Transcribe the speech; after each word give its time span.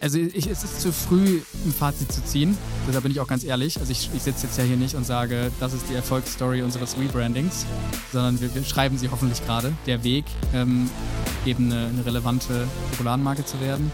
Also 0.00 0.18
ich, 0.18 0.46
es 0.46 0.62
ist 0.62 0.80
zu 0.80 0.92
früh, 0.92 1.40
ein 1.64 1.72
Fazit 1.72 2.12
zu 2.12 2.24
ziehen. 2.24 2.56
Deshalb 2.86 3.02
bin 3.04 3.12
ich 3.12 3.20
auch 3.20 3.26
ganz 3.26 3.44
ehrlich. 3.44 3.78
Also 3.78 3.92
ich, 3.92 4.10
ich 4.14 4.22
sitze 4.22 4.46
jetzt 4.46 4.58
ja 4.58 4.64
hier 4.64 4.76
nicht 4.76 4.94
und 4.94 5.04
sage, 5.04 5.50
das 5.60 5.72
ist 5.72 5.88
die 5.88 5.94
Erfolgsstory 5.94 6.62
unseres 6.62 6.96
Rebrandings, 6.98 7.66
sondern 8.12 8.40
wir, 8.40 8.54
wir 8.54 8.64
schreiben 8.64 8.98
sie 8.98 9.10
hoffentlich 9.10 9.44
gerade. 9.44 9.72
Der 9.86 10.04
Weg, 10.04 10.24
ähm, 10.52 10.90
eben 11.44 11.72
eine, 11.72 11.86
eine 11.86 12.04
relevante 12.04 12.66
Schokoladenmarke 12.90 13.44
zu 13.44 13.60
werden, 13.60 13.90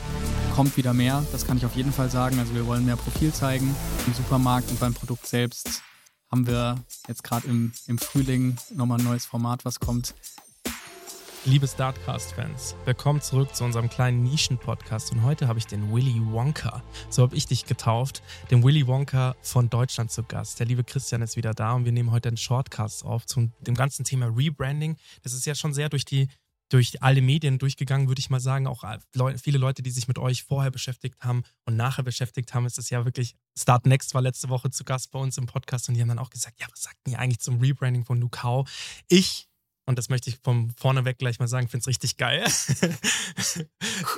kommt 0.55 0.77
wieder 0.77 0.93
mehr. 0.93 1.25
Das 1.33 1.47
kann 1.47 1.57
ich 1.57 1.67
auf 1.67 1.77
jeden 1.77 1.93
Fall 1.93 2.11
sagen. 2.11 2.39
Also 2.39 2.55
wir 2.55 2.67
wollen 2.67 2.85
mehr 2.85 2.97
Profil 2.97 3.33
zeigen 3.33 3.75
im 4.07 4.15
Supermarkt 4.15 4.71
und 4.71 4.81
beim 4.81 4.95
Produkt 4.95 5.27
selbst 5.27 5.83
haben 6.31 6.47
wir 6.47 6.77
jetzt 7.09 7.23
gerade 7.23 7.47
im, 7.47 7.73
im 7.87 7.99
Frühling 7.99 8.57
nochmal 8.75 8.99
ein 8.99 9.05
neues 9.05 9.27
Format, 9.27 9.65
was 9.65 9.81
kommt. 9.81 10.15
Liebe 11.45 11.67
Startcast-Fans, 11.67 12.77
willkommen 12.85 13.21
zurück 13.21 13.53
zu 13.53 13.65
unserem 13.65 13.91
kleinen 13.91 14.23
Nischen-Podcast 14.23 15.11
und 15.11 15.25
heute 15.25 15.49
habe 15.49 15.59
ich 15.59 15.67
den 15.67 15.93
Willy 15.93 16.23
Wonka, 16.31 16.85
so 17.11 17.23
habe 17.23 17.35
ich 17.35 17.47
dich 17.47 17.67
getauft, 17.67 18.23
den 18.53 18.63
Willy 18.63 18.87
Wonka 18.87 19.35
von 19.43 19.69
Deutschland 19.69 20.13
zu 20.13 20.23
Gast. 20.23 20.61
Der 20.61 20.67
liebe 20.67 20.85
Christian 20.85 21.21
ist 21.21 21.37
wieder 21.37 21.53
da 21.53 21.73
und 21.73 21.85
wir 21.85 21.91
nehmen 21.91 22.13
heute 22.13 22.29
einen 22.29 22.37
Shortcast 22.37 23.05
auf 23.05 23.27
zu 23.27 23.51
dem 23.59 23.75
ganzen 23.75 24.05
Thema 24.05 24.27
Rebranding. 24.27 24.97
Das 25.25 25.33
ist 25.33 25.45
ja 25.45 25.57
schon 25.57 25.75
sehr 25.75 25.89
durch 25.89 26.05
die 26.05 26.29
durch 26.69 27.03
alle 27.03 27.21
Medien 27.21 27.59
durchgegangen, 27.59 28.09
würde 28.09 28.21
ich 28.21 28.31
mal 28.31 28.41
sagen. 28.41 28.67
Auch 28.67 28.85
viele 29.43 29.59
Leute, 29.59 29.83
die 29.83 29.91
sich 29.91 30.09
mit 30.09 30.19
euch 30.19 30.45
vorher 30.45 30.71
beschäftigt 30.71 31.17
haben 31.21 31.43
und 31.67 31.77
nachher 31.77 32.03
beschäftigt 32.03 32.55
haben. 32.55 32.65
Es 32.65 32.79
ist 32.79 32.89
ja 32.89 33.05
wirklich, 33.05 33.35
Start 33.59 33.85
Next 33.85 34.15
war 34.15 34.23
letzte 34.23 34.49
Woche 34.49 34.71
zu 34.71 34.85
Gast 34.85 35.11
bei 35.11 35.19
uns 35.19 35.37
im 35.37 35.45
Podcast 35.45 35.89
und 35.89 35.97
die 35.97 36.01
haben 36.01 36.09
dann 36.09 36.19
auch 36.19 36.31
gesagt, 36.31 36.61
ja, 36.61 36.67
was 36.71 36.85
sagt 36.85 36.97
ihr 37.07 37.19
eigentlich 37.19 37.41
zum 37.41 37.61
Rebranding 37.61 38.07
von 38.07 38.19
Lukau? 38.21 38.65
Ich 39.09 39.49
und 39.87 39.99
das 39.99 40.09
möchte 40.09 40.31
ich 40.31 40.39
von 40.43 40.71
vorneweg 40.79 41.19
gleich 41.19 41.39
mal 41.39 41.49
sagen, 41.49 41.69
finde 41.69 41.83
es 41.83 41.87
richtig 41.89 42.17
geil. 42.17 42.45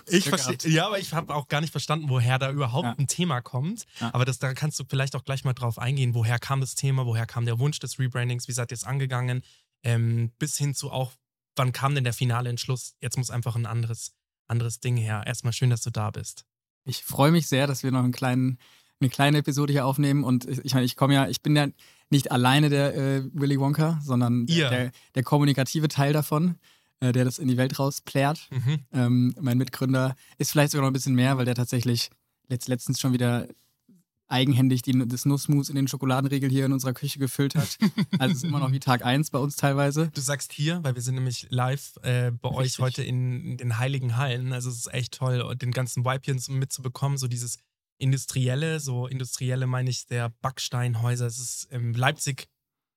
ich 0.08 0.28
verstehe, 0.28 0.70
ja, 0.72 0.86
aber 0.86 0.98
ich 0.98 1.12
habe 1.14 1.34
auch 1.34 1.48
gar 1.48 1.60
nicht 1.60 1.70
verstanden, 1.70 2.08
woher 2.08 2.38
da 2.38 2.50
überhaupt 2.50 2.84
Ja. 2.86 2.94
ein 2.98 3.06
Thema 3.06 3.40
kommt. 3.40 3.84
Ja. 4.00 4.12
Aber 4.12 4.24
das, 4.24 4.38
da 4.38 4.52
kannst 4.54 4.78
du 4.78 4.84
vielleicht 4.88 5.16
auch 5.16 5.24
gleich 5.24 5.44
mal 5.44 5.52
drauf 5.54 5.78
eingehen, 5.78 6.14
woher 6.14 6.38
kam 6.38 6.60
das 6.60 6.74
Thema, 6.74 7.06
woher 7.06 7.26
kam 7.26 7.44
der 7.46 7.58
Wunsch 7.58 7.78
des 7.78 7.98
Rebrandings, 7.98 8.48
wie 8.48 8.52
seid 8.52 8.72
ihr 8.72 8.76
es 8.76 8.84
angegangen, 8.84 9.42
ähm, 9.82 10.32
bis 10.38 10.56
hin 10.58 10.74
zu 10.74 10.90
auch, 10.90 11.12
wann 11.56 11.72
kam 11.72 11.94
denn 11.94 12.04
der 12.04 12.12
finale 12.14 12.50
Entschluss, 12.50 12.94
jetzt 13.00 13.16
muss 13.16 13.30
einfach 13.30 13.56
ein 13.56 13.66
anderes, 13.66 14.12
anderes 14.48 14.80
Ding 14.80 14.96
her. 14.96 15.22
Erstmal 15.26 15.52
schön, 15.52 15.70
dass 15.70 15.82
du 15.82 15.90
da 15.90 16.10
bist. 16.10 16.44
Ich 16.84 17.02
freue 17.04 17.30
mich 17.30 17.46
sehr, 17.46 17.66
dass 17.66 17.82
wir 17.82 17.90
noch 17.90 18.02
einen 18.04 18.12
kleinen, 18.12 18.58
eine 19.00 19.10
kleine 19.10 19.38
Episode 19.38 19.72
hier 19.72 19.86
aufnehmen. 19.86 20.24
Und 20.24 20.46
ich 20.46 20.74
meine, 20.74 20.86
ich 20.86 20.96
komme 20.96 21.14
ja, 21.14 21.28
ich 21.28 21.42
bin 21.42 21.56
ja 21.56 21.68
nicht 22.10 22.32
alleine 22.32 22.70
der 22.70 22.96
äh, 22.96 23.24
Willy 23.32 23.58
Wonka, 23.58 24.00
sondern 24.02 24.46
Ihr. 24.46 24.68
der, 24.68 24.92
der 25.14 25.22
kommunikative 25.22 25.88
Teil 25.88 26.12
davon, 26.12 26.56
äh, 27.00 27.12
der 27.12 27.24
das 27.24 27.38
in 27.38 27.48
die 27.48 27.56
Welt 27.56 27.78
rausplärt. 27.78 28.48
Mhm. 28.50 28.78
Ähm, 28.92 29.34
mein 29.40 29.58
Mitgründer 29.58 30.14
ist 30.38 30.52
vielleicht 30.52 30.72
sogar 30.72 30.82
noch 30.82 30.90
ein 30.90 30.94
bisschen 30.94 31.14
mehr, 31.14 31.36
weil 31.38 31.44
der 31.44 31.54
tatsächlich 31.54 32.10
letzt, 32.48 32.68
letztens 32.68 33.00
schon 33.00 33.12
wieder 33.12 33.48
eigenhändig 34.26 34.82
die, 34.82 35.06
das 35.06 35.26
Nussmus 35.26 35.68
in 35.68 35.76
den 35.76 35.86
Schokoladenriegel 35.86 36.50
hier 36.50 36.64
in 36.64 36.72
unserer 36.72 36.92
Küche 36.94 37.18
gefüllt 37.18 37.54
hat. 37.54 37.78
Also 38.18 38.32
es 38.32 38.36
ist 38.38 38.44
immer 38.44 38.60
noch 38.60 38.72
wie 38.72 38.80
Tag 38.80 39.04
1 39.04 39.30
bei 39.30 39.38
uns 39.38 39.56
teilweise. 39.56 40.10
Du 40.14 40.20
sagst 40.20 40.52
hier, 40.52 40.82
weil 40.82 40.94
wir 40.94 41.02
sind 41.02 41.14
nämlich 41.16 41.46
live 41.50 41.96
äh, 42.02 42.30
bei 42.30 42.48
euch 42.48 42.58
Richtig. 42.58 42.78
heute 42.78 43.02
in, 43.02 43.44
in 43.44 43.56
den 43.56 43.78
Heiligen 43.78 44.16
Hallen. 44.16 44.52
Also 44.52 44.70
es 44.70 44.76
ist 44.76 44.94
echt 44.94 45.14
toll, 45.14 45.54
den 45.56 45.72
ganzen 45.72 46.04
Vibe 46.04 46.20
hier 46.24 46.36
mitzubekommen, 46.54 47.18
so 47.18 47.26
dieses 47.28 47.58
industrielle, 47.98 48.80
so 48.80 49.06
industrielle 49.06 49.66
meine 49.66 49.90
ich 49.90 50.06
der 50.06 50.30
Backsteinhäuser. 50.42 51.26
Es 51.26 51.38
ist 51.38 51.68
ähm, 51.70 51.92
Leipzig, 51.94 52.48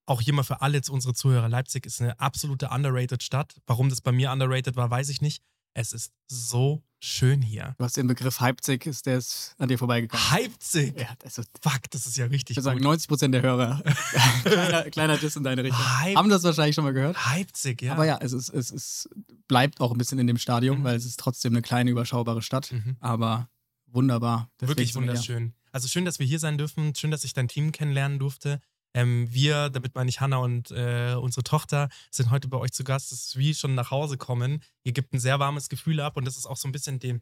auch 0.06 0.20
hier 0.20 0.32
mal 0.34 0.42
für 0.42 0.62
alle 0.62 0.80
unsere 0.90 1.14
Zuhörer, 1.14 1.48
Leipzig 1.48 1.84
ist 1.86 2.00
eine 2.00 2.18
absolute 2.18 2.68
underrated 2.70 3.22
Stadt. 3.22 3.56
Warum 3.66 3.88
das 3.90 4.00
bei 4.00 4.12
mir 4.12 4.30
underrated 4.32 4.76
war, 4.76 4.90
weiß 4.90 5.08
ich 5.10 5.20
nicht. 5.20 5.42
Es 5.74 5.92
ist 5.92 6.12
so 6.26 6.82
schön 7.00 7.40
hier. 7.42 7.76
Du 7.78 7.84
hast 7.84 7.96
den 7.96 8.08
Begriff 8.08 8.40
Leipzig, 8.40 8.86
ist 8.86 9.06
der 9.06 9.18
ist 9.18 9.54
an 9.58 9.68
dir 9.68 9.78
vorbeigegangen. 9.78 10.26
Leipzig! 10.32 10.98
Ja, 10.98 11.08
also 11.22 11.42
Fuck, 11.62 11.82
das 11.90 12.06
ist 12.06 12.16
ja 12.16 12.24
richtig 12.26 12.50
Ich 12.52 12.56
würde 12.56 12.64
sagen, 12.64 12.78
gut. 12.78 12.84
90 12.84 13.08
Prozent 13.08 13.34
der 13.34 13.42
Hörer, 13.42 13.82
kleiner, 14.42 14.82
kleiner 14.90 15.16
Diss 15.18 15.36
in 15.36 15.44
deine 15.44 15.62
Richtung, 15.62 15.78
Hype. 16.00 16.16
haben 16.16 16.28
das 16.30 16.42
wahrscheinlich 16.42 16.74
schon 16.74 16.84
mal 16.84 16.92
gehört. 16.94 17.16
Leipzig, 17.32 17.82
ja. 17.82 17.92
Aber 17.92 18.04
ja, 18.06 18.18
es, 18.20 18.32
ist, 18.32 18.48
es 18.48 18.70
ist, 18.72 19.08
bleibt 19.46 19.80
auch 19.80 19.92
ein 19.92 19.98
bisschen 19.98 20.18
in 20.18 20.26
dem 20.26 20.38
Stadium, 20.38 20.80
Mhm. 20.80 20.84
weil 20.84 20.96
es 20.96 21.04
ist 21.04 21.20
trotzdem 21.20 21.52
eine 21.52 21.62
kleine, 21.62 21.90
überschaubare 21.90 22.42
Stadt. 22.42 22.72
Mhm. 22.72 22.96
Aber 22.98 23.48
wunderbar. 23.92 24.50
Deswegen 24.60 24.68
Wirklich 24.68 24.94
wunderschön. 24.94 25.54
Also 25.72 25.88
schön, 25.88 26.04
dass 26.04 26.18
wir 26.18 26.26
hier 26.26 26.38
sein 26.38 26.58
dürfen. 26.58 26.94
Schön, 26.94 27.10
dass 27.10 27.24
ich 27.24 27.32
dein 27.32 27.48
Team 27.48 27.72
kennenlernen 27.72 28.18
durfte. 28.18 28.60
Ähm, 28.94 29.28
wir, 29.30 29.68
damit 29.68 29.94
meine 29.94 30.08
ich 30.08 30.20
Hanna 30.20 30.38
und 30.38 30.70
äh, 30.70 31.14
unsere 31.14 31.44
Tochter, 31.44 31.88
sind 32.10 32.30
heute 32.30 32.48
bei 32.48 32.56
euch 32.56 32.72
zu 32.72 32.84
Gast. 32.84 33.12
Es 33.12 33.26
ist 33.26 33.36
wie 33.36 33.54
schon 33.54 33.74
nach 33.74 33.90
Hause 33.90 34.16
kommen. 34.16 34.62
Ihr 34.82 34.92
gebt 34.92 35.12
ein 35.12 35.20
sehr 35.20 35.38
warmes 35.38 35.68
Gefühl 35.68 36.00
ab 36.00 36.16
und 36.16 36.24
das 36.24 36.36
ist 36.36 36.46
auch 36.46 36.56
so 36.56 36.68
ein 36.68 36.72
bisschen 36.72 36.98
dem, 36.98 37.20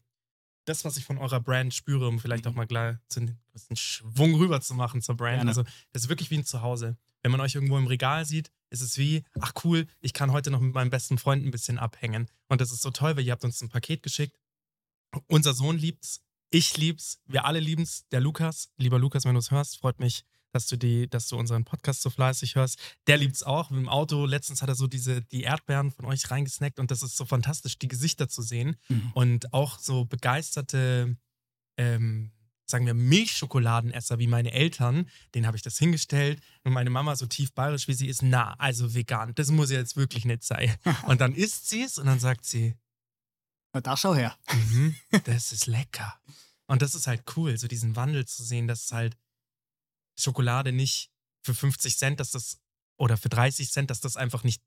das, 0.64 0.84
was 0.84 0.96
ich 0.96 1.04
von 1.04 1.18
eurer 1.18 1.40
Brand 1.40 1.74
spüre, 1.74 2.08
um 2.08 2.18
vielleicht 2.18 2.46
auch 2.46 2.54
mal 2.54 2.66
gleich 2.66 2.96
zu, 3.08 3.20
einen 3.20 3.36
Schwung 3.74 4.34
rüber 4.34 4.60
zu 4.60 4.74
machen 4.74 5.00
zur 5.00 5.16
Brand. 5.16 5.36
Gerne. 5.36 5.50
Also 5.50 5.62
das 5.92 6.04
ist 6.04 6.08
wirklich 6.08 6.30
wie 6.30 6.38
ein 6.38 6.44
Zuhause. 6.44 6.96
Wenn 7.22 7.32
man 7.32 7.40
euch 7.40 7.54
irgendwo 7.54 7.78
im 7.78 7.86
Regal 7.86 8.24
sieht, 8.24 8.52
ist 8.70 8.82
es 8.82 8.98
wie, 8.98 9.24
ach 9.40 9.52
cool, 9.64 9.86
ich 10.00 10.12
kann 10.12 10.32
heute 10.32 10.50
noch 10.50 10.60
mit 10.60 10.74
meinem 10.74 10.90
besten 10.90 11.18
Freund 11.18 11.44
ein 11.44 11.50
bisschen 11.50 11.78
abhängen. 11.78 12.28
Und 12.48 12.60
das 12.60 12.72
ist 12.72 12.82
so 12.82 12.90
toll, 12.90 13.16
weil 13.16 13.24
ihr 13.24 13.32
habt 13.32 13.44
uns 13.44 13.62
ein 13.62 13.68
Paket 13.68 14.02
geschickt. 14.02 14.38
Unser 15.28 15.54
Sohn 15.54 15.78
liebt's, 15.78 16.20
ich 16.50 16.76
lieb's, 16.76 17.18
wir 17.26 17.44
alle 17.44 17.60
lieben's. 17.60 18.04
Der 18.12 18.20
Lukas, 18.20 18.70
lieber 18.76 18.98
Lukas, 18.98 19.24
wenn 19.24 19.34
du 19.34 19.40
es 19.40 19.50
hörst, 19.50 19.78
freut 19.78 19.98
mich, 20.00 20.24
dass 20.52 20.66
du 20.68 20.76
die, 20.76 21.08
dass 21.10 21.28
du 21.28 21.36
unseren 21.36 21.64
Podcast 21.64 22.00
so 22.02 22.08
fleißig 22.08 22.54
hörst. 22.54 22.78
Der 23.08 23.16
liebt's 23.18 23.42
auch. 23.42 23.70
Im 23.70 23.88
Auto 23.88 24.24
letztens 24.24 24.62
hat 24.62 24.68
er 24.68 24.74
so 24.74 24.86
diese 24.86 25.22
die 25.22 25.42
Erdbeeren 25.42 25.90
von 25.90 26.04
euch 26.06 26.30
reingesnackt 26.30 26.78
und 26.78 26.90
das 26.90 27.02
ist 27.02 27.16
so 27.16 27.24
fantastisch, 27.26 27.78
die 27.78 27.88
Gesichter 27.88 28.28
zu 28.28 28.42
sehen 28.42 28.76
Mhm. 28.88 29.10
und 29.14 29.52
auch 29.52 29.78
so 29.78 30.04
begeisterte, 30.06 31.16
ähm, 31.76 32.30
sagen 32.64 32.86
wir 32.86 32.94
Milchschokoladenesser 32.94 34.18
wie 34.18 34.26
meine 34.26 34.52
Eltern. 34.52 35.08
Denen 35.34 35.46
habe 35.46 35.56
ich 35.56 35.62
das 35.62 35.78
hingestellt 35.78 36.40
und 36.64 36.72
meine 36.72 36.90
Mama 36.90 37.14
so 37.16 37.26
tief 37.26 37.52
bayerisch 37.52 37.86
wie 37.88 37.94
sie 37.94 38.08
ist, 38.08 38.22
na 38.22 38.54
also 38.54 38.94
vegan. 38.94 39.34
Das 39.34 39.50
muss 39.50 39.70
ja 39.70 39.78
jetzt 39.78 39.96
wirklich 39.96 40.24
nicht 40.24 40.42
sein. 40.42 40.74
Und 41.06 41.20
dann 41.20 41.34
isst 41.34 41.68
sie 41.68 41.82
es 41.82 41.98
und 41.98 42.06
dann 42.06 42.18
sagt 42.18 42.44
sie, 42.44 42.74
Na, 43.76 43.82
Da 43.82 43.94
schau 43.94 44.14
her. 44.14 44.34
Mhm, 44.54 44.94
das 45.24 45.52
ist 45.52 45.66
lecker. 45.66 46.18
Und 46.66 46.80
das 46.80 46.94
ist 46.94 47.06
halt 47.06 47.24
cool, 47.36 47.58
so 47.58 47.68
diesen 47.68 47.94
Wandel 47.94 48.24
zu 48.24 48.42
sehen, 48.42 48.66
dass 48.66 48.90
halt 48.90 49.18
Schokolade 50.18 50.72
nicht 50.72 51.10
für 51.44 51.54
50 51.54 51.98
Cent, 51.98 52.18
dass 52.18 52.30
das, 52.30 52.58
oder 52.98 53.18
für 53.18 53.28
30 53.28 53.70
Cent, 53.70 53.90
dass 53.90 54.00
das 54.00 54.16
einfach 54.16 54.44
nicht, 54.44 54.62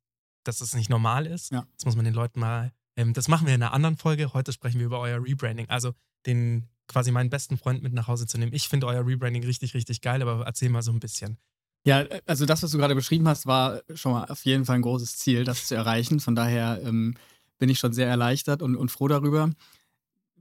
dass 0.45 0.59
das 0.59 0.75
nicht 0.75 0.89
normal 0.91 1.25
ist. 1.25 1.51
Ja. 1.51 1.65
Das 1.75 1.85
muss 1.85 1.95
man 1.95 2.05
den 2.05 2.13
Leuten 2.13 2.39
mal, 2.39 2.71
ähm, 2.95 3.13
das 3.13 3.27
machen 3.27 3.47
wir 3.47 3.55
in 3.55 3.63
einer 3.63 3.73
anderen 3.73 3.97
Folge. 3.97 4.33
Heute 4.33 4.53
sprechen 4.53 4.77
wir 4.79 4.85
über 4.85 4.99
euer 4.99 5.23
Rebranding. 5.23 5.67
Also 5.69 5.95
den 6.27 6.69
quasi 6.87 7.11
meinen 7.11 7.31
besten 7.31 7.57
Freund 7.57 7.81
mit 7.81 7.93
nach 7.93 8.07
Hause 8.07 8.27
zu 8.27 8.37
nehmen. 8.37 8.53
Ich 8.53 8.69
finde 8.69 8.85
euer 8.85 9.05
Rebranding 9.05 9.43
richtig, 9.43 9.73
richtig 9.73 10.01
geil, 10.01 10.21
aber 10.21 10.45
erzähl 10.45 10.69
mal 10.69 10.83
so 10.83 10.91
ein 10.91 10.99
bisschen. 10.99 11.39
Ja, 11.83 12.05
also 12.27 12.45
das, 12.45 12.61
was 12.61 12.71
du 12.71 12.77
gerade 12.77 12.93
beschrieben 12.93 13.27
hast, 13.27 13.47
war 13.47 13.81
schon 13.95 14.11
mal 14.11 14.25
auf 14.25 14.45
jeden 14.45 14.65
Fall 14.65 14.75
ein 14.75 14.81
großes 14.83 15.17
Ziel, 15.17 15.45
das 15.45 15.65
zu 15.67 15.73
erreichen. 15.75 16.19
Von 16.19 16.35
daher 16.35 16.79
ähm, 16.83 17.15
bin 17.59 17.69
ich 17.69 17.79
schon 17.79 17.93
sehr 17.93 18.07
erleichtert 18.07 18.61
und, 18.61 18.75
und 18.75 18.89
froh 18.91 19.07
darüber. 19.07 19.51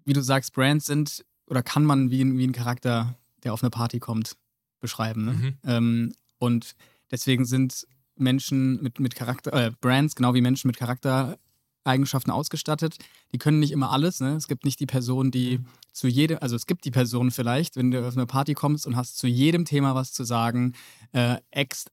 Wie 0.05 0.12
du 0.15 0.23
sagst, 0.23 0.55
Brands 0.55 0.87
sind 0.87 1.25
oder 1.47 1.62
kann 1.62 1.85
man 1.85 2.11
wie, 2.11 2.23
ein- 2.23 2.38
wie 2.38 2.47
ein 2.47 2.53
Charakter, 2.53 3.17
der 3.44 3.53
auf 3.53 3.62
eine 3.62 3.70
Party 3.70 3.99
kommt, 3.99 4.37
beschreiben. 4.81 5.25
Ne? 5.25 5.32
Mhm. 5.32 5.59
Ähm, 5.65 6.12
und 6.38 6.75
deswegen 7.11 7.44
sind 7.44 7.87
Menschen 8.17 8.82
mit, 8.82 9.00
mit 9.00 9.15
Charakter, 9.15 9.53
äh, 9.53 9.70
Brands, 9.81 10.15
genau 10.15 10.35
wie 10.35 10.41
Menschen 10.41 10.69
mit 10.69 10.76
Charaktereigenschaften 11.88 12.32
ausgestattet. 12.32 12.96
Die 13.32 13.38
können 13.38 13.60
nicht 13.60 13.72
immer 13.72 13.90
alles. 13.90 14.20
Ne? 14.20 14.34
Es 14.34 14.48
gibt 14.48 14.64
nicht 14.64 14.80
die 14.80 14.86
Person, 14.86 15.30
die 15.30 15.60
zu 15.92 16.06
jedem, 16.06 16.38
also 16.40 16.54
es 16.56 16.66
gibt 16.66 16.84
die 16.84 16.90
Person 16.90 17.30
vielleicht, 17.30 17.76
wenn 17.76 17.90
du 17.90 18.06
auf 18.06 18.16
eine 18.16 18.26
Party 18.26 18.54
kommst 18.54 18.86
und 18.86 18.96
hast 18.96 19.19
zu 19.19 19.26
jedem 19.26 19.64
Thema 19.64 19.94
was 19.94 20.12
zu 20.12 20.25
sagen, 20.25 20.75
äh, 21.12 21.36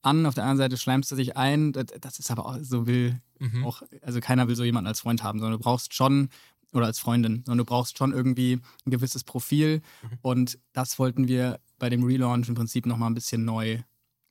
an, 0.02 0.26
auf 0.26 0.34
der 0.34 0.44
anderen 0.44 0.58
Seite 0.58 0.76
schleimst 0.76 1.10
du 1.10 1.16
dich 1.16 1.36
ein. 1.36 1.72
Das, 1.72 1.86
das 2.00 2.18
ist 2.18 2.30
aber 2.30 2.46
auch, 2.46 2.58
so 2.62 2.86
will 2.86 3.20
Mhm. 3.38 3.66
auch, 3.66 3.82
also 4.00 4.18
keiner 4.20 4.48
will 4.48 4.56
so 4.56 4.64
jemanden 4.64 4.88
als 4.88 5.00
Freund 5.00 5.22
haben, 5.22 5.40
sondern 5.40 5.58
du 5.58 5.62
brauchst 5.62 5.92
schon, 5.92 6.30
oder 6.72 6.86
als 6.86 6.98
Freundin, 6.98 7.42
sondern 7.44 7.58
du 7.58 7.64
brauchst 7.66 7.98
schon 7.98 8.14
irgendwie 8.14 8.60
ein 8.86 8.90
gewisses 8.90 9.24
Profil. 9.24 9.82
Mhm. 10.02 10.18
Und 10.22 10.58
das 10.72 10.98
wollten 10.98 11.28
wir 11.28 11.60
bei 11.78 11.90
dem 11.90 12.02
Relaunch 12.02 12.48
im 12.48 12.54
Prinzip 12.54 12.86
nochmal 12.86 13.10
ein 13.10 13.14
bisschen 13.14 13.44
neu 13.44 13.82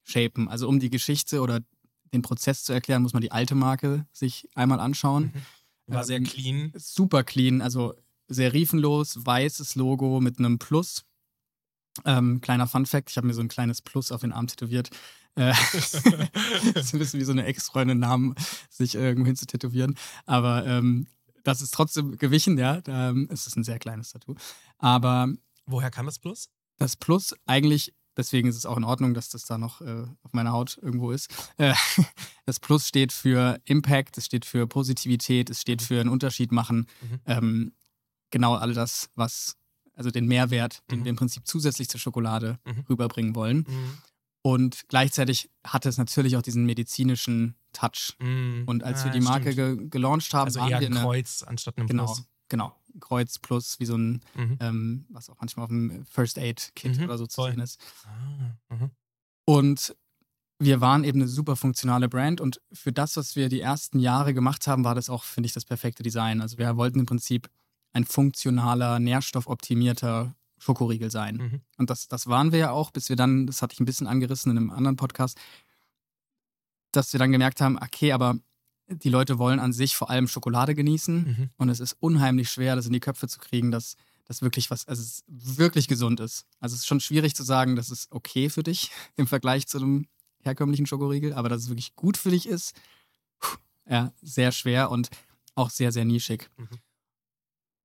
shapen. 0.04 0.48
Also 0.48 0.68
um 0.68 0.80
die 0.80 0.90
Geschichte 0.90 1.42
oder 1.42 1.60
den 2.14 2.22
Prozess 2.22 2.64
zu 2.64 2.74
erklären, 2.74 3.02
muss 3.02 3.14
man 3.14 3.22
die 3.22 3.32
alte 3.32 3.56
Marke 3.56 4.06
sich 4.12 4.50
einmal 4.56 4.80
anschauen. 4.80 5.34
War 5.88 6.04
sehr 6.04 6.18
Ähm, 6.18 6.24
clean. 6.24 6.74
Super 6.76 7.24
clean, 7.24 7.62
also 7.62 7.94
serifenlos, 8.28 9.26
weißes 9.26 9.76
Logo 9.76 10.20
mit 10.20 10.40
einem 10.40 10.58
Plus. 10.60 11.06
Ähm, 12.04 12.42
kleiner 12.42 12.68
Fun 12.68 12.86
Fact, 12.86 13.10
ich 13.12 13.18
habe 13.18 13.28
mir 13.28 13.34
so 13.34 13.42
ein 13.42 13.48
kleines 13.48 13.82
Plus 13.82 14.12
auf 14.12 14.22
den 14.22 14.34
Arm 14.34 14.48
tätowiert. 14.48 14.90
Äh, 15.36 15.54
das 15.74 15.94
ist 15.94 16.94
ein 16.94 17.00
bisschen 17.00 17.20
wie 17.20 17.26
so 17.26 17.32
eine 17.32 17.46
Ex-Freundin 17.46 18.00
Namen 18.00 18.36
sich 18.70 18.96
irgendwo 18.96 19.28
hin 19.28 19.36
zu 19.36 19.46
tätowieren. 19.46 19.96
Aber 20.26 20.66
ähm, 20.66 21.08
das 21.44 21.62
ist 21.62 21.74
trotzdem 21.74 22.18
gewichen, 22.18 22.58
ja. 22.58 22.82
Ähm, 22.88 23.28
es 23.32 23.46
ist 23.48 23.56
ein 23.56 23.64
sehr 23.64 23.80
kleines 23.80 24.12
Tattoo. 24.12 24.36
Aber 24.78 25.28
Woher 25.68 25.92
kam 25.92 26.06
das 26.06 26.20
Plus? 26.20 26.50
das 26.78 26.96
Plus 26.98 27.34
eigentlich, 27.46 27.94
deswegen 28.18 28.48
ist 28.48 28.56
es 28.56 28.66
auch 28.66 28.78
in 28.78 28.84
Ordnung, 28.84 29.14
dass 29.14 29.30
das 29.30 29.46
da 29.46 29.58
noch 29.58 29.82
äh, 29.82 30.06
auf 30.24 30.34
meiner 30.34 30.52
Haut 30.52 30.78
irgendwo 30.82 31.12
ist. 31.12 31.30
Äh, 31.58 31.74
das 32.46 32.60
Plus 32.60 32.88
steht 32.88 33.12
für 33.12 33.60
Impact, 33.66 34.18
es 34.18 34.26
steht 34.26 34.46
für 34.46 34.68
Positivität, 34.68 35.50
es 35.50 35.62
steht 35.62 35.82
für 35.82 36.00
einen 36.00 36.10
Unterschied 36.10 36.52
machen. 36.52 36.88
Mhm. 37.02 37.20
Ähm, 37.26 37.74
genau 38.32 38.56
all 38.56 38.74
das, 38.74 39.10
was, 39.16 39.58
also 39.94 40.12
den 40.12 40.26
Mehrwert, 40.28 40.84
den 40.92 41.00
Mhm. 41.00 41.04
wir 41.06 41.10
im 41.12 41.16
Prinzip 41.16 41.48
zusätzlich 41.48 41.90
zur 41.90 42.00
Schokolade 42.00 42.60
Mhm. 42.66 42.86
rüberbringen 42.90 43.36
wollen. 43.36 43.66
Mhm. 43.68 43.98
Und 44.42 44.84
gleichzeitig 44.90 45.50
hatte 45.66 45.90
es 45.90 45.98
natürlich 45.98 46.38
auch 46.38 46.44
diesen 46.44 46.66
medizinischen 46.66 47.56
Touch. 47.74 48.16
Mhm. 48.20 48.64
Und 48.68 48.84
als 48.84 49.02
Ah, 49.02 49.06
wir 49.06 49.12
die 49.14 49.22
Marke 49.22 49.56
ge 49.56 49.88
gelauncht 49.90 50.34
haben, 50.36 50.46
Also 50.46 50.60
waren 50.60 50.70
eher 50.72 50.82
wir 50.82 50.88
ein 50.90 50.94
Kreuz 50.94 51.44
anstatt 51.44 51.78
einem 51.78 51.88
Genau, 51.88 52.06
Plus. 52.06 52.24
Genau. 52.50 52.76
Kreuz 53.00 53.40
plus, 53.40 53.80
wie 53.80 53.86
so 53.86 53.98
ein, 53.98 54.22
Mhm. 54.36 54.58
ähm, 54.62 55.06
was 55.10 55.30
auch 55.30 55.38
manchmal 55.40 55.66
auf 55.66 55.70
dem 55.70 56.06
First 56.06 56.38
Aid 56.38 56.72
Kit 56.76 56.98
Mhm, 56.98 57.04
oder 57.06 57.18
so 57.18 57.28
zu 57.28 57.44
sehen 57.44 57.60
ist. 57.60 57.80
Ah, 58.06 58.58
mhm. 58.74 58.92
Und 59.46 59.96
wir 60.60 60.80
waren 60.80 61.04
eben 61.04 61.20
eine 61.20 61.28
super 61.28 61.58
funktionale 61.58 62.08
Brand 62.08 62.40
und 62.40 62.62
für 62.72 62.94
das, 62.94 63.18
was 63.18 63.36
wir 63.36 63.50
die 63.50 63.60
ersten 63.60 64.00
Jahre 64.00 64.34
gemacht 64.34 64.68
haben, 64.68 64.86
war 64.86 64.96
das 64.96 65.10
auch, 65.10 65.24
finde 65.24 65.48
ich, 65.48 65.54
das 65.54 65.66
perfekte 65.66 66.04
Design. 66.04 66.42
Also 66.42 66.58
wir 66.58 66.78
wollten 66.78 67.00
im 67.00 67.06
Prinzip 67.06 67.50
ein 67.92 68.06
funktionaler, 68.06 69.00
nährstoffoptimierter 69.00 70.34
Schokoriegel 70.58 71.12
sein. 71.12 71.36
Mhm. 71.36 71.62
Und 71.78 71.90
das, 71.90 72.08
das 72.08 72.28
waren 72.28 72.54
wir 72.54 72.60
ja 72.60 72.72
auch, 72.72 72.92
bis 72.92 73.10
wir 73.10 73.18
dann, 73.18 73.46
das 73.48 73.62
hatte 73.62 73.74
ich 73.74 73.82
ein 73.82 73.86
bisschen 73.86 74.08
angerissen 74.08 74.52
in 74.52 74.58
einem 74.58 74.72
anderen 74.72 74.96
Podcast, 74.96 75.38
dass 76.92 77.12
wir 77.12 77.20
dann 77.20 77.34
gemerkt 77.34 77.60
haben, 77.60 77.78
okay, 77.78 78.14
aber 78.14 78.38
die 78.88 79.10
Leute 79.10 79.38
wollen 79.40 79.60
an 79.60 79.74
sich 79.74 79.96
vor 79.96 80.10
allem 80.10 80.28
Schokolade 80.28 80.76
genießen 80.76 81.16
Mhm. 81.24 81.50
und 81.58 81.70
es 81.70 81.80
ist 81.80 81.96
unheimlich 82.00 82.50
schwer, 82.50 82.76
das 82.76 82.86
in 82.86 82.94
die 82.94 83.00
Köpfe 83.00 83.28
zu 83.28 83.40
kriegen, 83.40 83.72
dass 83.72 83.96
das 84.26 84.42
wirklich 84.42 84.70
was, 84.72 84.88
also 84.88 85.02
es 85.02 85.24
wirklich 85.28 85.88
gesund 85.88 86.20
ist. 86.20 86.46
Also 86.60 86.74
es 86.74 86.82
ist 86.82 86.88
schon 86.88 87.00
schwierig 87.00 87.36
zu 87.36 87.44
sagen, 87.44 87.76
das 87.76 87.90
ist 87.92 88.12
okay 88.12 88.50
für 88.50 88.64
dich 88.64 88.92
im 89.16 89.28
Vergleich 89.28 89.68
zu 89.68 89.78
einem 89.78 90.08
herkömmlichen 90.44 90.86
Schokoriegel, 90.86 91.34
aber 91.34 91.50
dass 91.50 91.64
es 91.64 91.70
wirklich 91.70 91.96
gut 91.96 92.18
für 92.18 92.30
dich 92.32 92.48
ist, 92.48 92.76
puh, 93.40 93.58
ja, 93.90 94.14
sehr 94.22 94.52
schwer 94.52 94.92
und 94.92 95.10
auch 95.56 95.70
sehr, 95.70 95.92
sehr 95.92 96.06
nischig. 96.06 96.50
Mhm. 96.58 96.70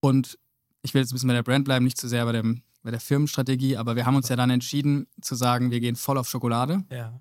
Und 0.01 0.39
ich 0.83 0.95
will 0.95 1.01
jetzt 1.03 1.11
ein 1.13 1.15
bisschen 1.15 1.29
bei 1.29 1.35
der 1.35 1.43
Brand 1.43 1.65
bleiben, 1.65 1.85
nicht 1.85 1.99
zu 1.99 2.09
sehr 2.09 2.25
bei, 2.25 2.33
dem, 2.33 2.63
bei 2.83 2.91
der 2.91 3.01
Firmenstrategie, 3.01 3.77
aber 3.77 3.97
wir 3.97 4.07
haben 4.07 4.17
uns 4.17 4.29
ja 4.29 4.37
dann 4.37 4.51
entschieden 4.51 5.07
zu 5.21 5.35
sagen, 5.35 5.71
wir 5.71 5.81
gehen 5.81 5.97
voll 5.97 6.17
auf 6.19 6.29
Schokolade 6.29 6.85
Ja. 6.91 7.21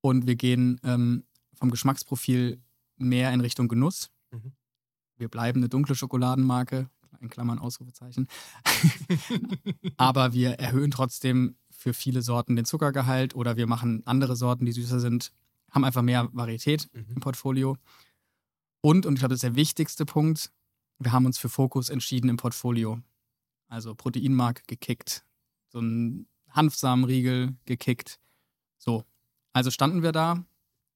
und 0.00 0.26
wir 0.26 0.36
gehen 0.36 0.80
ähm, 0.84 1.24
vom 1.54 1.70
Geschmacksprofil 1.70 2.60
mehr 2.98 3.32
in 3.32 3.40
Richtung 3.40 3.68
Genuss. 3.68 4.10
Mhm. 4.30 4.52
Wir 5.16 5.28
bleiben 5.28 5.60
eine 5.60 5.68
dunkle 5.68 5.94
Schokoladenmarke, 5.94 6.88
in 7.20 7.28
Klammern 7.30 7.58
Ausrufezeichen. 7.58 8.28
Aber 9.96 10.32
wir 10.32 10.52
erhöhen 10.60 10.90
trotzdem 10.90 11.56
für 11.70 11.92
viele 11.92 12.22
Sorten 12.22 12.56
den 12.56 12.64
Zuckergehalt 12.64 13.34
oder 13.34 13.56
wir 13.56 13.66
machen 13.66 14.02
andere 14.06 14.36
Sorten, 14.36 14.64
die 14.66 14.72
süßer 14.72 15.00
sind, 15.00 15.32
haben 15.70 15.84
einfach 15.84 16.02
mehr 16.02 16.28
Varietät 16.32 16.88
Mhm. 16.92 17.06
im 17.16 17.20
Portfolio. 17.20 17.76
Und, 18.80 19.06
und 19.06 19.14
ich 19.14 19.18
glaube, 19.20 19.30
das 19.34 19.38
ist 19.38 19.42
der 19.42 19.56
wichtigste 19.56 20.04
Punkt, 20.04 20.52
wir 20.98 21.12
haben 21.12 21.26
uns 21.26 21.38
für 21.38 21.48
Fokus 21.48 21.90
entschieden 21.90 22.28
im 22.28 22.36
Portfolio. 22.36 23.00
Also 23.68 23.94
Proteinmark 23.94 24.66
gekickt, 24.66 25.24
so 25.68 25.80
ein 25.80 26.26
Hanfsamenriegel 26.50 27.56
gekickt. 27.66 28.18
So, 28.78 29.04
also 29.52 29.70
standen 29.70 30.02
wir 30.02 30.12
da, 30.12 30.44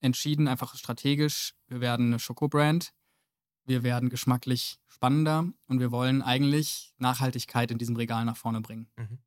entschieden 0.03 0.49
einfach 0.49 0.77
strategisch, 0.77 1.55
wir 1.69 1.81
werden 1.81 2.07
eine 2.07 2.19
Schokobrand, 2.19 2.93
wir 3.65 3.83
werden 3.83 4.11
geschmacklich 4.11 4.79
spannender 4.89 5.47
und 5.69 5.81
wir 5.81 5.91
wollen 5.91 6.21
eigentlich 6.21 6.93
Nachhaltigkeit 6.99 7.71
in 7.71 7.79
diesem 7.79 7.97
Regal 7.97 8.25
nach 8.25 8.37
vorne 8.37 8.61
bringen. 8.61 8.89
Mhm. 8.97 9.19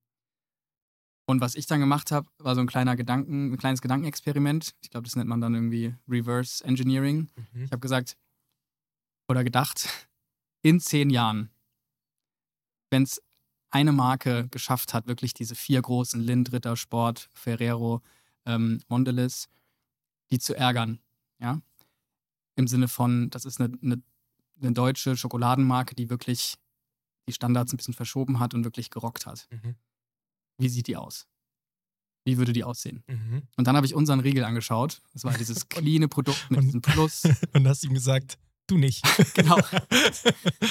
Und 1.28 1.42
was 1.42 1.56
ich 1.56 1.66
dann 1.66 1.80
gemacht 1.80 2.12
habe, 2.12 2.30
war 2.38 2.54
so 2.54 2.62
ein 2.62 2.68
kleiner 2.68 2.96
Gedanken, 2.96 3.52
ein 3.52 3.58
kleines 3.58 3.82
Gedankenexperiment. 3.82 4.76
Ich 4.82 4.92
glaube, 4.92 5.06
das 5.06 5.16
nennt 5.16 5.30
man 5.30 5.42
dann 5.42 5.56
irgendwie 5.56 5.96
Reverse 6.08 6.64
Engineering. 6.64 7.30
Mhm. 7.36 7.64
Ich 7.64 7.72
habe 7.72 7.80
gesagt 7.80 8.16
oder 9.28 9.44
gedacht, 9.44 9.90
in 10.62 10.80
zehn 10.80 11.10
Jahren, 11.10 11.50
wenn 12.92 13.04
es 13.04 13.22
eine 13.72 13.92
Marke 13.92 14.48
geschafft 14.50 14.94
hat, 14.94 15.08
wirklich 15.08 15.34
diese 15.34 15.56
vier 15.56 15.82
großen 15.82 16.22
Lind, 16.22 16.52
Ritter, 16.54 16.76
Sport, 16.76 17.30
Ferrero, 17.34 18.02
ähm, 18.46 18.82
Mondelez, 18.88 19.48
die 20.32 20.40
zu 20.40 20.56
ärgern, 20.56 21.00
ja, 21.40 21.62
im 22.56 22.68
Sinne 22.68 22.88
von, 22.88 23.30
das 23.30 23.46
ist 23.46 23.60
eine, 23.60 23.78
eine, 23.82 24.02
eine 24.62 24.72
deutsche 24.72 25.16
Schokoladenmarke, 25.18 25.96
die 25.96 26.10
wirklich 26.10 26.56
die 27.28 27.34
Standards 27.34 27.74
ein 27.74 27.78
bisschen 27.78 27.94
verschoben 27.94 28.40
hat 28.40 28.54
und 28.54 28.64
wirklich 28.64 28.90
gerockt 28.90 29.26
hat. 29.26 29.48
Mhm. 29.52 29.76
Wie 30.58 30.70
sieht 30.70 30.88
die 30.88 30.96
aus? 30.96 31.28
Wie 32.24 32.38
würde 32.38 32.54
die 32.54 32.64
aussehen? 32.64 33.04
Mhm. 33.08 33.44
Und 33.58 33.68
dann 33.68 33.76
habe 33.76 33.86
ich 33.86 33.94
unseren 33.94 34.20
Riegel 34.20 34.44
angeschaut. 34.46 35.02
Das 35.14 35.26
war 35.26 35.34
dieses 35.38 35.68
cleane 35.70 36.08
Produkt 36.08 36.50
mit 36.50 36.60
und- 36.60 36.66
diesem 36.66 36.82
Plus. 36.82 37.24
Und 37.54 37.68
hast 37.68 37.84
ihm 37.84 37.94
gesagt, 37.94 38.38
du 38.68 38.78
nicht. 38.78 39.04
Genau. 39.34 39.58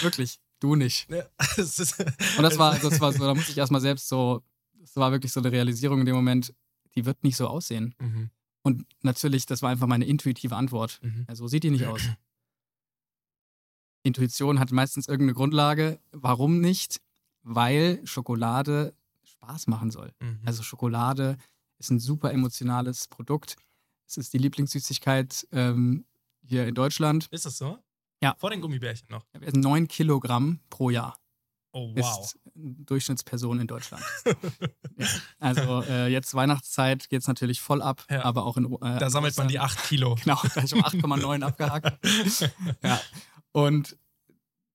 Wirklich, 0.01 0.41
du 0.61 0.75
nicht. 0.75 1.09
Ja, 1.11 1.25
es 1.57 1.79
ist- 1.79 2.01
Und 2.01 2.43
das 2.43 2.59
war, 2.59 2.79
das 2.79 3.01
war 3.01 3.13
so, 3.13 3.25
da 3.25 3.35
musste 3.35 3.53
ich 3.53 3.59
erstmal 3.59 3.81
selbst 3.81 4.09
so, 4.09 4.43
das 4.81 4.97
war 4.97 5.13
wirklich 5.13 5.33
so 5.33 5.41
eine 5.41 5.53
Realisierung 5.53 6.01
in 6.01 6.07
dem 6.07 6.15
Moment, 6.17 6.55
die 6.95 7.05
wird 7.05 7.23
nicht 7.23 7.37
so 7.37 7.47
aussehen. 7.49 7.95
Mhm. 8.01 8.31
Und 8.65 8.87
natürlich, 9.03 9.47
das 9.47 9.63
war 9.63 9.71
einfach 9.71 9.87
meine 9.87 10.07
intuitive 10.07 10.57
Antwort. 10.57 10.99
Mhm. 11.03 11.27
Ja, 11.29 11.37
so 11.37 11.47
sieht 11.47 11.63
die 11.63 11.71
nicht 11.71 11.85
aus. 11.87 12.01
Intuition 14.03 14.59
hat 14.59 14.73
meistens 14.73 15.07
irgendeine 15.07 15.35
Grundlage. 15.35 16.01
Warum 16.13 16.61
nicht? 16.61 17.01
Weil 17.43 18.01
Schokolade 18.07 18.95
Spaß 19.25 19.67
machen 19.67 19.91
soll. 19.91 20.13
Mhm. 20.21 20.41
Also 20.45 20.63
Schokolade 20.63 21.37
ist 21.79 21.91
ein 21.91 22.01
super 22.01 22.33
emotionales 22.33 23.07
Produkt. 23.09 23.57
Es 24.07 24.17
ist 24.17 24.33
die 24.33 24.39
Lieblingssüßigkeit 24.39 25.47
ähm, 25.53 26.05
hier 26.43 26.67
in 26.67 26.75
Deutschland. 26.75 27.29
ist 27.31 27.47
das 27.47 27.59
so? 27.59 27.79
Ja. 28.23 28.35
Vor 28.39 28.51
den 28.51 28.61
Gummibärchen 28.61 29.09
noch. 29.11 29.27
9 29.35 29.89
Kilogramm 29.89 30.61
pro 30.71 30.89
Jahr. 30.91 31.19
Oh, 31.77 31.93
wow. 31.97 32.21
Ist 32.25 32.39
Durchschnittsperson 32.55 33.59
in 33.61 33.67
Deutschland. 33.67 34.03
ja. 34.97 35.07
Also 35.41 35.83
äh, 35.83 36.07
jetzt 36.07 36.33
Weihnachtszeit 36.35 37.09
geht 37.09 37.21
es 37.23 37.27
natürlich 37.27 37.61
voll 37.61 37.83
ab, 37.83 38.05
Ja. 38.09 38.25
aber 38.25 38.47
auch 38.47 38.57
in 38.57 38.73
äh, 38.75 38.99
Da 39.01 39.11
sammelt 39.11 39.37
man 39.37 39.49
die 39.49 39.59
8 39.59 39.83
Kilo. 39.89 40.15
Genau, 40.23 40.39
da 40.55 40.61
ist 40.61 40.71
schon 40.71 40.81
8,9 40.83 41.43
abgehakt. 41.47 41.99
Ja. 42.83 43.01
Und 43.51 43.97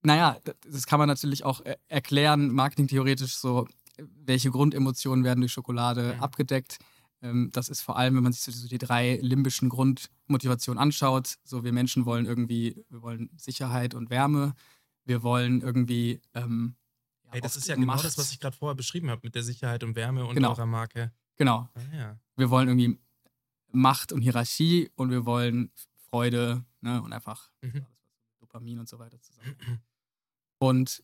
naja, 0.03 0.37
das 0.69 0.85
kann 0.85 0.99
man 0.99 1.07
natürlich 1.07 1.45
auch 1.45 1.61
äh, 1.61 1.77
erklären, 1.87 2.51
marketingtheoretisch 2.51 3.35
so, 3.35 3.65
welche 3.97 4.51
Grundemotionen 4.51 5.23
werden 5.23 5.39
durch 5.39 5.53
Schokolade 5.53 6.15
Mhm. 6.15 6.23
abgedeckt. 6.23 6.79
Ähm, 7.21 7.49
das 7.53 7.69
ist 7.69 7.79
vor 7.81 7.97
allem, 7.97 8.15
wenn 8.15 8.23
man 8.23 8.33
sich 8.33 8.43
so 8.43 8.51
die- 8.51 8.57
so 8.57 8.67
die 8.67 8.77
drei 8.77 9.19
limbischen 9.21 9.69
Grundmotivationen 9.69 10.81
anschaut. 10.81 11.35
So, 11.45 11.63
wir 11.63 11.71
Menschen 11.73 12.05
wollen 12.05 12.25
irgendwie, 12.25 12.83
wir 12.89 13.01
wollen 13.01 13.29
Sicherheit 13.37 13.93
und 13.93 14.09
Wärme. 14.09 14.53
Wir 15.05 15.23
wollen 15.23 15.61
irgendwie. 15.61 16.21
Ähm, 16.33 16.75
Ey, 17.31 17.41
das 17.41 17.55
ist 17.57 17.67
ja 17.67 17.75
genau 17.75 17.87
Macht. 17.87 18.05
das, 18.05 18.17
was 18.17 18.31
ich 18.31 18.39
gerade 18.39 18.55
vorher 18.55 18.75
beschrieben 18.75 19.09
habe 19.09 19.21
mit 19.23 19.35
der 19.35 19.43
Sicherheit 19.43 19.83
und 19.83 19.95
Wärme 19.95 20.25
und 20.25 20.35
Genau. 20.35 20.49
eurer 20.51 20.65
Marke. 20.65 21.11
Genau. 21.37 21.69
Ah, 21.73 21.95
ja. 21.95 22.19
wir 22.35 22.49
wollen 22.49 22.67
irgendwie 22.67 22.99
Macht 23.71 24.11
und 24.11 24.21
Hierarchie 24.21 24.89
und 24.95 25.11
wir 25.11 25.25
wollen 25.25 25.71
Freude 26.09 26.65
ne, 26.81 27.01
und 27.01 27.13
einfach 27.13 27.51
Mhm. 27.61 27.85
Dopamin 28.39 28.79
und 28.79 28.89
so 28.89 28.97
weiter 28.99 29.21
zusammen. 29.21 29.55
Und 30.57 31.03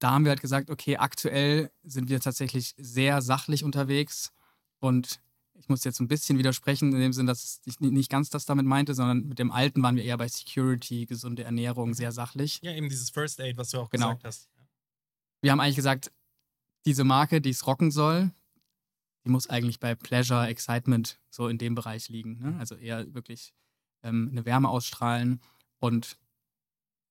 da 0.00 0.10
haben 0.10 0.24
wir 0.24 0.30
halt 0.30 0.40
gesagt, 0.40 0.68
okay, 0.70 0.96
aktuell 0.96 1.70
sind 1.84 2.08
wir 2.08 2.20
tatsächlich 2.20 2.74
sehr 2.76 3.22
sachlich 3.22 3.62
unterwegs 3.64 4.32
und 4.80 5.20
ich 5.54 5.68
muss 5.68 5.84
jetzt 5.84 6.00
ein 6.00 6.08
bisschen 6.08 6.38
widersprechen, 6.38 6.92
in 6.92 6.98
dem 6.98 7.12
Sinn, 7.12 7.26
dass 7.26 7.60
ich 7.66 7.78
ni- 7.78 7.92
nicht 7.92 8.10
ganz 8.10 8.28
das 8.30 8.44
damit 8.46 8.66
meinte, 8.66 8.94
sondern 8.94 9.28
mit 9.28 9.38
dem 9.38 9.52
Alten 9.52 9.80
waren 9.84 9.94
wir 9.94 10.02
eher 10.02 10.16
bei 10.18 10.26
Security, 10.26 11.06
gesunde 11.06 11.44
Ernährung, 11.44 11.94
sehr 11.94 12.10
sachlich. 12.10 12.58
ja, 12.62 12.72
eben 12.72 12.88
dieses 12.88 13.10
First 13.10 13.38
Aid, 13.40 13.56
was 13.56 13.70
du 13.70 13.78
auch 13.78 13.90
Genau. 13.90 14.08
gesagt 14.08 14.24
hast. 14.24 14.48
Wir 15.42 15.52
haben 15.52 15.60
eigentlich 15.60 15.76
gesagt, 15.76 16.12
diese 16.86 17.04
Marke, 17.04 17.40
die 17.40 17.50
es 17.50 17.66
rocken 17.66 17.90
soll, 17.90 18.30
die 19.24 19.30
muss 19.30 19.48
eigentlich 19.48 19.78
bei 19.80 19.94
Pleasure, 19.94 20.46
Excitement 20.46 21.20
so 21.30 21.48
in 21.48 21.58
dem 21.58 21.74
Bereich 21.74 22.08
liegen. 22.08 22.38
Ne? 22.38 22.56
Also 22.58 22.74
eher 22.74 23.12
wirklich 23.14 23.54
ähm, 24.02 24.28
eine 24.32 24.44
Wärme 24.44 24.68
ausstrahlen. 24.68 25.40
Und 25.78 26.18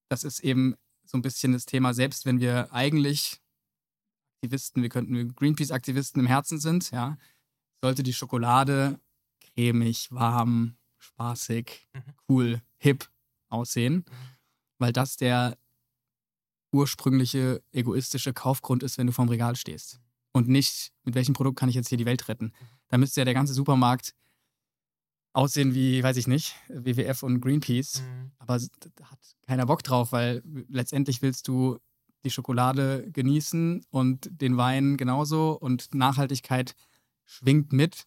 das 0.09 0.23
ist 0.23 0.41
eben 0.41 0.75
so 1.05 1.17
ein 1.17 1.21
bisschen 1.21 1.53
das 1.53 1.65
Thema, 1.65 1.93
selbst 1.93 2.25
wenn 2.25 2.39
wir 2.39 2.71
eigentlich 2.73 3.41
Aktivisten, 4.37 4.81
wir 4.81 4.89
könnten 4.89 5.35
Greenpeace-Aktivisten 5.35 6.19
im 6.19 6.27
Herzen 6.27 6.59
sind, 6.59 6.91
ja, 6.91 7.17
sollte 7.81 8.01
die 8.03 8.13
Schokolade 8.13 8.99
cremig, 9.53 10.11
warm, 10.11 10.77
spaßig, 10.97 11.87
Mhm. 11.93 12.01
cool, 12.29 12.61
hip 12.77 13.09
aussehen, 13.49 14.05
weil 14.79 14.93
das 14.93 15.15
der 15.17 15.57
ursprüngliche 16.71 17.61
egoistische 17.71 18.33
Kaufgrund 18.33 18.83
ist, 18.83 18.97
wenn 18.97 19.07
du 19.07 19.13
vorm 19.13 19.29
Regal 19.29 19.55
stehst. 19.55 19.99
Und 20.33 20.47
nicht, 20.47 20.91
mit 21.03 21.15
welchem 21.15 21.33
Produkt 21.33 21.59
kann 21.59 21.69
ich 21.69 21.75
jetzt 21.75 21.89
hier 21.89 21.97
die 21.97 22.05
Welt 22.05 22.27
retten. 22.27 22.53
Da 22.87 22.97
müsste 22.97 23.21
ja 23.21 23.25
der 23.25 23.33
ganze 23.33 23.53
Supermarkt 23.53 24.13
aussehen 25.33 25.73
wie, 25.73 26.03
weiß 26.03 26.17
ich 26.17 26.27
nicht, 26.27 26.55
WWF 26.67 27.23
und 27.23 27.41
Greenpeace. 27.41 28.01
Mhm. 28.01 28.31
Aber 28.37 28.59
da 28.59 29.05
hat 29.05 29.19
keiner 29.45 29.65
Bock 29.65 29.83
drauf, 29.83 30.11
weil 30.11 30.41
letztendlich 30.67 31.21
willst 31.21 31.47
du 31.47 31.79
die 32.23 32.29
Schokolade 32.29 33.09
genießen 33.11 33.85
und 33.89 34.29
den 34.31 34.57
Wein 34.57 34.97
genauso 34.97 35.53
und 35.53 35.93
Nachhaltigkeit 35.95 36.75
schwingt 37.25 37.73
mit, 37.73 38.05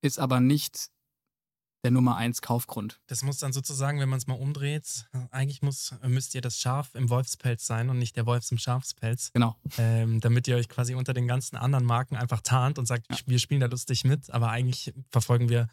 ist 0.00 0.18
aber 0.18 0.40
nicht 0.40 0.90
der 1.84 1.90
Nummer 1.92 2.16
eins 2.16 2.42
Kaufgrund. 2.42 3.00
Das 3.06 3.22
muss 3.22 3.38
dann 3.38 3.52
sozusagen, 3.52 4.00
wenn 4.00 4.08
man 4.08 4.18
es 4.18 4.26
mal 4.26 4.34
umdreht, 4.34 5.08
eigentlich 5.30 5.62
muss, 5.62 5.94
müsst 6.06 6.34
ihr 6.34 6.40
das 6.40 6.58
Schaf 6.58 6.94
im 6.94 7.08
Wolfspelz 7.08 7.66
sein 7.66 7.88
und 7.88 7.98
nicht 7.98 8.16
der 8.16 8.26
Wolfs 8.26 8.50
im 8.50 8.58
Schafspelz. 8.58 9.30
Genau. 9.32 9.56
ähm, 9.78 10.20
damit 10.20 10.48
ihr 10.48 10.56
euch 10.56 10.68
quasi 10.68 10.94
unter 10.94 11.14
den 11.14 11.28
ganzen 11.28 11.56
anderen 11.56 11.84
Marken 11.84 12.16
einfach 12.16 12.40
tarnt 12.40 12.78
und 12.78 12.86
sagt, 12.86 13.06
wir 13.26 13.38
spielen 13.38 13.60
da 13.60 13.66
lustig 13.66 14.04
mit, 14.04 14.30
aber 14.30 14.50
eigentlich 14.50 14.92
verfolgen 15.10 15.48
wir 15.48 15.68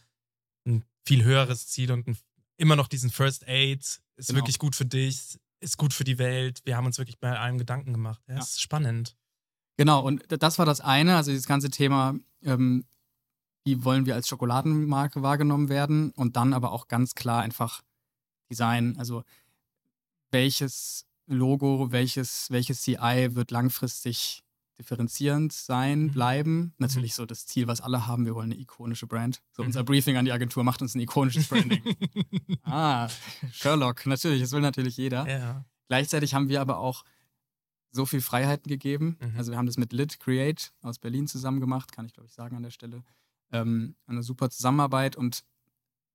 ein 0.68 0.84
viel 1.08 1.24
höheres 1.24 1.68
Ziel 1.68 1.92
und 1.92 2.08
ein, 2.08 2.18
immer 2.58 2.76
noch 2.76 2.88
diesen 2.88 3.10
First 3.10 3.48
Aid, 3.48 3.80
ist 4.18 4.28
Genau. 4.28 4.40
wirklich 4.40 4.60
gut 4.60 4.76
für 4.76 4.86
dich, 4.86 5.40
ist 5.60 5.78
gut 5.78 5.94
für 5.94 6.04
die 6.04 6.20
Welt. 6.20 6.62
Wir 6.66 6.78
haben 6.78 6.86
uns 6.86 6.98
wirklich 7.00 7.20
bei 7.20 7.38
allem 7.38 7.58
Gedanken 7.58 7.94
gemacht. 7.94 8.22
Ja, 8.28 8.36
Ja. 8.36 8.40
ist 8.42 8.62
spannend. 8.62 9.16
Genau, 9.78 10.02
und 10.02 10.24
das 10.30 10.58
war 10.60 10.66
das 10.66 10.80
eine, 10.82 11.18
also 11.18 11.32
dieses 11.32 11.48
ganze 11.48 11.70
Thema, 11.70 12.16
ähm, 12.44 12.86
wie 13.66 13.84
wollen 13.84 14.06
wir 14.06 14.16
als 14.16 14.28
Schokoladenmarke 14.30 15.22
wahrgenommen 15.24 15.70
werden 15.70 16.12
und 16.12 16.36
dann 16.38 16.54
aber 16.54 16.72
auch 16.72 16.88
ganz 16.88 17.16
klar 17.16 17.42
einfach 17.42 17.82
Design, 18.50 18.96
also 18.98 19.24
welches 20.32 21.06
Logo, 21.28 21.92
welches, 21.92 22.52
welches 22.52 22.82
CI 22.84 23.30
wird 23.34 23.50
langfristig 23.52 24.44
differenzierend 24.78 25.54
sein, 25.54 26.04
Mhm. 26.04 26.12
bleiben. 26.12 26.74
Natürlich 26.78 27.16
so 27.16 27.26
das 27.26 27.46
Ziel, 27.48 27.66
was 27.68 27.82
alle 27.82 28.06
haben, 28.08 28.26
wir 28.26 28.36
wollen 28.36 28.52
eine 28.52 28.60
ikonische 28.62 29.08
Brand. 29.08 29.42
So 29.54 29.64
Mhm. 29.64 29.68
unser 29.70 29.84
Briefing 29.84 30.18
an 30.18 30.26
die 30.26 30.32
Agentur 30.34 30.64
macht 30.64 30.82
uns 30.82 30.94
ein 30.96 31.00
ikonisches 31.00 31.48
Branding. 31.48 31.82
ah, 32.64 33.08
Sherlock, 33.54 34.06
natürlich, 34.06 34.42
das 34.42 34.52
will 34.52 34.62
natürlich 34.62 34.98
jeder. 34.98 35.28
ja. 35.28 35.66
Gleichzeitig 35.88 36.34
haben 36.34 36.50
wir 36.50 36.62
aber 36.62 36.80
auch 36.80 37.04
so 37.92 38.06
viel 38.06 38.20
Freiheiten 38.22 38.68
gegeben. 38.70 39.18
Mhm. 39.22 39.38
Also 39.38 39.52
wir 39.52 39.58
haben 39.58 39.68
das 39.68 39.78
mit 39.78 39.94
Lit 39.94 40.20
Create 40.20 40.74
aus 40.82 41.00
Berlin 41.00 41.28
zusammen 41.28 41.60
gemacht, 41.62 41.92
kann 41.92 42.06
ich 42.06 42.14
glaube 42.14 42.28
ich 42.28 42.34
sagen 42.34 42.56
an 42.58 42.64
der 42.64 42.72
Stelle. 42.72 43.04
Ähm, 43.52 43.96
eine 44.08 44.24
super 44.24 44.50
Zusammenarbeit 44.50 45.16
und 45.16 45.44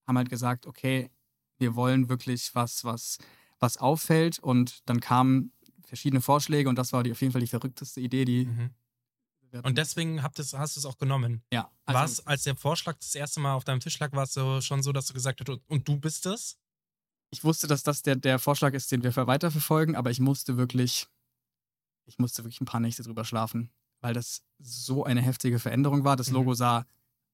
haben 0.07 0.19
halt 0.19 0.31
gesagt, 0.31 0.67
okay, 0.67 1.11
wir 1.59 1.75
wollen 1.75 2.09
wirklich 2.09 2.55
was, 2.55 2.85
was, 2.85 3.19
was 3.59 3.77
auffällt 3.79 4.39
und 4.39 4.89
dann 4.89 5.01
kamen 5.01 5.53
verschiedene 5.85 6.21
Vorschläge 6.21 6.69
und 6.69 6.77
das 6.77 6.93
war 6.93 7.03
die, 7.03 7.13
auf 7.13 7.21
jeden 7.21 7.33
Fall 7.33 7.41
die 7.41 7.47
verrückteste 7.47 8.01
Idee, 8.01 8.25
die 8.25 8.47
Mhm. 8.47 8.71
Und 9.65 9.79
deswegen 9.79 10.23
habt 10.23 10.39
es, 10.39 10.55
hast 10.55 10.77
du 10.77 10.81
es 10.81 10.87
auch 10.87 10.97
genommen. 10.97 11.43
ja, 11.53 11.69
also, 11.85 12.01
Was, 12.01 12.27
als 12.27 12.45
der 12.45 12.55
Vorschlag 12.55 12.97
das 12.99 13.17
erste 13.17 13.41
Mal 13.41 13.55
auf 13.55 13.65
deinem 13.65 13.81
Tisch 13.81 13.99
lag, 13.99 14.13
war 14.13 14.23
es 14.23 14.33
so, 14.33 14.61
schon 14.61 14.81
so, 14.83 14.93
dass 14.93 15.07
du 15.07 15.13
gesagt 15.13 15.41
hast, 15.41 15.61
und 15.67 15.89
du 15.89 15.97
bist 15.99 16.25
es? 16.27 16.57
ich 17.33 17.45
wusste, 17.45 17.67
dass 17.67 17.83
das 17.83 18.03
der, 18.03 18.17
der 18.17 18.39
Vorschlag 18.39 18.75
ist, 18.75 18.91
den 18.93 19.03
wir 19.03 19.15
weiterverfolgen, 19.17 19.97
aber 19.97 20.11
ich 20.11 20.21
musste 20.21 20.57
wirklich, 20.57 21.09
ich 22.05 22.19
musste 22.19 22.45
wirklich 22.45 22.61
ein 22.61 22.65
paar 22.67 22.81
Nächte 22.81 23.03
drüber 23.03 23.25
schlafen, 23.25 23.71
weil 24.01 24.15
das 24.15 24.45
so 24.59 25.05
eine 25.05 25.21
heftige 25.21 25.59
Veränderung 25.59 26.05
war. 26.05 26.17
Das 26.17 26.29
Mhm. 26.29 26.35
Logo 26.35 26.55
sah 26.55 26.87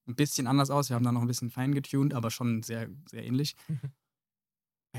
ein 0.07 0.15
bisschen 0.15 0.47
anders 0.47 0.71
aus. 0.71 0.89
Wir 0.89 0.97
haben 0.97 1.05
da 1.05 1.13
noch 1.13 1.23
ein 1.23 1.27
bisschen 1.27 1.51
fein 1.51 1.75
getuned, 1.75 2.15
aber 2.15 2.31
schon 2.31 2.63
sehr, 2.63 2.89
sehr 3.11 3.25
ähnlich. 3.25 3.57
Mhm. 3.69 3.81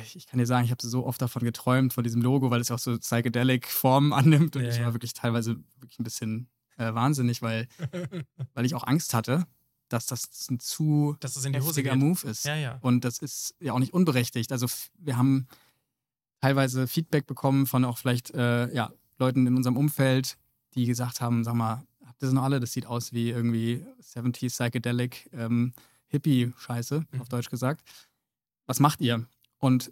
Ich, 0.01 0.15
ich 0.15 0.27
kann 0.27 0.37
dir 0.37 0.45
sagen, 0.45 0.65
ich 0.65 0.71
habe 0.71 0.85
so 0.85 1.05
oft 1.05 1.21
davon 1.21 1.43
geträumt, 1.43 1.93
von 1.93 2.03
diesem 2.03 2.21
Logo, 2.21 2.51
weil 2.51 2.61
es 2.61 2.69
ja 2.69 2.75
auch 2.75 2.79
so 2.79 2.97
psychedelic 2.97 3.67
Formen 3.67 4.13
annimmt. 4.13 4.55
Und 4.55 4.63
Ja, 4.63 4.69
ich 4.69 4.77
ja. 4.77 4.85
war 4.85 4.93
wirklich 4.93 5.13
teilweise 5.13 5.57
wirklich 5.79 5.99
ein 5.99 6.03
bisschen 6.03 6.49
äh, 6.77 6.93
wahnsinnig, 6.93 7.41
weil, 7.41 7.67
weil 8.53 8.65
ich 8.65 8.75
auch 8.75 8.85
Angst 8.85 9.13
hatte, 9.13 9.45
dass 9.89 10.05
das 10.05 10.49
ein 10.49 10.59
zu 10.59 11.15
Dass 11.19 11.35
Hose 11.35 11.51
heftiger 11.51 11.91
geht. 11.91 11.99
Move 11.99 12.27
ist. 12.27 12.45
Ja, 12.45 12.55
ja. 12.55 12.77
Und 12.81 13.05
das 13.05 13.19
ist 13.19 13.55
ja 13.59 13.73
auch 13.73 13.79
nicht 13.79 13.93
unberechtigt. 13.93 14.51
Also 14.51 14.67
wir 14.97 15.17
haben 15.17 15.47
teilweise 16.41 16.87
Feedback 16.87 17.25
bekommen 17.25 17.65
von 17.65 17.85
auch 17.85 17.97
vielleicht 17.97 18.31
äh, 18.31 18.71
ja, 18.73 18.91
Leuten 19.17 19.47
in 19.47 19.55
unserem 19.55 19.77
Umfeld, 19.77 20.37
die 20.75 20.85
gesagt 20.85 21.21
haben, 21.21 21.43
sag 21.43 21.55
mal, 21.55 21.83
das 22.19 22.31
noch 22.33 22.43
alle? 22.43 22.59
Das 22.59 22.74
sieht 22.74 22.86
aus 22.86 23.13
wie 23.13 23.29
irgendwie 23.29 23.86
70s 24.01 24.50
Psychedelic 24.51 25.29
ähm, 25.33 25.74
Hippie-Scheiße, 26.07 27.05
Mhm. 27.12 27.21
auf 27.21 27.29
Deutsch 27.29 27.50
gesagt. 27.50 27.81
Was 28.65 28.79
macht 28.79 29.01
ihr? 29.01 29.25
Und 29.59 29.91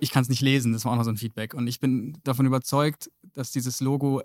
ich 0.00 0.10
kann 0.10 0.22
es 0.22 0.28
nicht 0.30 0.40
lesen, 0.40 0.72
das 0.72 0.84
war 0.84 0.92
auch 0.92 0.96
noch 0.96 1.04
so 1.04 1.10
ein 1.10 1.16
Feedback. 1.18 1.52
Und 1.54 1.66
ich 1.66 1.78
bin 1.78 2.18
davon 2.24 2.46
überzeugt, 2.46 3.10
dass 3.34 3.52
dieses 3.52 3.80
Logo 3.80 4.22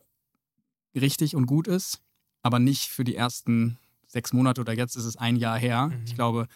richtig 0.96 1.36
und 1.36 1.46
gut 1.46 1.68
ist, 1.68 2.00
aber 2.42 2.60
nicht 2.60 2.90
für 2.90 3.04
die 3.04 3.16
ersten 3.16 3.78
sechs 4.08 4.32
Monate 4.32 4.62
oder 4.62 4.74
jetzt 4.74 4.96
ist 4.96 5.04
es 5.04 5.18
ein 5.18 5.36
Jahr 5.36 5.58
her. 5.60 5.88
Mhm. 5.88 6.04
Ich 6.06 6.16
glaube, 6.16 6.48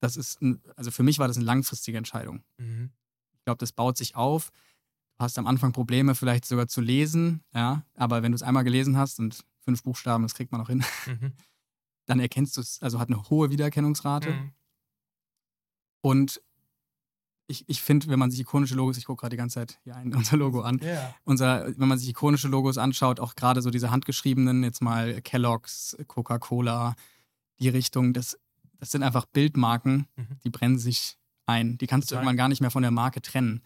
das 0.00 0.16
ist, 0.18 0.42
ein, 0.42 0.60
also 0.76 0.90
für 0.90 1.02
mich 1.02 1.18
war 1.18 1.28
das 1.28 1.38
eine 1.38 1.46
langfristige 1.46 1.96
Entscheidung. 1.96 2.42
Mhm. 2.58 2.90
Ich 3.38 3.44
glaube, 3.44 3.58
das 3.58 3.72
baut 3.72 3.96
sich 3.96 4.14
auf. 4.16 4.50
Du 5.18 5.24
hast 5.24 5.38
am 5.38 5.46
Anfang 5.46 5.72
Probleme, 5.72 6.14
vielleicht 6.14 6.44
sogar 6.44 6.68
zu 6.68 6.80
lesen, 6.80 7.42
ja, 7.54 7.82
aber 7.96 8.22
wenn 8.22 8.32
du 8.32 8.36
es 8.36 8.42
einmal 8.42 8.64
gelesen 8.64 8.96
hast 8.98 9.18
und 9.18 9.44
fünf 9.60 9.82
Buchstaben, 9.82 10.22
das 10.22 10.34
kriegt 10.34 10.52
man 10.52 10.60
noch 10.60 10.68
hin, 10.68 10.84
Mhm. 11.06 11.32
dann 12.06 12.20
erkennst 12.20 12.56
du 12.56 12.60
es, 12.60 12.80
also 12.82 13.00
hat 13.00 13.08
eine 13.08 13.22
hohe 13.30 13.50
Wiedererkennungsrate. 13.50 14.30
Mhm. 14.30 14.52
Und 16.02 16.40
ich, 17.48 17.64
ich 17.68 17.80
finde, 17.80 18.08
wenn 18.08 18.18
man 18.18 18.30
sich 18.30 18.40
ikonische 18.40 18.74
Logos, 18.74 18.96
ich 18.98 19.04
gucke 19.06 19.20
gerade 19.20 19.34
die 19.34 19.38
ganze 19.38 19.54
Zeit 19.54 19.78
hier 19.84 19.96
ein, 19.96 20.12
unser 20.14 20.36
Logo 20.36 20.60
an, 20.62 20.80
Ja. 20.82 21.14
unser, 21.24 21.66
wenn 21.78 21.88
man 21.88 21.98
sich 21.98 22.08
ikonische 22.10 22.48
Logos 22.48 22.76
anschaut, 22.78 23.18
auch 23.20 23.34
gerade 23.36 23.62
so 23.62 23.70
diese 23.70 23.90
handgeschriebenen, 23.90 24.62
jetzt 24.64 24.82
mal 24.82 25.20
Kellogg's, 25.22 25.96
Coca-Cola, 26.06 26.94
die 27.58 27.68
Richtung, 27.68 28.12
das, 28.12 28.38
das 28.78 28.90
sind 28.90 29.02
einfach 29.02 29.26
Bildmarken, 29.26 30.06
Mhm. 30.16 30.26
die 30.44 30.50
brennen 30.50 30.78
sich 30.78 31.16
ein. 31.46 31.78
Die 31.78 31.86
kannst 31.86 32.10
du 32.10 32.14
Total. 32.14 32.22
irgendwann 32.24 32.36
gar 32.36 32.48
nicht 32.48 32.60
mehr 32.60 32.70
von 32.72 32.82
der 32.82 32.90
Marke 32.90 33.22
trennen. 33.22 33.62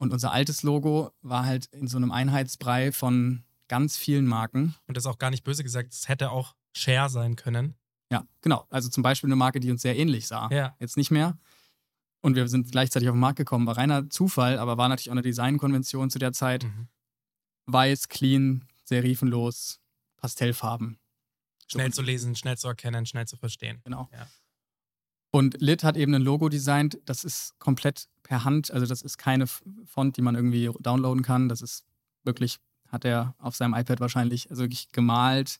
Und 0.00 0.14
unser 0.14 0.32
altes 0.32 0.62
Logo 0.62 1.12
war 1.20 1.44
halt 1.44 1.66
in 1.66 1.86
so 1.86 1.98
einem 1.98 2.10
Einheitsbrei 2.10 2.90
von 2.90 3.44
ganz 3.68 3.98
vielen 3.98 4.26
Marken. 4.26 4.74
Und 4.86 4.96
das 4.96 5.04
ist 5.04 5.10
auch 5.10 5.18
gar 5.18 5.30
nicht 5.30 5.44
böse 5.44 5.62
gesagt, 5.62 5.92
es 5.92 6.08
hätte 6.08 6.30
auch 6.30 6.56
Share 6.72 7.10
sein 7.10 7.36
können. 7.36 7.74
Ja, 8.10 8.26
genau. 8.40 8.66
Also 8.70 8.88
zum 8.88 9.02
Beispiel 9.02 9.28
eine 9.28 9.36
Marke, 9.36 9.60
die 9.60 9.70
uns 9.70 9.82
sehr 9.82 9.96
ähnlich 9.96 10.26
sah. 10.26 10.48
Ja. 10.50 10.74
Jetzt 10.80 10.96
nicht 10.96 11.10
mehr. 11.10 11.38
Und 12.22 12.34
wir 12.34 12.48
sind 12.48 12.72
gleichzeitig 12.72 13.10
auf 13.10 13.14
den 13.14 13.20
Markt 13.20 13.36
gekommen. 13.36 13.66
War 13.66 13.76
reiner 13.76 14.08
Zufall, 14.08 14.58
aber 14.58 14.78
war 14.78 14.88
natürlich 14.88 15.10
auch 15.10 15.14
eine 15.14 15.22
Designkonvention 15.22 16.08
zu 16.08 16.18
der 16.18 16.32
Zeit. 16.32 16.64
Mhm. 16.64 16.88
Weiß, 17.66 18.08
clean, 18.08 18.64
serifenlos, 18.84 19.80
Pastellfarben. 20.16 20.98
Schnell 21.66 21.92
So, 21.92 22.00
zu 22.00 22.02
lesen, 22.02 22.34
schnell 22.36 22.56
zu 22.56 22.68
erkennen, 22.68 23.04
schnell 23.04 23.26
zu 23.26 23.36
verstehen. 23.36 23.80
Genau. 23.84 24.08
Ja. 24.12 24.26
Und 25.30 25.60
Lit 25.60 25.84
hat 25.84 25.96
eben 25.96 26.14
ein 26.14 26.22
Logo 26.22 26.48
designt, 26.48 26.98
das 27.04 27.22
ist 27.22 27.58
komplett 27.58 28.08
per 28.30 28.44
Hand, 28.44 28.70
also 28.70 28.86
das 28.86 29.02
ist 29.02 29.18
keine 29.18 29.48
Font, 29.48 30.16
die 30.16 30.22
man 30.22 30.36
irgendwie 30.36 30.70
downloaden 30.78 31.24
kann. 31.24 31.48
Das 31.48 31.62
ist 31.62 31.84
wirklich, 32.22 32.60
hat 32.86 33.04
er 33.04 33.34
auf 33.38 33.56
seinem 33.56 33.74
iPad 33.74 33.98
wahrscheinlich, 33.98 34.50
also 34.50 34.62
wirklich 34.62 34.92
gemalt 34.92 35.58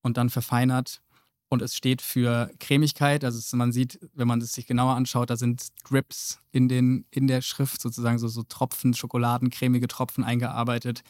und 0.00 0.16
dann 0.16 0.30
verfeinert. 0.30 1.02
Und 1.48 1.60
es 1.60 1.74
steht 1.74 2.00
für 2.00 2.52
Cremigkeit. 2.60 3.24
Also 3.24 3.40
es, 3.40 3.52
man 3.52 3.72
sieht, 3.72 3.98
wenn 4.14 4.28
man 4.28 4.40
es 4.40 4.52
sich 4.52 4.68
genauer 4.68 4.94
anschaut, 4.94 5.28
da 5.28 5.36
sind 5.36 5.72
Drips 5.90 6.38
in, 6.52 6.68
den, 6.68 7.04
in 7.10 7.26
der 7.26 7.42
Schrift 7.42 7.80
sozusagen, 7.80 8.20
so, 8.20 8.28
so 8.28 8.44
Tropfen, 8.44 8.94
Schokoladen, 8.94 9.50
cremige 9.50 9.88
Tropfen 9.88 10.22
eingearbeitet. 10.22 11.02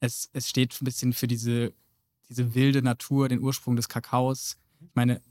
Es, 0.00 0.28
es 0.32 0.48
steht 0.48 0.76
ein 0.82 0.84
bisschen 0.84 1.12
für 1.12 1.28
diese, 1.28 1.72
diese 2.28 2.56
wilde 2.56 2.82
Natur, 2.82 3.28
den 3.28 3.40
Ursprung 3.40 3.76
des 3.76 3.88
Kakaos. 3.88 4.56
Ich 4.80 4.90
meine. 4.94 5.22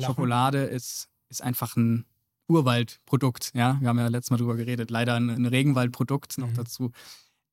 Schokolade 0.00 0.64
ist, 0.64 1.08
ist 1.28 1.40
einfach 1.40 1.76
ein 1.76 2.04
Urwaldprodukt. 2.50 3.52
Ja, 3.54 3.80
wir 3.80 3.88
haben 3.88 3.98
ja 3.98 4.08
letztes 4.08 4.30
Mal 4.30 4.36
drüber 4.38 4.56
geredet. 4.56 4.90
Leider 4.90 5.14
ein, 5.14 5.30
ein 5.30 5.46
Regenwaldprodukt 5.46 6.38
noch 6.38 6.48
Mhm. 6.50 6.54
dazu. 6.54 6.92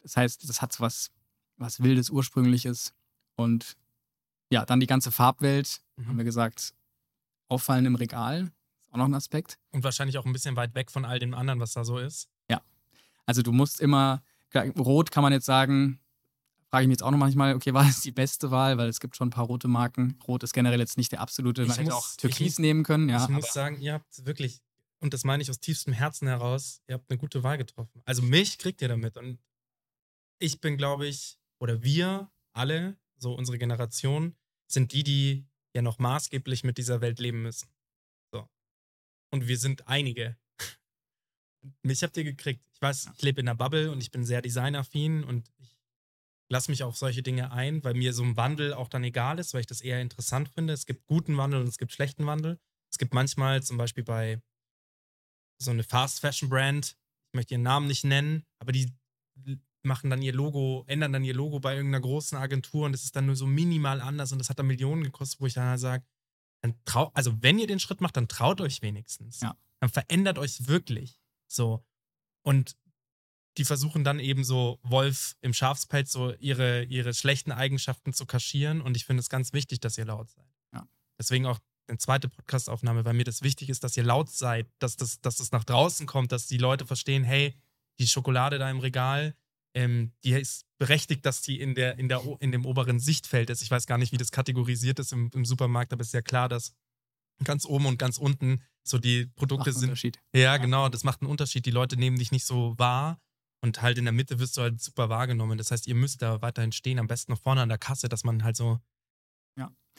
Das 0.01 0.18
heißt, 0.18 0.48
das 0.50 0.62
hat 0.62 0.80
was, 0.80 1.10
was 1.58 1.82
Wildes, 1.82 2.10
Ursprüngliches. 2.10 2.94
Und 3.36 3.77
ja, 4.50 4.66
dann 4.66 4.80
die 4.80 4.88
ganze 4.88 5.12
Farbwelt, 5.12 5.82
Mhm. 5.98 6.08
haben 6.08 6.18
wir 6.18 6.25
gesagt, 6.25 6.74
auffallen 7.50 7.86
im 7.86 7.96
Regal. 7.96 8.51
Ist 8.82 8.94
auch 8.94 8.98
noch 8.98 9.06
ein 9.06 9.13
Aspekt. 9.13 9.58
Und 9.72 9.84
wahrscheinlich 9.84 10.18
auch 10.18 10.25
ein 10.25 10.34
bisschen 10.34 10.56
weit 10.56 10.75
weg 10.75 10.92
von 10.92 11.06
all 11.06 11.20
dem 11.20 11.34
anderen, 11.34 11.60
was 11.60 11.74
da 11.74 11.84
so 11.86 11.98
ist. 12.00 12.30
Also 13.30 13.42
du 13.42 13.51
musst 13.51 13.82
immer, 13.82 14.24
rot 14.77 15.12
kann 15.12 15.22
man 15.22 15.34
jetzt 15.34 15.46
sagen, 15.46 16.00
frage 16.70 16.84
ich 16.84 16.88
mich 16.88 16.94
jetzt 16.94 17.04
auch 17.04 17.12
noch 17.12 17.18
manchmal, 17.18 17.56
okay, 17.56 17.74
war 17.74 17.86
es 17.86 18.00
die 18.00 18.13
beste 18.13 18.51
Wahl, 18.51 18.77
weil 18.77 18.88
es 18.88 19.01
gibt 19.01 19.18
schon 19.18 19.27
ein 19.27 19.32
paar 19.32 19.44
rote 19.48 19.68
Marken. 19.68 20.18
Rot 20.25 20.44
ist 20.44 20.54
generell 20.54 20.80
jetzt 20.80 20.96
nicht 20.98 21.12
der 21.12 21.20
absolute, 21.20 21.63
Ich 21.63 21.68
man 21.68 21.77
hätte 21.77 21.89
muss- 21.92 21.94
auch 22.13 22.16
Türkis 22.16 22.54
ich- 22.54 22.60
nehmen 22.60 22.84
können. 22.84 23.10
Ja, 23.10 23.22
ich 23.22 23.27
muss 23.30 23.51
sagen, 23.51 23.82
ihr 23.82 23.96
habt 23.96 24.25
wirklich, 24.25 24.62
und 25.00 25.13
das 25.13 25.24
meine 25.24 25.44
ich 25.44 25.50
aus 25.50 25.60
tiefstem 25.60 25.94
Herzen 25.94 26.27
heraus, 26.27 26.82
ihr 26.88 26.96
habt 26.96 27.10
eine 27.10 27.20
gute 27.20 27.44
Wahl 27.44 27.58
getroffen. 27.58 28.01
Also 28.06 28.22
mich 28.22 28.58
kriegt 28.58 28.82
ihr 28.82 28.88
damit. 28.88 29.18
Und 29.18 29.39
ich 30.39 30.60
bin, 30.60 30.77
glaube 30.77 31.08
ich, 31.08 31.39
oder 31.60 31.84
wir 31.84 32.32
alle, 32.54 32.98
so 33.18 33.34
unsere 33.34 33.58
Generation, 33.58 34.36
sind 34.68 34.94
die, 34.94 35.04
die 35.04 35.46
ja 35.74 35.82
noch 35.82 36.00
maßgeblich 36.00 36.63
mit 36.63 36.77
dieser 36.77 37.01
Welt 37.01 37.20
leben 37.20 37.42
müssen. 37.42 37.70
und 39.30 39.48
wir 39.48 39.58
sind 39.58 39.88
einige. 39.88 40.38
Mich 41.84 42.01
habt 42.01 42.18
ihr 42.18 42.24
gekriegt. 42.24 42.63
Ich 42.74 42.82
weiß, 42.82 43.10
ich 43.16 43.22
lebe 43.22 43.39
in 43.39 43.46
der 43.46 43.56
Bubble 43.56 43.92
und 43.92 44.01
ich 44.01 44.12
bin 44.12 44.25
sehr 44.25 44.42
designaffin 44.42 45.24
und 45.24 45.51
ich 45.58 45.75
lasse 46.50 46.72
mich 46.72 46.84
auf 46.84 46.96
solche 46.96 47.24
Dinge 47.24 47.51
ein, 47.51 47.84
weil 47.84 47.94
mir 47.94 48.13
so 48.13 48.24
ein 48.24 48.38
Wandel 48.38 48.74
auch 48.74 48.88
dann 48.88 49.04
egal 49.04 49.38
ist, 49.38 49.54
weil 49.54 49.62
ich 49.62 49.68
das 49.68 49.82
eher 49.82 50.01
interessant 50.01 50.50
finde. 50.50 50.74
Es 50.74 50.86
gibt 50.86 51.06
guten 51.06 51.36
Wandel 51.36 51.60
und 51.60 51.68
es 51.68 51.77
gibt 51.77 51.92
schlechten 51.92 52.25
Wandel. 52.25 52.58
Es 52.89 52.98
gibt 52.98 53.13
manchmal 53.13 53.62
zum 53.63 53.77
Beispiel 53.77 54.04
bei 54.04 54.42
so 55.57 55.71
eine 55.71 55.83
Fast 55.83 56.19
Fashion 56.19 56.49
Brand, 56.49 56.97
ich 57.31 57.33
möchte 57.33 57.53
ihren 57.53 57.63
Namen 57.63 57.87
nicht 57.87 58.03
nennen, 58.03 58.45
aber 58.59 58.71
die 58.71 58.91
machen 59.83 60.09
dann 60.09 60.21
ihr 60.21 60.33
Logo, 60.33 60.83
ändern 60.87 61.13
dann 61.13 61.23
ihr 61.23 61.33
Logo 61.33 61.59
bei 61.59 61.75
irgendeiner 61.75 62.01
großen 62.01 62.37
Agentur 62.37 62.85
und 62.85 62.93
es 62.93 63.03
ist 63.03 63.15
dann 63.15 63.25
nur 63.25 63.35
so 63.35 63.47
minimal 63.47 64.01
anders 64.01 64.31
und 64.31 64.39
das 64.39 64.49
hat 64.49 64.59
dann 64.59 64.67
Millionen 64.67 65.03
gekostet, 65.03 65.39
wo 65.39 65.45
ich 65.47 65.53
dann 65.53 65.69
halt 65.69 65.79
sage, 65.79 66.05
dann 66.61 66.75
trau, 66.85 67.11
also 67.13 67.41
wenn 67.41 67.59
ihr 67.59 67.67
den 67.67 67.79
Schritt 67.79 68.01
macht, 68.01 68.17
dann 68.17 68.27
traut 68.27 68.61
euch 68.61 68.81
wenigstens. 68.81 69.41
Ja. 69.41 69.55
Dann 69.79 69.89
verändert 69.89 70.37
euch 70.37 70.67
wirklich. 70.67 71.21
So. 71.47 71.85
Und 72.43 72.75
die 73.57 73.65
versuchen 73.65 74.03
dann 74.03 74.19
eben 74.19 74.43
so 74.43 74.79
Wolf 74.83 75.35
im 75.41 75.53
Schafspelz 75.53 76.11
so 76.11 76.33
ihre, 76.35 76.83
ihre 76.83 77.13
schlechten 77.13 77.51
Eigenschaften 77.51 78.13
zu 78.13 78.25
kaschieren 78.25 78.81
und 78.81 78.95
ich 78.95 79.05
finde 79.05 79.21
es 79.21 79.29
ganz 79.29 79.53
wichtig, 79.53 79.79
dass 79.79 79.97
ihr 79.97 80.05
laut 80.05 80.29
seid. 80.29 80.47
Ja. 80.73 80.87
Deswegen 81.19 81.45
auch 81.45 81.59
eine 81.88 81.98
zweite 81.98 82.29
Podcastaufnahme, 82.29 83.06
weil 83.06 83.13
mir 83.13 83.24
das 83.24 83.41
wichtig 83.41 83.70
ist, 83.70 83.84
dass 83.84 83.96
ihr 83.98 84.03
laut 84.03 84.29
seid, 84.29 84.67
dass 84.79 84.98
das, 84.98 85.22
dass 85.22 85.38
das 85.38 85.51
nach 85.51 85.63
draußen 85.63 86.06
kommt, 86.06 86.32
dass 86.32 86.48
die 86.48 86.58
Leute 86.58 86.86
verstehen, 86.86 87.24
hey, 87.24 87.56
die 88.00 88.08
Schokolade 88.08 88.58
da 88.60 88.70
im 88.70 88.79
Regal, 88.79 89.36
ähm, 89.74 90.12
die 90.24 90.32
ist 90.32 90.65
berechtigt, 90.77 91.25
dass 91.25 91.41
die 91.41 91.60
in, 91.60 91.75
der, 91.75 91.98
in, 91.98 92.10
der, 92.10 92.22
in 92.39 92.51
dem 92.51 92.65
oberen 92.65 93.00
Sichtfeld 93.00 93.50
ist. 93.50 93.62
Ich 93.62 93.72
weiß 93.72 93.86
gar 93.88 93.98
nicht, 93.98 94.12
wie 94.12 94.17
das 94.17 94.32
kategorisiert 94.32 95.00
ist 95.00 95.13
im, 95.13 95.29
im 95.34 95.46
Supermarkt, 95.46 95.94
aber 95.94 96.01
es 96.01 96.08
ist 96.08 96.13
ja 96.13 96.22
klar, 96.22 96.50
dass 96.50 96.74
ganz 97.44 97.65
oben 97.65 97.86
und 97.86 98.00
ganz 98.00 98.17
unten 98.17 98.63
so 98.84 98.98
die 98.98 99.27
Produkte 99.27 99.58
Macht 99.60 99.67
einen 99.67 99.79
sind. 99.79 99.89
Unterschied. 99.89 100.20
Ja, 100.34 100.58
genau, 100.58 100.89
das 100.89 101.03
macht 101.03 101.22
einen 101.22 101.29
Unterschied. 101.29 101.65
Die 101.65 101.72
Leute 101.72 101.98
nehmen 101.98 102.17
dich 102.17 102.32
nicht 102.32 102.46
so 102.46 102.77
wahr 102.77 103.20
und 103.62 103.82
halt 103.82 103.98
in 103.98 104.06
der 104.06 104.13
Mitte 104.13 104.39
wirst 104.39 104.58
du 104.58 104.62
halt 104.62 104.82
super 104.82 105.10
wahrgenommen. 105.10 105.58
Das 105.58 105.72
heißt, 105.72 105.88
ihr 105.88 105.96
müsst 105.96 106.22
da 106.22 106.41
weiterhin 106.41 106.72
stehen, 106.72 107.00
am 107.00 107.08
besten 107.08 107.32
noch 107.32 107.41
vorne 107.41 107.62
an 107.62 107.70
der 107.70 107.77
Kasse, 107.77 108.10
dass 108.10 108.24
man 108.24 108.44
halt 108.44 108.56
so. 108.56 108.79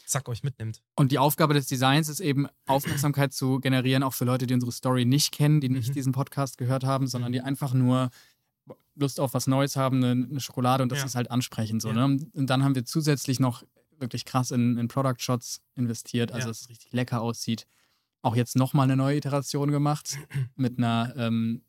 Zack 0.07 0.29
euch 0.29 0.43
mitnimmt. 0.43 0.83
Und 0.97 1.13
die 1.13 1.19
Aufgabe 1.19 1.55
des 1.55 1.67
Designs 1.67 2.09
ist 2.09 2.21
eben, 2.21 2.47
Aufmerksamkeit 2.67 3.33
zu 3.33 3.61
generieren, 3.61 4.03
auch 4.03 4.15
für 4.15 4.25
Leute, 4.25 4.47
die 4.47 4.55
unsere 4.55 4.73
Story 4.73 5.05
nicht 5.05 5.33
kennen, 5.33 5.61
die 5.61 5.69
nicht 5.69 5.91
Mhm. 5.91 5.93
diesen 5.95 6.13
Podcast 6.13 6.59
gehört 6.59 6.85
haben, 6.85 7.07
sondern 7.07 7.33
die 7.33 7.41
einfach 7.41 7.75
nur 7.75 8.11
Lust 8.95 9.21
auf 9.21 9.33
was 9.35 9.47
Neues 9.47 9.77
haben, 9.77 10.03
eine, 10.03 10.27
eine 10.29 10.41
Schokolade 10.41 10.83
und 10.83 10.91
das 10.91 10.99
Ja. 11.01 11.05
ist 11.07 11.15
halt 11.15 11.31
ansprechend 11.31 11.83
so. 11.83 11.89
Ja. 11.89 12.07
Ne? 12.09 12.27
Und 12.33 12.47
dann 12.51 12.65
haben 12.65 12.75
wir 12.75 12.85
zusätzlich 12.85 13.39
noch 13.41 13.63
wirklich 13.99 14.25
krass 14.25 14.51
in, 14.51 14.77
in 14.79 14.89
Product 14.89 15.15
Shots 15.19 15.61
investiert, 15.77 16.33
also 16.33 16.47
Ja. 16.47 16.49
dass 16.51 16.63
es 16.63 16.69
richtig 16.69 16.93
lecker 16.93 17.21
aussieht. 17.21 17.67
Auch 18.23 18.35
jetzt 18.37 18.57
nochmal 18.57 18.85
eine 18.85 18.97
neue 18.97 19.17
Iteration 19.17 19.71
gemacht 19.71 20.19
mit 20.57 20.79
einer 20.79 21.15
ähm, 21.17 21.63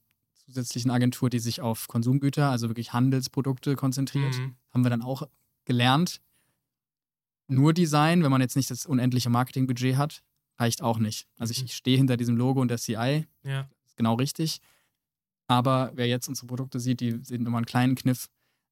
zusätzlichen 0.45 0.89
Agentur, 0.89 1.29
die 1.29 1.37
sich 1.39 1.61
auf 1.61 1.87
Konsumgüter, 1.87 2.49
also 2.49 2.67
wirklich 2.69 2.93
Handelsprodukte 2.93 3.75
konzentriert. 3.75 4.35
Mhm. 4.35 4.55
Haben 4.71 4.83
wir 4.83 4.89
dann 4.89 5.03
auch 5.03 5.23
gelernt. 5.65 6.21
Nur 7.49 7.73
Design, 7.73 8.23
wenn 8.23 8.31
man 8.31 8.41
jetzt 8.41 8.55
nicht 8.55 8.69
das 8.71 8.85
unendliche 8.85 9.29
Marketingbudget 9.29 9.97
hat, 9.97 10.23
reicht 10.57 10.81
auch 10.81 10.99
nicht. 10.99 11.27
Also 11.37 11.51
ich, 11.51 11.59
Mhm. 11.59 11.65
ich 11.65 11.75
stehe 11.75 11.97
hinter 11.97 12.15
diesem 12.17 12.37
Logo 12.37 12.61
und 12.61 12.69
der 12.69 12.77
CI, 12.77 13.27
Ja. 13.43 13.67
ist 13.85 13.97
genau 13.97 14.13
richtig. 14.15 14.61
Aber 15.47 15.91
wer 15.95 16.07
jetzt 16.07 16.27
unsere 16.27 16.47
Produkte 16.47 16.79
sieht, 16.79 16.99
die 16.99 17.19
sehen 17.23 17.43
nochmal 17.43 17.59
einen 17.59 17.65
kleinen 17.65 17.95
Kniff. 17.95 18.29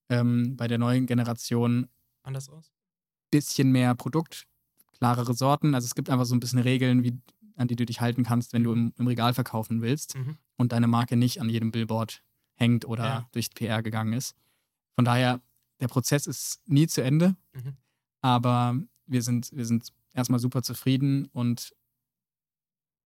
Ähm, 0.10 0.56
bei 0.56 0.68
der 0.70 0.78
neuen 0.78 1.06
Generation 1.06 1.90
Anders 2.24 2.48
aus? 2.50 2.72
bisschen 3.30 3.72
mehr 3.74 3.94
Produkt, 3.96 4.48
klarere 4.98 5.34
Sorten. 5.34 5.76
Also 5.76 5.86
es 5.86 5.96
gibt 5.96 6.10
einfach 6.10 6.26
so 6.26 6.34
ein 6.36 6.40
bisschen 6.40 6.60
Regeln, 6.60 7.04
wie, 7.04 7.20
an 7.56 7.68
die 7.68 7.76
du 7.76 7.86
dich 7.86 8.00
halten 8.00 8.24
kannst, 8.24 8.54
wenn 8.54 8.64
du 8.64 8.72
im, 8.72 8.94
im 8.98 9.08
Regal 9.08 9.34
verkaufen 9.34 9.82
willst 9.82 10.16
Mhm. 10.16 10.38
und 10.56 10.72
deine 10.72 10.88
Marke 10.88 11.18
nicht 11.18 11.42
an 11.42 11.50
jedem 11.50 11.72
Billboard 11.72 12.22
hängt 12.56 12.86
oder 12.86 13.04
Ja. 13.04 13.30
durch 13.34 13.50
PR 13.54 13.84
gegangen 13.84 14.14
ist. 14.14 14.34
Von 14.96 15.04
daher, 15.04 15.42
der 15.82 15.88
Prozess 15.90 16.26
ist 16.26 16.62
nie 16.68 16.88
zu 16.88 17.02
Ende, 17.04 17.36
Mhm. 17.54 17.76
Aber 18.22 18.78
wir 19.06 19.22
sind, 19.22 19.52
wir 19.54 19.66
sind 19.66 19.94
erstmal 20.14 20.40
super 20.40 20.62
zufrieden 20.64 21.28
und 21.34 21.72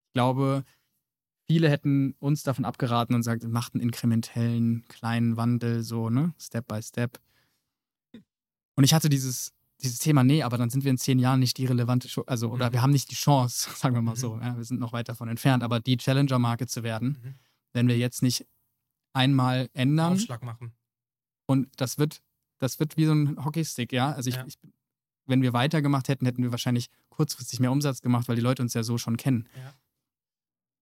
ich 0.09 0.13
glaube, 0.13 0.63
viele 1.47 1.69
hätten 1.69 2.15
uns 2.19 2.43
davon 2.43 2.65
abgeraten 2.65 3.13
und 3.15 3.21
gesagt, 3.21 3.43
macht 3.43 3.73
einen 3.73 3.81
inkrementellen 3.83 4.85
kleinen 4.87 5.37
Wandel, 5.37 5.83
so, 5.83 6.09
ne, 6.09 6.33
Step 6.39 6.67
by 6.67 6.81
Step. 6.81 7.19
Und 8.75 8.83
ich 8.83 8.93
hatte 8.93 9.09
dieses, 9.09 9.53
dieses 9.81 9.99
Thema, 9.99 10.23
nee, 10.23 10.43
aber 10.43 10.57
dann 10.57 10.69
sind 10.69 10.83
wir 10.83 10.91
in 10.91 10.97
zehn 10.97 11.19
Jahren 11.19 11.39
nicht 11.39 11.57
die 11.57 11.65
relevante, 11.65 12.07
Show, 12.09 12.23
also, 12.25 12.49
oder 12.51 12.69
Mhm. 12.69 12.73
wir 12.73 12.81
haben 12.81 12.91
nicht 12.91 13.11
die 13.11 13.15
Chance, 13.15 13.69
sagen 13.75 13.95
wir 13.95 14.01
mal 14.01 14.11
Mhm. 14.11 14.15
so, 14.17 14.39
ja, 14.39 14.55
wir 14.57 14.63
sind 14.63 14.79
noch 14.79 14.93
weit 14.93 15.09
davon 15.09 15.27
entfernt, 15.27 15.63
aber 15.63 15.79
die 15.79 15.97
Challenger-Marke 15.97 16.67
zu 16.67 16.83
werden, 16.83 17.19
Mhm. 17.23 17.35
wenn 17.73 17.87
wir 17.87 17.97
jetzt 17.97 18.21
nicht 18.21 18.47
einmal 19.13 19.69
ändern 19.73 20.13
Aufschlag 20.13 20.43
machen. 20.43 20.73
und 21.47 21.69
das 21.77 21.97
wird, 21.97 22.21
das 22.59 22.79
wird 22.79 22.95
wie 22.97 23.05
so 23.05 23.13
ein 23.13 23.43
Hockeystick, 23.43 23.91
ja. 23.91 24.11
Also 24.13 24.29
ich, 24.29 24.35
Ja. 24.35 24.45
ich 24.45 24.57
wenn 25.31 25.41
wir 25.41 25.53
weitergemacht 25.53 26.07
hätten, 26.09 26.25
hätten 26.25 26.43
wir 26.43 26.51
wahrscheinlich 26.51 26.89
kurzfristig 27.09 27.59
mehr 27.59 27.71
Umsatz 27.71 28.01
gemacht, 28.01 28.27
weil 28.27 28.35
die 28.35 28.41
Leute 28.43 28.61
uns 28.61 28.75
ja 28.75 28.83
so 28.83 28.99
schon 28.99 29.17
kennen. 29.17 29.49
Ja. 29.57 29.73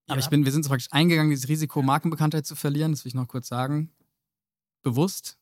Aber 0.08 0.18
Ja. 0.18 0.24
ich 0.24 0.28
bin, 0.28 0.44
wir 0.44 0.52
sind 0.52 0.64
so 0.64 0.68
praktisch 0.68 0.88
eingegangen, 0.90 1.30
dieses 1.30 1.48
Risiko, 1.48 1.80
Markenbekanntheit 1.82 2.44
zu 2.46 2.54
verlieren, 2.56 2.92
das 2.92 3.04
will 3.04 3.08
ich 3.10 3.14
noch 3.14 3.28
kurz 3.28 3.48
sagen. 3.48 3.90
Bewusst. 4.82 5.38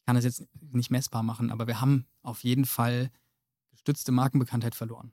Ich 0.00 0.06
kann 0.06 0.16
das 0.16 0.24
jetzt 0.24 0.44
nicht 0.72 0.90
messbar 0.90 1.22
machen, 1.22 1.50
aber 1.52 1.66
wir 1.66 1.80
haben 1.80 2.06
auf 2.22 2.42
jeden 2.44 2.64
Fall 2.64 3.10
gestützte 3.72 4.10
Markenbekanntheit 4.10 4.74
verloren. 4.74 5.12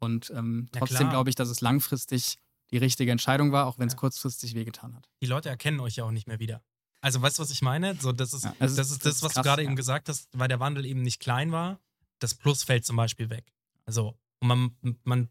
Und 0.00 0.30
ähm, 0.34 0.68
trotzdem 0.72 1.08
glaube 1.08 1.30
ich, 1.30 1.36
dass 1.36 1.48
es 1.48 1.60
langfristig 1.60 2.38
die 2.70 2.78
richtige 2.78 3.12
Entscheidung 3.12 3.52
war, 3.52 3.66
auch 3.66 3.78
wenn 3.78 3.86
es 3.86 3.94
Ja. 3.94 3.98
kurzfristig 4.00 4.54
wehgetan 4.54 4.94
hat. 4.96 5.08
Die 5.22 5.26
Leute 5.26 5.48
erkennen 5.48 5.78
euch 5.80 5.96
ja 5.96 6.04
auch 6.04 6.10
nicht 6.10 6.26
mehr 6.26 6.40
wieder. 6.40 6.62
Also 7.00 7.20
weißt 7.22 7.38
du, 7.38 7.42
was 7.42 7.50
ich 7.50 7.62
meine? 7.62 7.94
So, 8.00 8.12
das 8.12 8.32
ist, 8.32 8.44
Ja, 8.44 8.54
das, 8.58 8.72
ist 8.72 8.78
das 8.78 8.98
das, 8.98 9.16
ist 9.16 9.22
was 9.22 9.32
krass, 9.34 9.42
du 9.44 9.48
gerade 9.48 9.62
ja. 9.62 9.68
eben 9.68 9.76
gesagt 9.76 10.08
hast, 10.08 10.28
weil 10.32 10.48
der 10.48 10.58
Wandel 10.58 10.84
eben 10.86 11.02
nicht 11.02 11.20
klein 11.20 11.52
war. 11.52 11.78
Das 12.20 12.34
Plus 12.34 12.62
fällt 12.62 12.84
zum 12.84 12.96
Beispiel 12.96 13.30
weg. 13.30 13.52
Also 13.86 14.18
man, 14.40 14.76
man 15.04 15.28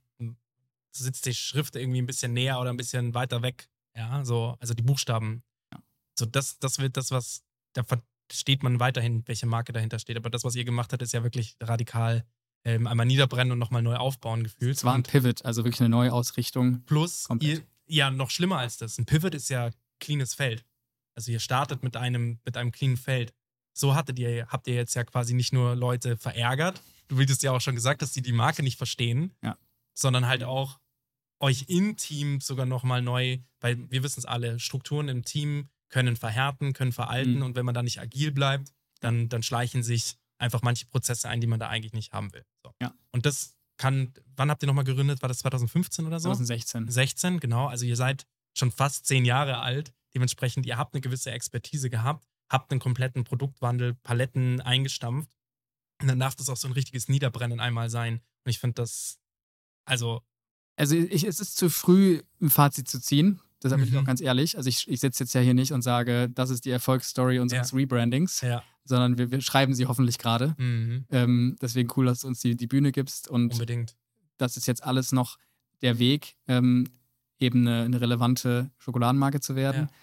sitzt 0.92 1.26
die 1.26 1.34
Schrift 1.34 1.76
irgendwie 1.76 2.02
ein 2.02 2.06
bisschen 2.06 2.34
näher 2.34 2.60
oder 2.60 2.70
ein 2.70 2.78
bisschen 2.78 3.14
weiter 3.14 3.42
weg. 3.42 3.70
Ja, 3.96 4.24
so, 4.26 4.56
also 4.60 4.74
die 4.74 4.84
Buchstaben. 4.84 5.44
Ja. 5.72 5.80
So, 6.18 6.26
das, 6.26 6.60
das 6.60 6.80
wird 6.80 6.98
das, 6.98 7.12
was, 7.12 7.44
da 7.74 7.84
versteht 7.84 8.64
man 8.64 8.80
weiterhin, 8.80 9.28
welche 9.28 9.46
Marke 9.46 9.74
dahinter 9.74 10.00
steht. 10.00 10.18
Aber 10.18 10.30
das, 10.30 10.44
was 10.44 10.56
ihr 10.56 10.66
gemacht 10.66 10.92
habt, 10.94 11.02
ist 11.02 11.14
ja 11.14 11.24
wirklich 11.24 11.56
radikal 11.60 12.26
ähm, 12.66 12.88
einmal 12.88 13.06
niederbrennen 13.06 13.52
und 13.52 13.60
nochmal 13.60 13.82
neu 13.82 13.96
aufbauen 13.96 14.44
gefühlt. 14.44 14.78
Es 14.78 14.84
war 14.84 14.96
ein 14.96 15.04
Pivot, 15.04 15.44
also 15.46 15.64
wirklich 15.64 15.82
eine 15.82 15.90
neue 15.90 16.14
Ausrichtung. 16.14 16.84
Plus, 16.86 17.26
Komplett. 17.26 17.60
ihr, 17.60 17.66
ja, 17.88 18.12
noch 18.12 18.30
schlimmer 18.30 18.60
als 18.60 18.78
das. 18.78 18.98
Ein 18.98 19.06
Pivot 19.06 19.36
ist 19.36 19.50
ja 19.50 19.72
cleanes 20.00 20.34
Feld. 20.34 20.66
Also 21.16 21.32
ihr 21.32 21.40
startet 21.40 21.84
mit 21.84 21.98
einem, 21.98 22.40
mit 22.46 22.58
einem 22.58 22.72
cleanen 22.72 22.98
Feld. 22.98 23.34
So 23.74 23.96
hattet 23.96 24.20
ihr, 24.20 24.48
habt 24.48 24.68
ihr 24.68 24.76
jetzt 24.76 24.94
ja 24.96 25.04
quasi 25.04 25.34
nicht 25.34 25.52
nur 25.54 25.76
Leute 25.76 26.16
verärgert, 26.18 26.82
du 27.08 27.20
hattest 27.20 27.44
ja 27.44 27.52
auch 27.52 27.62
schon 27.62 27.76
gesagt, 27.76 28.02
dass 28.02 28.12
die 28.12 28.22
die 28.22 28.32
Marke 28.32 28.64
nicht 28.64 28.78
verstehen, 28.78 29.34
Ja. 29.44 29.58
sondern 29.94 30.28
halt 30.28 30.44
auch 30.44 30.80
euch 31.40 31.66
im 31.68 31.98
Team 31.98 32.40
sogar 32.40 32.66
nochmal 32.66 33.02
neu, 33.02 33.40
weil 33.60 33.90
wir 33.92 34.04
wissen 34.04 34.20
es 34.20 34.26
alle, 34.26 34.60
Strukturen 34.60 35.10
im 35.10 35.26
Team 35.26 35.70
können 35.90 36.16
verhärten, 36.16 36.74
können 36.74 36.92
veralten 36.94 37.36
Mhm. 37.38 37.42
und 37.44 37.56
wenn 37.56 37.66
man 37.66 37.76
da 37.76 37.84
nicht 37.84 38.00
agil 38.00 38.32
bleibt, 38.32 38.72
dann, 39.02 39.28
dann 39.30 39.44
schleichen 39.44 39.84
sich 39.84 40.16
einfach 40.38 40.62
manche 40.62 40.86
Prozesse 40.86 41.28
ein, 41.30 41.42
die 41.42 41.48
man 41.48 41.60
da 41.60 41.68
eigentlich 41.68 41.94
nicht 41.94 42.14
haben 42.14 42.32
will. 42.34 42.46
So. 42.64 42.72
Ja. 42.82 42.94
Und 43.12 43.26
das 43.26 43.56
kann, 43.78 44.14
wann 44.36 44.50
habt 44.50 44.64
ihr 44.64 44.68
nochmal 44.68 44.84
gegründet? 44.86 45.22
War 45.22 45.28
das 45.30 45.40
2015 45.40 46.06
oder 46.06 46.20
so? 46.20 46.30
2016. 46.30 46.90
16, 46.90 47.40
genau. 47.40 47.68
Also 47.68 47.86
ihr 47.86 47.96
seid 47.96 48.26
schon 48.58 48.72
fast 48.72 49.06
zehn 49.06 49.26
Jahre 49.26 49.60
alt. 49.60 49.94
Dementsprechend, 50.14 50.66
ihr 50.66 50.78
habt 50.78 50.94
eine 50.94 51.02
gewisse 51.02 51.32
Expertise 51.32 51.90
gehabt, 51.90 52.26
habt 52.54 52.72
einen 52.72 52.80
kompletten 52.80 53.26
Produktwandel, 53.26 53.96
Paletten 53.96 54.62
eingestampft. 54.62 55.30
Und 56.02 56.08
dann 56.08 56.20
darf 56.20 56.36
das 56.36 56.48
auch 56.50 56.58
so 56.58 56.68
ein 56.68 56.74
richtiges 56.74 57.10
Niederbrennen 57.10 57.60
einmal 57.60 57.90
sein. 57.90 58.22
Und 58.46 58.50
ich 58.50 58.60
finde 58.60 58.76
das, 58.76 59.20
also, 59.86 60.22
Also 60.78 60.96
ich, 60.96 61.24
es 61.26 61.40
ist 61.40 61.58
zu 61.58 61.70
früh, 61.70 62.22
ein 62.42 62.50
Fazit 62.50 62.88
zu 62.88 63.02
ziehen. 63.02 63.42
Deshalb 63.62 63.80
bin 63.80 63.88
ich 63.88 63.94
Mhm. 63.94 64.02
auch 64.02 64.06
ganz 64.06 64.20
ehrlich. 64.22 64.58
Also 64.58 64.68
ich, 64.70 64.88
ich 64.88 65.00
sitze 65.00 65.24
jetzt 65.24 65.34
ja 65.34 65.42
hier 65.42 65.54
nicht 65.54 65.72
und 65.72 65.82
sage, 65.82 66.30
das 66.30 66.50
ist 66.50 66.66
die 66.66 66.72
Erfolgsstory 66.72 67.40
unseres 67.40 67.72
Ja. 67.72 67.78
Rebrandings, 67.78 68.42
ja, 68.42 68.62
sondern 68.86 69.18
wir, 69.18 69.32
wir 69.32 69.40
schreiben 69.42 69.74
sie 69.74 69.86
hoffentlich 69.88 70.18
gerade. 70.18 70.54
mhm, 70.58 71.06
Ähm, 71.10 71.56
deswegen 71.62 71.90
cool, 71.96 72.06
dass 72.06 72.20
du 72.22 72.28
uns 72.28 72.40
die, 72.42 72.56
die 72.58 72.68
Bühne 72.68 72.92
gibst. 72.92 73.28
Und 73.30 73.54
unbedingt. 73.54 73.96
das 74.38 74.58
ist 74.58 74.68
jetzt 74.68 74.84
alles 74.84 75.12
noch 75.14 75.38
der 75.82 75.98
Weg, 76.00 76.36
ähm, 76.48 76.90
eben 77.40 77.66
eine, 77.68 77.84
eine 77.84 78.02
relevante 78.02 78.70
Schokoladenmarke 78.80 79.40
zu 79.40 79.56
werden. 79.56 79.84
Ja. 79.90 79.96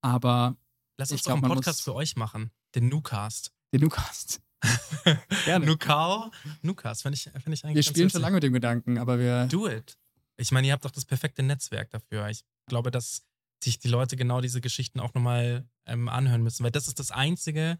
Aber 0.00 0.56
Lass 0.98 1.10
Ich 1.10 1.14
uns 1.14 1.22
glaub, 1.22 1.36
doch 1.36 1.42
einen 1.44 1.48
man 1.48 1.56
Podcast 1.58 1.82
für 1.82 1.94
euch 1.94 2.16
machen. 2.16 2.50
Den 2.74 2.88
Newcast. 2.88 3.52
den 3.72 3.80
Newcast. 3.82 4.40
Gerne. 5.44 5.66
Nukao? 5.66 6.32
Newcast, 6.62 7.02
finde 7.02 7.14
ich, 7.14 7.22
find 7.22 7.48
ich 7.54 7.64
eigentlich 7.64 7.76
Wir 7.76 7.82
spielen 7.84 8.10
schon 8.10 8.20
lange 8.20 8.34
mit 8.34 8.42
dem 8.42 8.52
Gedanken, 8.52 8.98
aber 8.98 9.18
wir. 9.18 9.46
Do 9.46 9.68
it. 9.68 9.96
Ich 10.36 10.50
meine, 10.50 10.66
ihr 10.66 10.72
habt 10.72 10.84
doch 10.84 10.90
das 10.90 11.04
perfekte 11.04 11.42
Netzwerk 11.44 11.90
dafür. 11.90 12.28
Ich 12.28 12.44
glaube, 12.66 12.90
dass 12.90 13.24
sich 13.62 13.78
die 13.78 13.88
Leute 13.88 14.16
genau 14.16 14.40
diese 14.40 14.60
Geschichten 14.60 14.98
auch 15.00 15.14
nochmal 15.14 15.68
ähm, 15.86 16.08
anhören 16.08 16.42
müssen, 16.42 16.64
weil 16.64 16.70
das 16.72 16.88
ist 16.88 16.98
das 16.98 17.10
Einzige, 17.12 17.78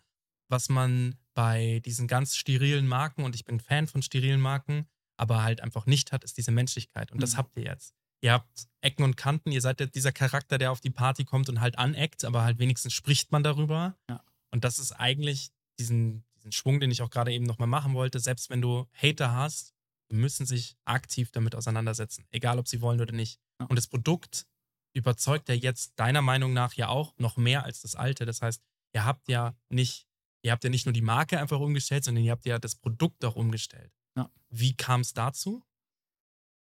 was 0.48 0.68
man 0.68 1.16
bei 1.34 1.80
diesen 1.84 2.06
ganz 2.08 2.36
sterilen 2.36 2.86
Marken, 2.86 3.24
und 3.24 3.34
ich 3.34 3.44
bin 3.44 3.60
Fan 3.60 3.86
von 3.86 4.02
sterilen 4.02 4.40
Marken, 4.40 4.86
aber 5.16 5.42
halt 5.42 5.60
einfach 5.60 5.86
nicht 5.86 6.10
hat, 6.12 6.24
ist 6.24 6.36
diese 6.36 6.50
Menschlichkeit. 6.52 7.10
Und 7.12 7.20
das 7.22 7.32
Mhm. 7.32 7.36
habt 7.38 7.56
ihr 7.56 7.64
jetzt. 7.64 7.94
Ihr 8.20 8.32
habt 8.32 8.68
Ecken 8.80 9.02
und 9.02 9.16
Kanten, 9.16 9.52
ihr 9.52 9.60
seid 9.60 9.94
dieser 9.94 10.12
Charakter, 10.12 10.58
der 10.58 10.72
auf 10.72 10.80
die 10.80 10.90
Party 10.90 11.24
kommt 11.24 11.48
und 11.48 11.60
halt 11.60 11.78
aneckt, 11.78 12.24
aber 12.24 12.42
halt 12.42 12.58
wenigstens 12.58 12.92
spricht 12.92 13.32
man 13.32 13.42
darüber. 13.42 13.96
Ja. 14.08 14.22
Und 14.50 14.64
das 14.64 14.78
ist 14.78 14.92
eigentlich 14.92 15.50
diesen, 15.78 16.24
diesen 16.36 16.52
Schwung, 16.52 16.80
den 16.80 16.90
ich 16.90 17.02
auch 17.02 17.10
gerade 17.10 17.32
eben 17.32 17.44
nochmal 17.44 17.68
machen 17.68 17.94
wollte. 17.94 18.20
Selbst 18.20 18.50
wenn 18.50 18.62
du 18.62 18.86
Hater 18.92 19.32
hast, 19.32 19.74
müssen 20.10 20.46
sich 20.46 20.76
aktiv 20.84 21.30
damit 21.32 21.54
auseinandersetzen, 21.54 22.26
egal 22.30 22.58
ob 22.58 22.68
sie 22.68 22.80
wollen 22.80 23.00
oder 23.00 23.12
nicht. 23.12 23.40
Ja. 23.60 23.66
Und 23.66 23.76
das 23.76 23.86
Produkt 23.86 24.46
überzeugt 24.94 25.48
ja 25.48 25.54
jetzt 25.54 25.92
deiner 25.96 26.22
Meinung 26.22 26.52
nach 26.52 26.74
ja 26.74 26.88
auch 26.88 27.14
noch 27.18 27.36
mehr 27.36 27.64
als 27.64 27.82
das 27.82 27.94
alte. 27.94 28.24
Das 28.24 28.42
heißt, 28.42 28.62
ihr 28.94 29.04
habt 29.04 29.28
ja 29.28 29.54
nicht, 29.68 30.08
ihr 30.42 30.52
habt 30.52 30.64
ja 30.64 30.70
nicht 30.70 30.86
nur 30.86 30.92
die 30.92 31.02
Marke 31.02 31.38
einfach 31.38 31.60
umgestellt, 31.60 32.04
sondern 32.04 32.24
ihr 32.24 32.32
habt 32.32 32.46
ja 32.46 32.58
das 32.58 32.74
Produkt 32.74 33.24
auch 33.24 33.36
umgestellt. 33.36 33.92
Ja. 34.16 34.30
Wie 34.48 34.74
kam 34.74 35.02
es 35.02 35.12
dazu? 35.12 35.62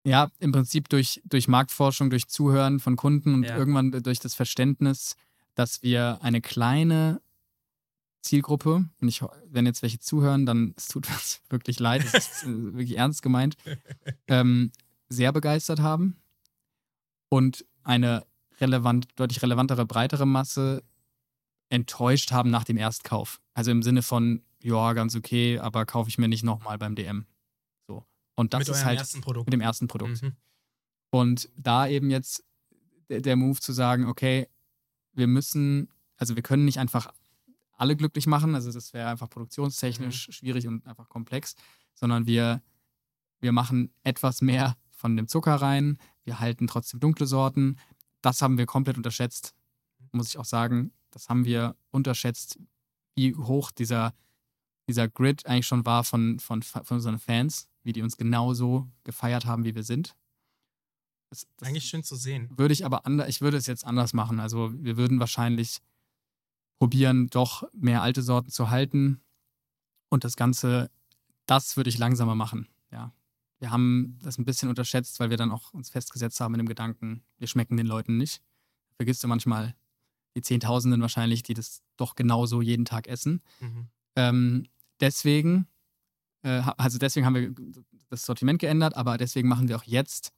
Ja, 0.06 0.30
im 0.38 0.52
Prinzip 0.52 0.88
durch, 0.90 1.22
durch 1.24 1.48
Marktforschung, 1.48 2.10
durch 2.10 2.28
Zuhören 2.28 2.78
von 2.78 2.96
Kunden 2.96 3.34
und 3.34 3.44
Ja. 3.44 3.56
irgendwann 3.56 3.90
durch 3.90 4.20
das 4.20 4.34
Verständnis, 4.34 5.16
dass 5.54 5.82
wir 5.82 6.18
eine 6.20 6.40
kleine 6.40 7.20
Zielgruppe, 8.20 8.84
und 9.00 9.08
ich, 9.08 9.22
wenn 9.50 9.66
jetzt 9.66 9.82
welche 9.82 9.98
zuhören, 9.98 10.46
dann 10.46 10.74
es 10.76 10.88
tut 10.88 11.08
uns 11.08 11.40
wirklich 11.48 11.78
leid, 11.80 12.04
es 12.04 12.14
ist 12.14 12.42
äh, 12.44 12.46
wirklich 12.74 12.96
ernst 12.98 13.22
gemeint, 13.22 13.56
ähm, 14.28 14.72
sehr 15.08 15.32
begeistert 15.32 15.80
haben 15.80 16.16
und 17.28 17.64
eine 17.82 18.26
relevant, 18.60 19.08
deutlich 19.16 19.42
relevantere, 19.42 19.84
breitere 19.86 20.26
Masse 20.26 20.82
enttäuscht 21.70 22.30
haben 22.30 22.50
nach 22.50 22.64
dem 22.64 22.76
Erstkauf. 22.76 23.40
Also 23.54 23.70
im 23.70 23.82
Sinne 23.82 24.02
von, 24.02 24.42
ja, 24.62 24.92
ganz 24.92 25.16
okay, 25.16 25.58
aber 25.58 25.86
kaufe 25.86 26.08
ich 26.08 26.18
mir 26.18 26.28
nicht 26.28 26.44
nochmal 26.44 26.78
beim 26.78 26.94
DM. 26.94 27.26
Und 28.34 28.52
das 28.52 28.60
mit 28.60 28.68
ist 28.68 28.84
halt 28.84 29.00
mit 29.24 29.52
dem 29.52 29.60
ersten 29.60 29.86
Produkt. 29.86 30.22
Mhm. 30.22 30.36
Und 31.10 31.48
da 31.56 31.86
eben 31.86 32.10
jetzt 32.10 32.44
der, 33.08 33.20
der 33.20 33.36
Move 33.36 33.60
zu 33.60 33.72
sagen, 33.72 34.06
okay, 34.06 34.48
wir 35.12 35.26
müssen, 35.26 35.88
also 36.16 36.34
wir 36.34 36.42
können 36.42 36.64
nicht 36.64 36.78
einfach 36.78 37.12
alle 37.76 37.96
glücklich 37.96 38.26
machen, 38.26 38.54
also 38.54 38.72
das 38.72 38.92
wäre 38.92 39.08
einfach 39.08 39.30
produktionstechnisch 39.30 40.28
schwierig 40.30 40.66
und 40.66 40.86
einfach 40.86 41.08
komplex, 41.08 41.54
sondern 41.94 42.26
wir, 42.26 42.62
wir 43.40 43.52
machen 43.52 43.92
etwas 44.02 44.42
mehr 44.42 44.76
von 44.90 45.16
dem 45.16 45.28
Zucker 45.28 45.56
rein, 45.56 45.98
wir 46.24 46.40
halten 46.40 46.66
trotzdem 46.66 47.00
dunkle 47.00 47.26
Sorten. 47.26 47.78
Das 48.22 48.40
haben 48.42 48.58
wir 48.58 48.66
komplett 48.66 48.96
unterschätzt, 48.96 49.54
muss 50.12 50.28
ich 50.28 50.38
auch 50.38 50.44
sagen. 50.44 50.92
Das 51.10 51.28
haben 51.28 51.44
wir 51.44 51.76
unterschätzt, 51.90 52.58
wie 53.14 53.34
hoch 53.34 53.70
dieser, 53.70 54.14
dieser 54.88 55.08
Grid 55.08 55.46
eigentlich 55.46 55.66
schon 55.66 55.84
war 55.84 56.04
von, 56.04 56.38
von, 56.38 56.62
von 56.62 56.96
unseren 56.96 57.18
Fans, 57.18 57.68
wie 57.84 57.92
die 57.92 58.02
uns 58.02 58.16
genauso 58.16 58.90
gefeiert 59.04 59.46
haben, 59.46 59.64
wie 59.64 59.74
wir 59.74 59.84
sind. 59.84 60.16
Das, 61.30 61.46
das 61.56 61.68
Eigentlich 61.68 61.86
schön 61.86 62.02
zu 62.02 62.16
sehen. 62.16 62.50
würde 62.56 62.72
ich 62.74 62.84
aber 62.84 63.06
anders, 63.06 63.28
ich 63.28 63.40
würde 63.40 63.56
es 63.56 63.66
jetzt 63.66 63.84
anders 63.84 64.12
machen. 64.12 64.40
Also 64.40 64.72
wir 64.74 64.96
würden 64.96 65.20
wahrscheinlich 65.20 65.80
probieren, 66.78 67.28
doch 67.28 67.64
mehr 67.72 68.02
alte 68.02 68.22
Sorten 68.22 68.50
zu 68.50 68.70
halten 68.70 69.20
und 70.08 70.24
das 70.24 70.36
Ganze, 70.36 70.90
das 71.46 71.76
würde 71.76 71.90
ich 71.90 71.98
langsamer 71.98 72.34
machen. 72.34 72.68
Ja, 72.90 73.12
wir 73.58 73.70
haben 73.70 74.18
das 74.22 74.38
ein 74.38 74.44
bisschen 74.44 74.68
unterschätzt, 74.68 75.20
weil 75.20 75.30
wir 75.30 75.36
dann 75.36 75.50
auch 75.52 75.72
uns 75.72 75.90
festgesetzt 75.90 76.40
haben 76.40 76.54
in 76.54 76.58
dem 76.58 76.68
Gedanken, 76.68 77.22
wir 77.38 77.48
schmecken 77.48 77.76
den 77.76 77.86
Leuten 77.86 78.16
nicht. 78.16 78.42
Vergisst 78.96 79.22
du 79.24 79.28
manchmal 79.28 79.74
die 80.36 80.42
Zehntausenden 80.42 81.00
wahrscheinlich, 81.00 81.42
die 81.42 81.54
das 81.54 81.82
doch 81.96 82.14
genauso 82.14 82.60
jeden 82.60 82.84
Tag 82.84 83.06
essen. 83.06 83.40
Mhm. 83.60 83.88
Ähm, 84.16 84.66
deswegen, 85.00 85.66
also 86.48 86.98
deswegen 86.98 87.26
haben 87.26 87.34
wir 87.34 87.54
das 88.10 88.24
Sortiment 88.24 88.58
geändert, 88.60 88.96
aber 88.96 89.16
deswegen 89.18 89.48
machen 89.48 89.68
wir 89.68 89.76
auch 89.76 89.84
jetzt, 89.84 90.32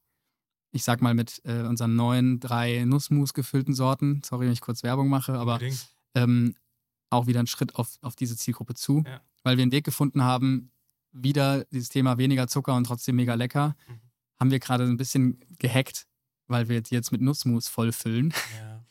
ich 0.72 0.84
sag 0.84 1.02
mal 1.02 1.14
mit 1.14 1.40
äh, 1.44 1.62
unseren 1.62 1.96
neuen 1.96 2.38
drei 2.40 2.84
Nussmus 2.84 3.34
gefüllten 3.34 3.74
Sorten, 3.74 4.22
sorry, 4.24 4.46
wenn 4.46 4.52
ich 4.52 4.60
kurz 4.60 4.82
Werbung 4.82 5.08
mache, 5.08 5.34
aber 5.38 5.58
ähm, 6.14 6.54
auch 7.10 7.26
wieder 7.26 7.40
einen 7.40 7.46
Schritt 7.46 7.74
auf, 7.76 7.98
auf 8.02 8.16
diese 8.16 8.36
Zielgruppe 8.36 8.74
zu, 8.74 9.02
Ja. 9.06 9.20
weil 9.42 9.56
wir 9.56 9.62
einen 9.62 9.72
Weg 9.72 9.84
gefunden 9.84 10.22
haben, 10.22 10.70
wieder 11.12 11.64
dieses 11.66 11.88
Thema 11.88 12.18
weniger 12.18 12.46
Zucker 12.48 12.74
und 12.74 12.84
trotzdem 12.84 13.16
mega 13.16 13.34
lecker, 13.34 13.74
Mhm. 13.88 14.00
haben 14.40 14.50
wir 14.50 14.58
gerade 14.58 14.84
ein 14.84 14.96
bisschen 14.96 15.40
gehackt, 15.58 16.06
weil 16.46 16.68
wir 16.68 16.80
jetzt 16.88 17.10
mit 17.12 17.20
Nussmus 17.20 17.68
vollfüllen. 17.68 18.32
Ja. 18.60 18.84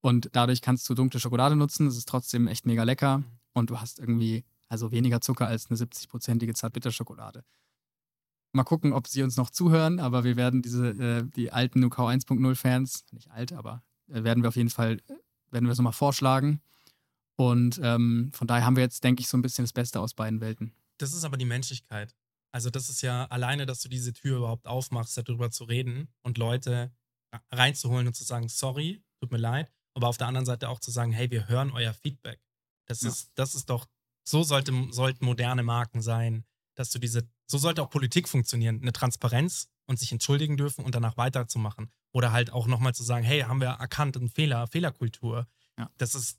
Und 0.00 0.30
dadurch 0.32 0.62
kannst 0.62 0.88
du 0.88 0.94
dunkle 0.94 1.20
Schokolade 1.20 1.54
nutzen. 1.56 1.86
Es 1.86 1.96
ist 1.96 2.08
trotzdem 2.08 2.46
echt 2.48 2.66
mega 2.66 2.82
lecker. 2.84 3.18
Mhm. 3.18 3.24
Und 3.52 3.70
du 3.70 3.80
hast 3.80 3.98
irgendwie 4.00 4.44
also 4.72 4.90
weniger 4.90 5.20
Zucker 5.20 5.46
als 5.46 5.70
eine 5.70 5.78
70-prozentige 5.78 6.54
Zartbitterschokolade. 6.54 7.44
Mal 8.52 8.64
gucken, 8.64 8.92
ob 8.94 9.06
sie 9.06 9.22
uns 9.22 9.36
noch 9.36 9.50
zuhören, 9.50 10.00
aber 10.00 10.24
wir 10.24 10.36
werden 10.36 10.62
diese, 10.62 10.88
äh, 10.88 11.24
die 11.36 11.52
alten 11.52 11.80
Nukau 11.80 12.06
1.0 12.06 12.54
Fans, 12.54 13.04
nicht 13.12 13.30
alt, 13.30 13.52
aber 13.52 13.82
äh, 14.08 14.24
werden 14.24 14.42
wir 14.42 14.48
auf 14.48 14.56
jeden 14.56 14.70
Fall, 14.70 14.94
äh, 15.08 15.14
werden 15.50 15.66
wir 15.66 15.72
es 15.72 15.78
nochmal 15.78 15.92
vorschlagen. 15.92 16.62
Und 17.36 17.80
ähm, 17.82 18.30
von 18.34 18.46
daher 18.46 18.64
haben 18.64 18.76
wir 18.76 18.82
jetzt, 18.82 19.04
denke 19.04 19.20
ich, 19.20 19.28
so 19.28 19.36
ein 19.36 19.42
bisschen 19.42 19.64
das 19.64 19.72
Beste 19.74 20.00
aus 20.00 20.14
beiden 20.14 20.40
Welten. 20.40 20.74
Das 20.98 21.12
ist 21.12 21.24
aber 21.24 21.36
die 21.36 21.44
Menschlichkeit. 21.44 22.14
Also 22.54 22.70
das 22.70 22.88
ist 22.88 23.02
ja 23.02 23.26
alleine, 23.26 23.66
dass 23.66 23.80
du 23.80 23.88
diese 23.90 24.12
Tür 24.14 24.38
überhaupt 24.38 24.66
aufmachst, 24.66 25.16
darüber 25.18 25.50
zu 25.50 25.64
reden 25.64 26.08
und 26.22 26.38
Leute 26.38 26.92
reinzuholen 27.50 28.06
und 28.06 28.14
zu 28.14 28.24
sagen, 28.24 28.48
sorry, 28.48 29.02
tut 29.20 29.32
mir 29.32 29.38
leid, 29.38 29.70
aber 29.94 30.08
auf 30.08 30.16
der 30.18 30.28
anderen 30.28 30.46
Seite 30.46 30.68
auch 30.68 30.80
zu 30.80 30.90
sagen, 30.90 31.12
hey, 31.12 31.30
wir 31.30 31.48
hören 31.48 31.70
euer 31.72 31.92
Feedback. 31.94 32.40
Das 32.86 33.02
Ja. 33.02 33.08
ist, 33.08 33.32
das 33.34 33.54
ist 33.54 33.70
doch, 33.70 33.86
so 34.24 34.42
sollte, 34.42 34.72
sollten 34.90 35.24
moderne 35.24 35.62
Marken 35.62 36.02
sein, 36.02 36.44
dass 36.74 36.90
du 36.90 36.98
diese, 36.98 37.28
so 37.46 37.58
sollte 37.58 37.82
auch 37.82 37.90
Politik 37.90 38.28
funktionieren, 38.28 38.80
eine 38.80 38.92
Transparenz 38.92 39.68
und 39.86 39.98
sich 39.98 40.12
entschuldigen 40.12 40.56
dürfen 40.56 40.84
und 40.84 40.94
danach 40.94 41.16
weiterzumachen. 41.16 41.90
Oder 42.12 42.32
halt 42.32 42.52
auch 42.52 42.66
nochmal 42.66 42.94
zu 42.94 43.02
sagen, 43.02 43.24
hey, 43.24 43.40
haben 43.40 43.60
wir 43.60 43.68
erkannt, 43.68 44.16
ein 44.16 44.28
Fehler, 44.28 44.66
Fehlerkultur. 44.66 45.46
Ja. 45.78 45.90
Das 45.98 46.14
ist, 46.14 46.38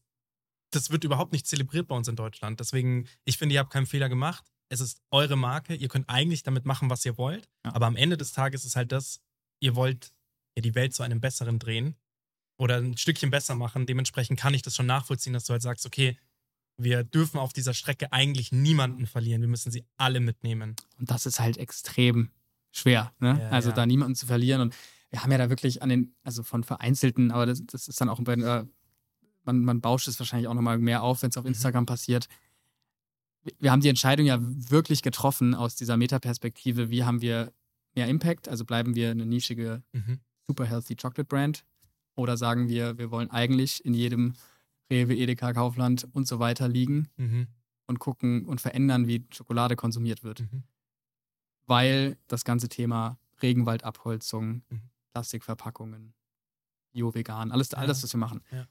das 0.71 0.89
wird 0.89 1.03
überhaupt 1.03 1.33
nicht 1.33 1.47
zelebriert 1.47 1.87
bei 1.87 1.95
uns 1.95 2.07
in 2.07 2.15
Deutschland. 2.15 2.59
Deswegen, 2.59 3.07
ich 3.25 3.37
finde, 3.37 3.55
ihr 3.55 3.59
habt 3.59 3.73
keinen 3.73 3.85
Fehler 3.85 4.09
gemacht. 4.09 4.45
Es 4.69 4.79
ist 4.79 5.01
eure 5.11 5.35
Marke. 5.35 5.75
Ihr 5.75 5.87
könnt 5.87 6.09
eigentlich 6.09 6.43
damit 6.43 6.65
machen, 6.65 6.89
was 6.89 7.05
ihr 7.05 7.17
wollt. 7.17 7.49
Ja. 7.65 7.75
Aber 7.75 7.87
am 7.87 7.95
Ende 7.95 8.17
des 8.17 8.31
Tages 8.31 8.65
ist 8.65 8.75
halt 8.75 8.91
das, 8.91 9.21
ihr 9.59 9.75
wollt 9.75 10.13
ja 10.55 10.61
die 10.61 10.75
Welt 10.75 10.93
zu 10.93 11.03
einem 11.03 11.21
besseren 11.21 11.59
drehen 11.59 11.95
oder 12.57 12.77
ein 12.77 12.97
Stückchen 12.97 13.29
besser 13.29 13.55
machen. 13.55 13.85
Dementsprechend 13.85 14.39
kann 14.39 14.53
ich 14.53 14.61
das 14.61 14.75
schon 14.75 14.85
nachvollziehen, 14.85 15.33
dass 15.33 15.45
du 15.45 15.53
halt 15.53 15.61
sagst, 15.61 15.85
okay, 15.85 16.17
wir 16.77 17.03
dürfen 17.03 17.37
auf 17.39 17.53
dieser 17.53 17.73
Strecke 17.73 18.11
eigentlich 18.11 18.51
niemanden 18.51 19.05
verlieren. 19.05 19.41
Wir 19.41 19.47
müssen 19.49 19.71
sie 19.71 19.85
alle 19.97 20.19
mitnehmen. 20.19 20.75
Und 20.99 21.11
das 21.11 21.25
ist 21.25 21.39
halt 21.39 21.57
extrem 21.57 22.29
schwer, 22.71 23.13
ne? 23.19 23.39
Ja, 23.41 23.49
also 23.49 23.69
ja. 23.69 23.75
da 23.75 23.85
niemanden 23.85 24.15
zu 24.15 24.25
verlieren. 24.25 24.61
Und 24.61 24.75
wir 25.11 25.21
haben 25.23 25.31
ja 25.31 25.37
da 25.37 25.49
wirklich 25.49 25.81
an 25.83 25.89
den, 25.89 26.15
also 26.23 26.41
von 26.41 26.63
vereinzelten, 26.63 27.31
aber 27.31 27.45
das, 27.45 27.61
das 27.65 27.87
ist 27.87 28.01
dann 28.01 28.09
auch 28.09 28.19
bei, 28.21 28.33
äh, 28.33 28.65
man, 29.43 29.63
man 29.63 29.81
bauscht 29.81 30.07
es 30.07 30.17
wahrscheinlich 30.19 30.47
auch 30.47 30.53
nochmal 30.55 30.79
mehr 30.79 31.03
auf, 31.03 31.21
wenn 31.21 31.29
es 31.29 31.37
auf 31.37 31.43
Mhm. 31.43 31.49
Instagram 31.49 31.85
passiert. 31.85 32.27
Wir- 33.43 33.53
Wir 33.59 33.71
haben 33.71 33.81
die 33.81 33.89
Entscheidung 33.89 34.25
ja 34.25 34.39
wirklich 34.41 35.01
getroffen 35.03 35.53
aus 35.53 35.75
dieser 35.75 35.97
Metaperspektive, 35.97 36.89
wie 36.89 37.03
haben 37.03 37.21
wir 37.21 37.51
mehr 37.95 38.07
Impact, 38.07 38.47
also 38.49 38.65
bleiben 38.65 38.95
wir 38.95 39.11
eine 39.11 39.25
nischige, 39.27 39.83
Mhm. 39.91 40.19
super 40.47 40.65
healthy 40.65 40.95
Chocolate 40.95 41.25
Brand 41.25 41.63
oder 42.15 42.37
sagen 42.37 42.67
wir, 42.69 42.97
wir 42.97 43.11
wollen 43.11 43.29
eigentlich 43.29 43.85
in 43.85 43.93
jedem 43.93 44.33
Rewe, 44.91 45.15
Edeka, 45.15 45.53
Kaufland 45.53 46.07
und 46.13 46.27
so 46.27 46.39
weiter 46.39 46.67
liegen 46.67 47.07
Mhm. 47.17 47.47
und 47.87 47.99
gucken 47.99 48.45
und 48.45 48.61
verändern, 48.61 49.07
wie 49.07 49.25
Schokolade 49.31 49.75
konsumiert 49.75 50.23
wird 50.23 50.41
Mhm. 50.41 50.63
weil 51.65 52.17
das 52.27 52.43
ganze 52.43 52.69
Thema 52.69 53.17
Regenwaldabholzung, 53.41 54.63
Mhm. 54.69 54.81
Plastikverpackungen, 55.13 56.13
Bio-Vegan, 56.91 57.51
alles, 57.51 57.73
all 57.73 57.83
Ja. 57.83 57.87
das, 57.87 58.03
was 58.03 58.13
wir 58.13 58.19
machen. 58.19 58.41
Ja. 58.51 58.67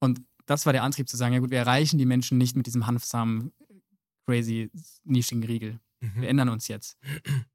Und 0.00 0.20
das 0.46 0.66
war 0.66 0.72
der 0.72 0.82
Antrieb 0.84 1.08
zu 1.08 1.16
sagen, 1.16 1.34
ja 1.34 1.40
gut, 1.40 1.50
wir 1.50 1.58
erreichen 1.58 1.98
die 1.98 2.06
Menschen 2.06 2.38
nicht 2.38 2.54
mit 2.56 2.66
diesem 2.66 2.86
Hanfsamen, 2.86 3.52
crazy, 4.26 4.70
nischigen 5.04 5.42
Riegel. 5.44 5.80
Wir 6.00 6.10
Mhm. 6.10 6.22
ändern 6.24 6.48
uns 6.50 6.68
jetzt. 6.68 6.96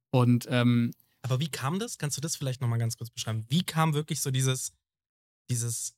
Und 0.09 0.45
ähm, 0.49 0.91
Aber 1.23 1.39
wie 1.39 1.49
kam 1.49 1.77
das? 1.79 1.97
Kannst 1.99 2.17
du 2.17 2.21
das 2.21 2.35
vielleicht 2.35 2.61
nochmal 2.61 2.79
ganz 2.79 2.97
kurz 2.97 3.11
beschreiben? 3.11 3.45
Wie 3.49 3.63
kam 3.63 3.93
wirklich 3.93 4.21
so 4.21 4.31
dieses, 4.31 4.73
dieses 5.49 5.93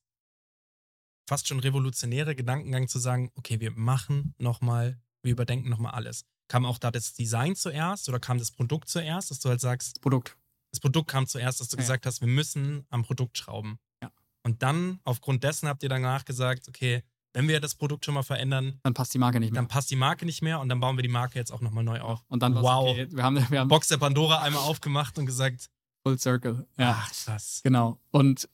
fast 1.28 1.48
schon 1.48 1.60
revolutionäre 1.60 2.36
Gedankengang 2.36 2.88
zu 2.88 3.00
sagen, 3.00 3.32
okay, 3.36 3.60
wir 3.60 3.72
machen 3.72 4.34
nochmal, 4.38 5.00
wir 5.22 5.32
überdenken 5.32 5.70
nochmal 5.70 5.94
alles? 5.94 6.26
Kam 6.50 6.66
auch 6.66 6.78
da 6.78 6.92
das 6.92 7.14
Design 7.14 7.56
zuerst 7.56 8.10
oder 8.10 8.20
kam 8.20 8.38
das 8.38 8.52
Produkt 8.52 8.90
zuerst, 8.90 9.32
dass 9.32 9.40
du 9.40 9.50
halt 9.50 9.62
sagst, 9.62 10.02
Produkt. 10.02 10.38
das 10.72 10.80
Produkt 10.80 11.10
kam 11.10 11.26
zuerst, 11.28 11.60
dass 11.62 11.70
du 11.70 11.78
Ja. 11.78 11.82
gesagt 11.82 12.06
hast, 12.06 12.22
wir 12.22 12.28
müssen 12.28 12.86
am 12.90 13.04
Produkt 13.04 13.38
schrauben. 13.38 13.80
Ja. 14.02 14.12
Und 14.44 14.62
dann, 14.62 15.00
aufgrund 15.04 15.44
dessen, 15.44 15.68
habt 15.70 15.82
ihr 15.84 15.90
danach 15.90 16.26
gesagt, 16.26 16.68
okay, 16.68 17.04
wenn 17.36 17.48
wir 17.48 17.60
das 17.60 17.74
Produkt 17.74 18.06
schon 18.06 18.14
mal 18.14 18.22
verändern, 18.24 18.80
Dann 18.84 18.94
passt 18.94 19.14
die 19.14 19.18
Marke 19.18 19.40
nicht 19.40 19.54
mehr. 19.54 19.62
dann 19.62 19.68
passt 19.68 19.90
die 19.90 19.96
Marke 19.96 20.26
nicht 20.26 20.42
mehr 20.44 20.60
und 20.60 20.70
dann 20.70 20.80
bauen 20.80 20.98
wir 20.98 21.02
die 21.02 21.08
Marke 21.10 21.40
jetzt 21.40 21.52
auch 21.52 21.62
nochmal 21.62 21.84
neu 21.84 22.00
auf. 22.02 22.24
Und 22.28 22.44
dann 22.44 22.54
wow. 22.56 22.90
okay. 22.90 23.08
Wir 23.12 23.24
haben, 23.24 23.36
wir 23.50 23.60
haben 23.60 23.68
Box 23.70 23.88
der 23.88 23.98
Pandora 23.98 24.42
einmal 24.42 24.62
aufgemacht 24.62 25.18
und 25.18 25.26
gesagt, 25.26 25.70
Full 26.06 26.20
Circle. 26.20 26.68
Ja. 26.78 27.02
ach 27.02 27.12
krass. 27.12 27.62
Genau. 27.64 27.98
Und 28.12 28.48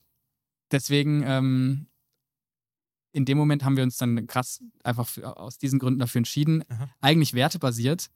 deswegen, 0.70 1.22
ähm, 1.26 1.86
in 3.12 3.24
dem 3.24 3.36
Moment 3.38 3.64
haben 3.64 3.76
wir 3.76 3.82
uns 3.84 3.96
dann 3.96 4.26
krass 4.26 4.62
einfach 4.84 5.08
für, 5.08 5.36
aus 5.36 5.58
diesen 5.58 5.78
Gründen 5.78 5.98
dafür 6.00 6.20
entschieden. 6.20 6.64
Aha. 6.68 6.88
Eigentlich 7.00 7.34
wertebasiert, 7.34 8.10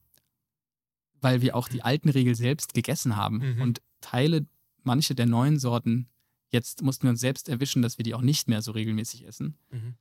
weil 1.20 1.42
wir 1.42 1.56
auch 1.56 1.68
die 1.68 1.82
alten 1.82 2.08
Regeln 2.08 2.34
selbst 2.34 2.74
gegessen 2.74 3.16
haben 3.16 3.38
Mhm. 3.56 3.60
und 3.62 3.82
Teile 4.00 4.46
manche 4.82 5.14
der 5.14 5.26
neuen 5.26 5.58
Sorten, 5.58 6.08
jetzt 6.50 6.82
mussten 6.82 7.04
wir 7.04 7.10
uns 7.10 7.20
selbst 7.20 7.48
erwischen, 7.48 7.80
dass 7.82 7.98
wir 7.98 8.02
die 8.02 8.14
auch 8.14 8.20
nicht 8.20 8.48
mehr 8.48 8.60
so 8.62 8.72
regelmäßig 8.72 9.26
essen. 9.26 9.56
Mhm. 9.70 9.94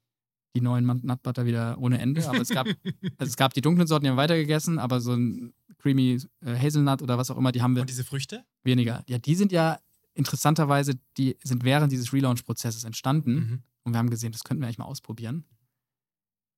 Die 0.55 0.61
neuen 0.61 0.85
Nut 0.85 1.23
Butter 1.23 1.45
wieder 1.47 1.77
ohne 1.79 1.99
Ende. 1.99 2.27
Aber 2.27 2.39
es 2.41 2.49
gab, 2.49 2.67
also 3.17 3.29
es 3.29 3.37
gab 3.37 3.53
die 3.53 3.61
dunklen 3.61 3.87
Sorten, 3.87 4.03
die 4.03 4.09
haben 4.09 4.17
wir 4.17 4.21
weitergegessen, 4.23 4.77
aber 4.77 5.01
so 5.01 5.13
ein 5.13 5.53
Creamy 5.79 6.19
äh, 6.41 6.55
Hazelnut 6.55 7.01
oder 7.01 7.17
was 7.17 7.31
auch 7.31 7.37
immer, 7.37 7.51
die 7.51 7.61
haben 7.61 7.75
wir 7.75 7.81
Und 7.81 7.89
diese 7.89 8.03
Früchte? 8.03 8.43
weniger. 8.63 9.03
Ja, 9.07 9.17
die 9.17 9.35
sind 9.35 9.51
ja 9.51 9.79
interessanterweise, 10.13 10.93
die 11.17 11.37
sind 11.43 11.63
während 11.63 11.91
dieses 11.91 12.13
Relaunch-Prozesses 12.13 12.83
entstanden. 12.83 13.33
Mhm. 13.33 13.63
Und 13.83 13.93
wir 13.93 13.99
haben 13.99 14.09
gesehen, 14.09 14.31
das 14.31 14.43
könnten 14.43 14.61
wir 14.61 14.67
eigentlich 14.67 14.77
mal 14.77 14.85
ausprobieren. 14.85 15.45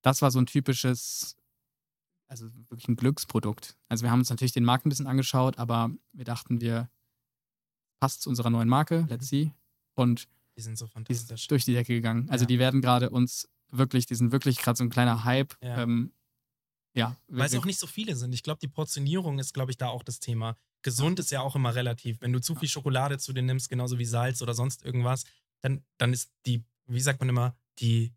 Das 0.04 0.22
war 0.22 0.30
so 0.32 0.40
ein 0.40 0.46
typisches, 0.46 1.36
also 2.28 2.54
wirklich 2.70 2.88
ein 2.88 2.96
Glücksprodukt. 2.96 3.76
Also 3.90 4.04
wir 4.04 4.12
haben 4.12 4.20
uns 4.20 4.30
natürlich 4.30 4.52
den 4.54 4.64
Markt 4.64 4.86
ein 4.86 4.90
bisschen 4.90 5.08
angeschaut, 5.08 5.58
aber 5.58 5.90
wir 6.14 6.26
dachten, 6.26 6.62
wir 6.62 6.90
passt 8.00 8.22
zu 8.22 8.30
unserer 8.30 8.50
neuen 8.52 8.70
Marke, 8.70 9.06
Let's 9.10 9.30
See. 9.30 9.52
Und 9.96 10.28
Die 10.58 10.62
sind 10.62 10.78
so 10.78 10.86
die 10.86 10.92
fantastisch. 10.92 11.42
ist 11.44 11.52
durch 11.52 11.66
die 11.66 11.74
Decke 11.74 11.94
gegangen. 11.94 12.30
Also 12.30 12.44
Ja. 12.44 12.48
die 12.48 12.60
werden 12.60 12.82
gerade 12.82 13.10
uns 13.10 13.50
wirklich, 13.72 14.06
die 14.06 14.16
sind 14.16 14.32
wirklich 14.32 14.58
gerade 14.60 14.78
so 14.78 14.84
ein 14.84 14.90
kleiner 14.90 15.24
Hype. 15.24 15.56
Ja. 15.62 15.82
Ähm, 15.82 16.14
ja, 16.94 17.18
Weil 17.28 17.48
es 17.48 17.56
auch 17.56 17.66
nicht 17.66 17.80
so 17.80 17.88
viele 17.88 18.16
sind. 18.16 18.34
Ich 18.34 18.44
glaube, 18.44 18.60
die 18.62 18.70
Portionierung 18.70 19.40
ist, 19.40 19.54
glaube 19.54 19.72
ich, 19.72 19.78
da 19.78 19.88
auch 19.90 20.04
das 20.04 20.20
Thema. 20.22 20.56
Gesund 20.82 21.20
ist 21.20 21.30
ja 21.32 21.42
auch 21.42 21.56
immer 21.56 21.76
relativ. 21.76 22.22
Wenn 22.22 22.32
du 22.32 22.40
zu 22.40 22.56
viel 22.56 22.70
Schokolade 22.70 23.18
zu 23.18 23.34
dir 23.34 23.42
nimmst, 23.42 23.70
genauso 23.70 23.98
wie 24.00 24.06
Salz 24.06 24.42
oder 24.42 24.54
sonst 24.54 24.84
irgendwas, 24.86 25.26
dann, 25.62 25.84
dann 25.98 26.14
ist 26.14 26.32
die, 26.46 26.64
wie 26.88 27.00
sagt 27.02 27.20
man 27.20 27.30
immer, 27.30 27.56
die 27.80 28.14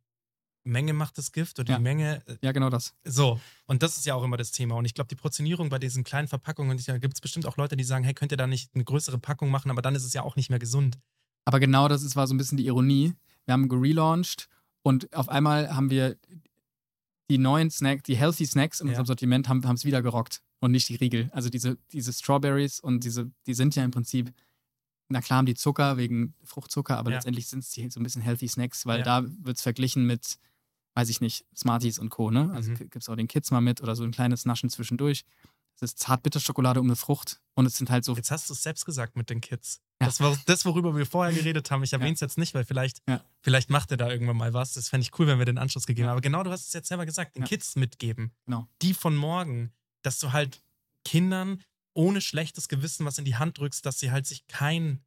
Menge 0.64 0.92
macht 0.92 1.16
das 1.16 1.33
Gift 1.33 1.59
oder 1.59 1.70
Ja. 1.72 1.76
die 1.78 1.83
Menge. 1.83 2.22
äh, 2.26 2.37
ja, 2.42 2.52
genau 2.52 2.68
das. 2.68 2.94
So. 3.04 3.40
Und 3.66 3.83
das 3.83 3.96
ist 3.96 4.04
ja 4.07 4.14
auch 4.14 4.22
immer 4.22 4.37
das 4.37 4.50
Thema. 4.52 4.74
Und 4.76 4.85
ich 4.85 4.92
glaube, 4.94 5.09
die 5.09 5.14
Portionierung 5.14 5.70
bei 5.70 5.78
diesen 5.78 6.04
kleinen 6.04 6.28
Verpackungen, 6.28 6.70
und 6.72 6.88
da 6.88 6.98
gibt 6.98 7.14
es 7.14 7.20
bestimmt 7.20 7.46
auch 7.46 7.57
Leute, 7.57 7.76
die 7.76 7.85
sagen, 7.85 8.04
hey, 8.04 8.12
könnt 8.12 8.33
ihr 8.33 8.37
da 8.37 8.46
nicht 8.46 8.74
eine 8.74 8.85
größere 8.85 9.18
Packung 9.18 9.50
machen, 9.50 9.70
aber 9.70 9.81
dann 9.83 9.94
ist 9.94 10.04
es 10.04 10.12
ja 10.12 10.22
auch 10.22 10.37
nicht 10.37 10.50
mehr 10.50 10.59
gesund. 10.59 10.98
Aber 11.46 11.59
genau 11.61 11.88
das 11.88 12.02
ist, 12.02 12.16
war 12.16 12.26
so 12.26 12.35
ein 12.35 12.38
bisschen 12.38 12.59
die 12.59 12.66
Ironie. 12.66 13.14
Wir 13.46 13.54
haben 13.54 13.68
gelauncht 13.70 14.48
und 14.83 15.14
auf 15.14 15.31
einmal 15.31 15.74
haben 15.74 15.88
wir 15.90 16.18
die 17.31 17.38
neuen 17.38 17.70
Snacks, 17.70 18.02
die 18.02 18.16
Healthy 18.16 18.46
Snacks 18.46 18.81
in 18.81 18.87
Ja. 18.88 18.92
unserem 18.92 19.07
Sortiment 19.07 19.48
haben 19.48 19.62
es 19.74 19.85
wieder 19.85 20.02
gerockt 20.02 20.42
und 20.61 20.72
nicht 20.72 20.88
die 20.88 20.96
Riegel. 20.96 21.31
Also 21.33 21.48
diese, 21.50 21.78
diese 21.92 22.12
Strawberries 22.12 22.81
und 22.81 23.04
diese, 23.04 23.31
die 23.46 23.54
sind 23.54 23.74
ja 23.76 23.85
im 23.85 23.90
Prinzip, 23.90 24.33
na 25.09 25.21
klar 25.21 25.38
haben 25.38 25.47
die 25.47 25.55
Zucker 25.55 25.97
wegen 25.97 26.35
Fruchtzucker, 26.44 26.97
aber 26.99 27.11
Ja. 27.11 27.16
letztendlich 27.16 27.47
sind 27.49 27.61
es 27.64 27.73
so 27.73 28.01
ein 28.01 28.03
bisschen 28.03 28.23
Healthy 28.23 28.49
Snacks, 28.49 28.87
weil 28.87 28.99
Ja. 29.01 29.05
da 29.23 29.25
wird 29.25 29.57
es 29.57 29.62
verglichen 29.62 30.07
mit, 30.07 30.38
weiß 30.94 31.09
ich 31.09 31.21
nicht, 31.21 31.44
Smarties 31.57 31.99
und 31.99 32.11
Co. 32.11 32.31
Ne? 32.31 32.51
Also 32.53 32.71
Mhm. 32.73 32.77
gibt 32.79 32.97
es 32.97 33.09
auch 33.09 33.16
den 33.16 33.29
Kids 33.29 33.51
mal 33.51 33.61
mit 33.61 33.81
oder 33.83 33.97
so 33.97 34.05
ein 34.05 34.11
kleines 34.12 34.44
Naschen 34.44 34.68
zwischendurch. 34.71 35.25
Es 35.77 35.83
ist 35.83 35.99
Zartbitterschokolade 36.01 36.81
um 36.81 36.87
eine 36.88 36.97
Frucht 36.97 37.40
und 37.55 37.64
es 37.64 37.77
sind 37.77 37.88
halt 37.88 38.05
so 38.05 38.16
Jetzt 38.16 38.33
hast 38.33 38.49
du 38.51 38.55
es 38.55 38.62
selbst 38.64 38.85
gesagt 38.85 39.14
mit 39.16 39.31
den 39.31 39.40
Kids. 39.40 39.81
Ja. 40.01 40.07
Das 40.09 40.21
war 40.21 40.37
das, 40.47 40.64
worüber 40.64 40.97
wir 40.97 41.07
vorher 41.07 41.33
geredet 41.33 41.71
haben. 41.71 41.83
Ich 41.85 41.92
erwähne 41.92 42.14
es 42.14 42.21
jetzt 42.21 42.37
nicht, 42.37 42.53
weil 42.55 42.64
vielleicht, 42.64 43.01
vielleicht 43.42 43.71
macht 43.71 43.90
er 43.92 43.97
da 43.97 44.11
irgendwann 44.11 44.37
mal 44.37 44.53
was. 44.53 44.73
Das 44.75 44.88
fände 44.88 45.03
ich 45.03 45.16
cool, 45.18 45.29
wenn 45.29 45.38
wir 45.38 45.44
den 45.47 45.57
Anschluss 45.59 45.87
gegeben 45.87 46.07
haben. 46.09 46.12
Aber 46.12 46.21
genau, 46.21 46.42
du 46.42 46.51
hast 46.51 46.66
es 46.66 46.73
jetzt 46.73 46.88
selber 46.88 47.07
gesagt, 47.07 47.37
den. 47.37 47.44
Kids 47.44 47.77
mitgeben. 47.77 48.33
Genau. 48.47 48.66
Die 48.83 48.92
von 48.92 49.14
morgen, 49.16 49.73
dass 50.03 50.18
du 50.18 50.33
halt 50.33 50.62
Kindern 51.05 51.62
ohne 51.99 52.21
schlechtes 52.21 52.69
Gewissen 52.69 53.05
was 53.05 53.19
in 53.19 53.25
die 53.25 53.35
Hand 53.37 53.59
drückst, 53.59 53.85
dass 53.85 53.99
sie 53.99 54.11
halt 54.13 54.25
sich 54.27 54.47
kein, 54.47 55.01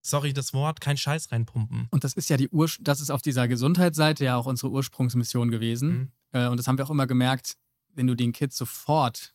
sorry 0.00 0.32
das 0.32 0.54
Wort, 0.54 0.80
kein 0.80 0.96
Scheiß 0.96 1.30
reinpumpen. 1.32 1.86
Und 1.90 2.02
das 2.02 2.14
ist 2.14 2.30
ja 2.30 2.36
die 2.38 2.48
Ur 2.48 2.68
das 2.80 3.00
ist 3.00 3.10
auf 3.10 3.20
dieser 3.22 3.46
Gesundheitsseite 3.46 4.24
ja 4.24 4.36
auch 4.36 4.46
unsere 4.46 4.70
Ursprungsmission 4.72 5.50
gewesen. 5.50 5.88
Mhm. 5.90 6.12
Äh, 6.32 6.46
und 6.48 6.56
das 6.56 6.66
haben 6.66 6.78
wir 6.78 6.86
auch 6.86 6.90
immer 6.90 7.06
gemerkt, 7.06 7.56
wenn 7.94 8.06
du 8.06 8.14
den 8.14 8.32
Kids 8.32 8.56
sofort 8.56 9.34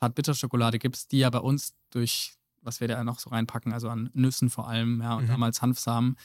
Zartbitterschokolade 0.00 0.78
gibst, 0.78 1.12
die 1.12 1.18
ja 1.18 1.30
bei 1.30 1.38
uns 1.38 1.72
durch, 1.90 2.34
was 2.62 2.80
wir 2.80 2.88
da 2.88 3.02
noch 3.04 3.18
so 3.20 3.30
reinpacken, 3.30 3.72
also 3.72 3.88
an 3.88 4.10
Nüssen 4.12 4.50
vor 4.50 4.68
allem, 4.68 5.00
ja, 5.00 5.14
und 5.16 5.24
Mhm. 5.24 5.28
damals 5.28 5.62
Hanfsamen, 5.62 6.16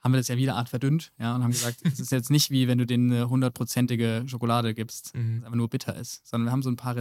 haben 0.00 0.12
wir 0.12 0.18
das 0.18 0.26
ja 0.28 0.36
wieder 0.36 0.56
Art 0.56 0.68
verdünnt, 0.68 1.12
ja, 1.18 1.34
und 1.36 1.44
haben 1.44 1.52
gesagt, 1.52 1.78
es 1.84 2.00
ist 2.00 2.10
jetzt 2.10 2.30
nicht 2.30 2.50
wie 2.50 2.66
wenn 2.66 2.78
du 2.78 2.86
denen 2.86 3.12
eine 3.12 3.28
hundertprozentige 3.28 4.24
Schokolade 4.26 4.74
gibst, 4.74 5.14
Mhm. 5.14 5.44
einfach 5.44 5.56
nur 5.56 5.68
bitter 5.70 5.94
ist, 5.96 6.26
sondern 6.26 6.46
wir 6.48 6.52
haben 6.52 6.62
so 6.62 6.70
ein 6.70 6.76
paar 6.76 6.96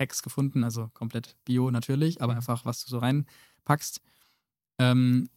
Rezept-Hacks 0.00 0.22
gefunden, 0.22 0.64
also 0.64 0.88
komplett 0.94 1.36
bio 1.44 1.70
natürlich, 1.70 2.20
aber 2.22 2.32
Mhm. 2.32 2.38
einfach, 2.38 2.64
was 2.64 2.84
du 2.84 2.90
so 2.90 2.98
reinpackst. 2.98 4.00
Ähm, 4.78 5.28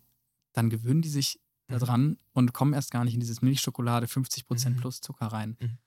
dann 0.53 0.69
gewöhnen 0.69 1.01
die 1.01 1.09
sich 1.09 1.39
Mhm. 1.69 1.79
daran 1.79 2.17
und 2.33 2.53
kommen 2.53 2.73
erst 2.73 2.91
gar 2.91 3.03
nicht 3.03 3.13
in 3.13 3.19
dieses 3.19 3.41
Milchschokolade 3.41 4.07
50% 4.07 4.77
Mhm. 4.77 4.81
plus 4.81 5.01
Zucker 5.01 5.27
rein. 5.27 5.57
Mhm. 5.59 5.77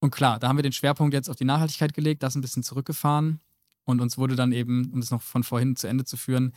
Und 0.00 0.10
klar, 0.10 0.38
da 0.38 0.48
haben 0.48 0.56
wir 0.56 0.62
den 0.62 0.72
Schwerpunkt 0.72 1.14
jetzt 1.14 1.28
auf 1.30 1.36
die 1.36 1.44
Nachhaltigkeit 1.44 1.94
gelegt, 1.94 2.22
das 2.22 2.34
ein 2.34 2.42
bisschen 2.42 2.62
zurückgefahren 2.62 3.40
und 3.84 4.00
uns 4.00 4.18
wurde 4.18 4.36
dann 4.36 4.52
eben, 4.52 4.90
um 4.92 5.00
das 5.00 5.10
noch 5.10 5.22
von 5.22 5.42
vorhin 5.42 5.74
zu 5.76 5.86
Ende 5.88 6.04
zu 6.04 6.16
führen, 6.16 6.52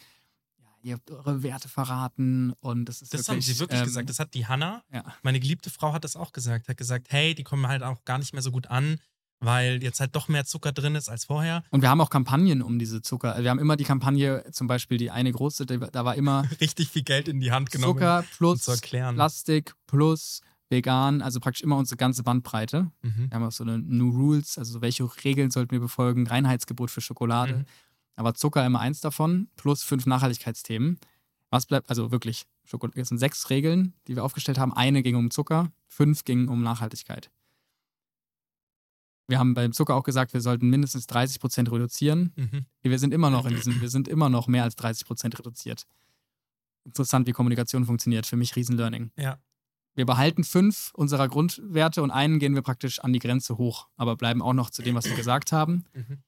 ihr 0.81 0.93
habt 0.93 1.11
eure 1.11 1.43
Werte 1.43 1.67
verraten 1.67 2.53
und 2.61 2.85
das 2.85 3.01
ist 3.01 3.13
Das 3.13 3.27
wirklich, 3.27 3.35
haben 3.35 3.41
sie 3.41 3.59
wirklich 3.59 3.79
ähm, 3.81 3.85
gesagt. 3.85 4.09
Das 4.09 4.19
hat 4.19 4.33
die 4.33 4.47
Hanna, 4.47 4.81
Ja. 4.91 5.03
meine 5.23 5.39
geliebte 5.41 5.69
Frau, 5.69 5.91
hat 5.93 6.03
das 6.05 6.15
auch 6.15 6.31
gesagt. 6.31 6.69
Hat 6.69 6.77
gesagt, 6.77 7.11
hey, 7.11 7.35
die 7.35 7.43
kommen 7.43 7.67
halt 7.67 7.83
auch 7.83 8.03
gar 8.05 8.17
nicht 8.17 8.31
mehr 8.33 8.41
so 8.41 8.51
gut 8.51 8.67
an, 8.67 8.97
weil 9.39 9.81
jetzt 9.81 9.99
halt 9.99 10.15
doch 10.15 10.27
mehr 10.27 10.45
Zucker 10.45 10.71
drin 10.71 10.95
ist 10.95 11.09
als 11.09 11.25
vorher. 11.25 11.63
Und 11.71 11.81
wir 11.81 11.89
haben 11.89 12.01
auch 12.01 12.09
Kampagnen 12.09 12.61
um 12.61 12.79
diese 12.79 13.01
Zucker. 13.01 13.41
Wir 13.41 13.49
haben 13.49 13.59
immer 13.59 13.77
die 13.77 13.83
Kampagne, 13.83 14.43
zum 14.51 14.67
Beispiel 14.67 14.97
die 14.97 15.11
eine 15.11 15.31
große, 15.31 15.65
da 15.65 16.05
war 16.05 16.15
immer 16.15 16.43
Richtig 16.61 16.89
viel 16.89 17.03
Geld 17.03 17.27
in 17.27 17.39
die 17.39 17.51
Hand 17.51 17.71
genommen. 17.71 17.93
Zucker 17.93 18.19
um 18.19 18.25
plus 18.37 18.67
erklären. 18.67 19.15
Plastik 19.15 19.73
plus 19.87 20.41
vegan, 20.69 21.21
also 21.21 21.39
praktisch 21.39 21.63
immer 21.63 21.77
unsere 21.77 21.97
ganze 21.97 22.23
Bandbreite. 22.23 22.91
Mhm. 23.01 23.27
Wir 23.29 23.35
haben 23.35 23.43
auch 23.43 23.51
so 23.51 23.63
eine 23.63 23.79
New 23.79 24.09
Rules, 24.09 24.57
also 24.57 24.73
so 24.73 24.81
welche 24.81 25.09
Regeln 25.23 25.51
sollten 25.51 25.71
wir 25.71 25.79
befolgen, 25.79 26.27
Reinheitsgebot 26.27 26.91
für 26.91 27.01
Schokolade. 27.01 27.59
Mhm. 27.59 27.65
Aber 28.15 28.33
Zucker 28.35 28.65
immer 28.65 28.81
eins 28.81 28.99
davon, 28.99 29.47
plus 29.55 29.83
fünf 29.83 30.05
Nachhaltigkeitsthemen. 30.05 30.99
Was 31.49 31.65
bleibt, 31.65 31.89
also 31.89 32.11
wirklich, 32.11 32.45
es 32.95 33.07
sind 33.07 33.17
sechs 33.17 33.49
Regeln, 33.49 33.93
die 34.07 34.15
wir 34.15 34.23
aufgestellt 34.23 34.59
haben. 34.59 34.73
Eine 34.73 35.01
ging 35.01 35.15
um 35.15 35.31
Zucker, 35.31 35.71
fünf 35.87 36.25
gingen 36.25 36.49
um 36.49 36.61
Nachhaltigkeit. 36.61 37.31
Wir 39.29 39.37
haben 39.37 39.53
beim 39.53 39.73
Zucker 39.73 39.95
auch 39.95 40.03
gesagt, 40.03 40.33
wir 40.33 40.41
sollten 40.41 40.69
mindestens 40.69 41.05
30 41.05 41.39
Prozent 41.39 41.71
reduzieren. 41.71 42.33
Mhm. 42.35 42.65
Wir 42.81 42.97
sind 42.97 43.13
immer 43.13 43.29
noch 43.29 43.45
in 43.45 43.55
diesem, 43.55 43.79
wir 43.79 43.89
sind 43.89 44.07
immer 44.07 44.27
noch 44.27 44.47
mehr 44.47 44.63
als 44.63 44.75
30 44.75 45.05
Prozent 45.05 45.37
reduziert. 45.37 45.85
Interessant, 46.83 47.27
wie 47.27 47.31
Kommunikation 47.31 47.85
funktioniert. 47.85 48.25
Für 48.25 48.37
mich 48.37 48.55
Riesenlearning. 48.55 49.11
Ja. 49.17 49.37
Wir 49.93 50.07
behalten 50.07 50.43
fünf 50.43 50.91
unserer 50.95 51.27
Grundwerte 51.27 52.01
und 52.01 52.09
einen 52.09 52.39
gehen 52.39 52.55
wir 52.55 52.63
praktisch 52.63 52.99
an 52.99 53.13
die 53.13 53.19
Grenze 53.19 53.59
hoch, 53.59 53.87
aber 53.97 54.15
bleiben 54.15 54.41
auch 54.41 54.53
noch 54.53 54.71
zu 54.71 54.81
dem, 54.81 54.95
was 54.95 55.05
wir 55.05 55.15
gesagt 55.15 55.51
haben. 55.51 55.85
Mhm. 55.93 56.23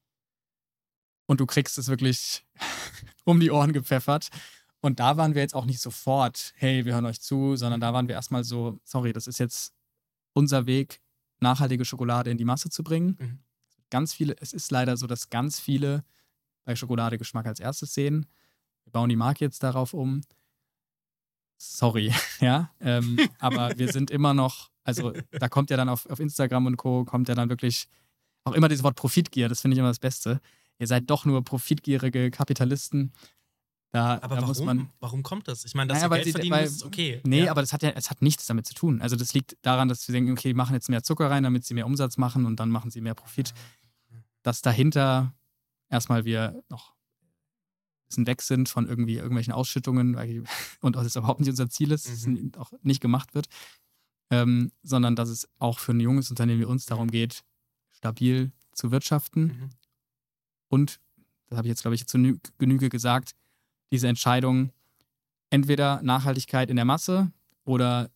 Und 1.26 1.40
du 1.40 1.48
kriegst 1.48 1.80
es 1.80 1.88
wirklich 1.88 2.46
um 3.26 3.40
die 3.40 3.50
Ohren 3.50 3.74
gepfeffert. 3.74 4.30
Und 4.80 5.00
da 5.00 5.18
waren 5.18 5.34
wir 5.34 5.42
jetzt 5.42 5.56
auch 5.56 5.66
nicht 5.66 5.80
sofort, 5.80 6.54
hey, 6.56 6.86
wir 6.86 6.94
hören 6.94 7.06
euch 7.06 7.20
zu, 7.20 7.56
sondern 7.56 7.82
da 7.82 7.94
waren 7.94 8.08
wir 8.08 8.14
erstmal 8.14 8.44
so, 8.44 8.80
sorry, 8.84 9.12
das 9.12 9.26
ist 9.26 9.40
jetzt 9.40 9.74
unser 10.34 10.68
Weg, 10.68 11.02
nachhaltige 11.42 11.86
Schokolade 11.86 12.30
in 12.30 12.38
die 12.38 12.46
Masse 12.46 12.70
zu 12.70 12.84
bringen. 12.84 13.18
Mhm. 13.20 13.40
Ganz 13.90 14.14
viele, 14.14 14.36
es 14.40 14.54
ist 14.54 14.72
leider 14.72 14.96
so, 14.98 15.08
dass 15.08 15.30
ganz 15.30 15.60
viele 15.60 16.04
bei 16.64 16.76
Schokoladegeschmack 16.76 17.46
als 17.46 17.60
erstes 17.60 17.94
sehen. 17.94 18.26
Wir 18.86 18.92
bauen 18.92 19.10
die 19.10 19.16
Marke 19.16 19.44
jetzt 19.44 19.64
darauf 19.64 19.94
um. 19.94 20.22
Sorry, 21.58 22.14
ja. 22.40 22.72
Ähm, 22.80 23.20
aber 23.40 23.78
wir 23.78 23.92
sind 23.92 24.12
immer 24.12 24.34
noch, 24.34 24.70
also 24.84 25.14
da 25.32 25.50
kommt 25.50 25.70
ja 25.70 25.78
dann 25.78 25.90
auf, 25.90 26.10
auf 26.10 26.20
Instagram 26.20 26.68
und 26.68 26.78
Co. 26.78 27.06
kommt 27.06 27.30
ja 27.30 27.36
dann 27.36 27.50
wirklich 27.50 27.88
auch 28.44 28.54
immer 28.54 28.70
dieses 28.70 28.84
Wort 28.84 28.96
Profitgier, 28.96 29.50
das 29.50 29.62
finde 29.62 29.76
ich 29.76 29.80
immer 29.80 29.90
das 29.90 30.00
Beste. 30.00 30.40
Ihr 30.80 30.88
seid 30.88 31.10
doch 31.10 31.26
nur 31.26 31.44
profitgierige 31.44 32.32
Kapitalisten. 32.32 33.14
Da, 33.94 34.14
Aber 34.22 34.36
da 34.36 34.42
warum? 34.42 34.48
muss 34.48 34.62
man. 34.62 34.90
warum 35.02 35.22
kommt 35.22 35.48
das? 35.50 35.66
Ich 35.66 35.74
meine, 35.76 35.90
dass 35.90 35.98
Naja, 35.98 36.10
weil 36.10 36.18
Geld 36.20 36.26
sie- 36.28 36.32
verdienen 36.32 36.54
weil- 36.56 36.64
müsst, 36.64 36.78
ist 36.78 36.84
okay. 36.86 37.22
Nee, 37.26 37.44
ja. 37.46 37.52
aber 37.52 37.60
das 37.62 37.74
hat 37.74 37.84
ja, 37.84 37.90
es 37.90 38.10
hat 38.10 38.22
nichts 38.22 38.46
damit 38.46 38.66
zu 38.66 38.74
tun. 38.74 39.02
Also 39.02 39.18
das 39.18 39.34
liegt 39.34 39.58
daran, 39.64 39.90
dass 39.90 40.08
wir 40.08 40.14
denken, 40.14 40.32
okay, 40.32 40.50
wir 40.50 40.56
machen 40.56 40.74
jetzt 40.74 40.88
mehr 40.90 41.04
Zucker 41.04 41.30
rein, 41.30 41.44
damit 41.44 41.66
sie 41.66 41.74
mehr 41.74 41.86
Umsatz 41.86 42.16
machen 42.18 42.46
und 42.46 42.58
dann 42.62 42.70
machen 42.70 42.90
sie 42.90 43.02
mehr 43.02 43.16
Profit. 43.16 43.54
Dass 44.44 44.62
dahinter 44.62 45.34
erstmal 45.90 46.24
wir 46.24 46.64
noch 46.70 46.92
ein 46.94 48.08
bisschen 48.08 48.28
weg 48.28 48.42
sind 48.42 48.70
von 48.70 48.88
irgendwie 48.88 49.16
irgendwelchen 49.16 49.52
Ausschüttungen 49.54 50.16
weil, 50.16 50.44
und 50.82 50.96
das 50.96 51.16
überhaupt 51.18 51.42
nicht 51.42 51.50
unser 51.50 51.70
Ziel 51.70 51.92
ist, 51.92 52.08
dass 52.10 52.26
Mhm. 52.26 52.52
es 52.54 52.60
auch 52.60 52.72
nicht 52.84 53.02
gemacht 53.02 53.34
wird, 53.36 53.48
ähm, 54.30 54.72
sondern 54.84 55.18
dass 55.18 55.28
es 55.28 55.50
auch 55.60 55.80
für 55.80 55.92
ein 55.92 56.00
junges 56.00 56.30
Unternehmen 56.30 56.62
wie 56.62 56.66
uns 56.66 56.86
darum 56.86 57.12
geht, 57.12 57.44
stabil 57.92 58.54
zu 58.72 58.90
wirtschaften 58.92 59.44
Mhm. 59.44 59.70
und, 60.70 61.00
das 61.50 61.58
habe 61.58 61.68
ich 61.68 61.72
jetzt, 61.72 61.82
glaube 61.82 61.96
ich, 61.96 62.08
zu 62.08 62.18
nü- 62.18 62.40
Genüge 62.58 62.88
gesagt, 62.88 63.34
diese 63.92 64.08
Entscheidung, 64.08 64.72
entweder 65.50 66.02
Nachhaltigkeit 66.02 66.70
in 66.70 66.76
der 66.76 66.86
Masse 66.86 67.32
oder 67.64 68.10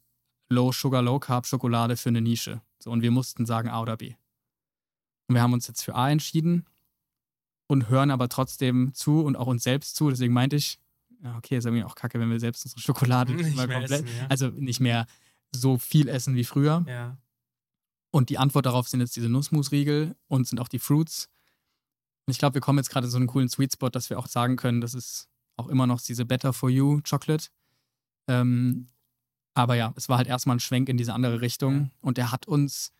Low 0.49 0.71
Sugar, 0.71 1.01
Low 1.01 1.19
Carb 1.19 1.45
Schokolade 1.45 1.97
für 1.97 2.09
eine 2.09 2.21
Nische. 2.21 2.61
So, 2.79 2.91
und 2.91 3.01
wir 3.01 3.11
mussten 3.11 3.45
sagen 3.45 3.69
A 3.69 3.81
oder 3.81 3.97
B. 3.97 4.15
Und 5.27 5.35
wir 5.35 5.41
haben 5.41 5.53
uns 5.53 5.67
jetzt 5.67 5.81
für 5.81 5.95
A 5.95 6.09
entschieden 6.09 6.65
und 7.67 7.89
hören 7.89 8.11
aber 8.11 8.29
trotzdem 8.29 8.93
zu 8.93 9.21
und 9.21 9.35
auch 9.35 9.47
uns 9.47 9.63
selbst 9.63 9.95
zu. 9.95 10.09
Deswegen 10.09 10.33
meinte 10.33 10.55
ich, 10.55 10.79
ja, 11.23 11.35
okay, 11.38 11.57
ist 11.57 11.65
irgendwie 11.65 11.83
auch 11.83 11.95
kacke, 11.95 12.19
wenn 12.19 12.29
wir 12.29 12.39
selbst 12.39 12.65
unsere 12.65 12.81
Schokolade 12.81 13.33
Nicht 13.35 13.55
mal 13.55 13.67
mehr 13.67 13.79
komplett, 13.79 14.05
essen, 14.05 14.17
ja. 14.17 14.27
also 14.27 14.47
nicht 14.49 14.79
mehr 14.79 15.07
so 15.51 15.77
viel 15.77 16.07
essen 16.07 16.35
wie 16.35 16.43
früher. 16.43 16.85
Ja. 16.88 17.17
Und 18.11 18.29
die 18.29 18.38
Antwort 18.38 18.65
darauf 18.65 18.88
sind 18.88 18.99
jetzt 18.99 19.15
diese 19.15 19.29
Nussmusriegel 19.29 20.15
und 20.27 20.47
sind 20.47 20.59
auch 20.59 20.67
die 20.67 20.79
Fruits. 20.79 21.27
Und 22.27 22.31
ich 22.31 22.38
glaube, 22.38 22.55
wir 22.55 22.61
kommen 22.61 22.79
jetzt 22.79 22.89
gerade 22.89 23.07
in 23.07 23.11
so 23.11 23.17
einen 23.17 23.27
coolen 23.27 23.49
Sweet 23.49 23.73
Spot, 23.73 23.89
dass 23.89 24.09
wir 24.09 24.19
auch 24.19 24.27
sagen 24.27 24.55
können, 24.55 24.79
das 24.79 24.93
ist 24.93 25.27
auch 25.57 25.67
immer 25.67 25.87
noch 25.87 26.01
diese 26.01 26.25
Better 26.25 26.53
for 26.53 26.69
You 26.69 27.01
Chocolate. 27.07 27.47
Ähm, 28.27 28.87
aber 29.53 29.75
ja, 29.75 29.93
es 29.95 30.09
war 30.09 30.17
halt 30.17 30.27
erstmal 30.27 30.57
ein 30.57 30.59
Schwenk 30.59 30.89
in 30.89 30.97
diese 30.97 31.13
andere 31.13 31.41
Richtung 31.41 31.91
und 32.01 32.17
der 32.17 32.31
hat 32.31 32.47
uns 32.47 32.91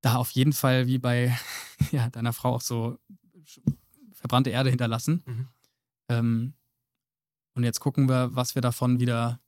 da 0.00 0.16
auf 0.16 0.30
jeden 0.30 0.52
Fall 0.52 0.86
wie 0.86 0.98
bei 0.98 1.36
ja, 1.92 2.08
deiner 2.10 2.32
Frau 2.32 2.54
auch 2.54 2.60
so 2.60 2.98
verbrannte 4.12 4.50
Erde 4.50 4.70
hinterlassen. 4.70 5.22
Mhm. 5.26 5.48
Ähm, 6.08 6.52
und 7.54 7.64
jetzt 7.64 7.80
gucken 7.80 8.08
wir, 8.08 8.34
was 8.34 8.54
wir 8.54 8.62
davon 8.62 8.98
wieder 8.98 9.40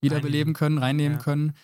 wiederbeleben 0.00 0.52
können, 0.54 0.78
reinnehmen 0.78 1.18
Ja. 1.18 1.24
können. 1.24 1.54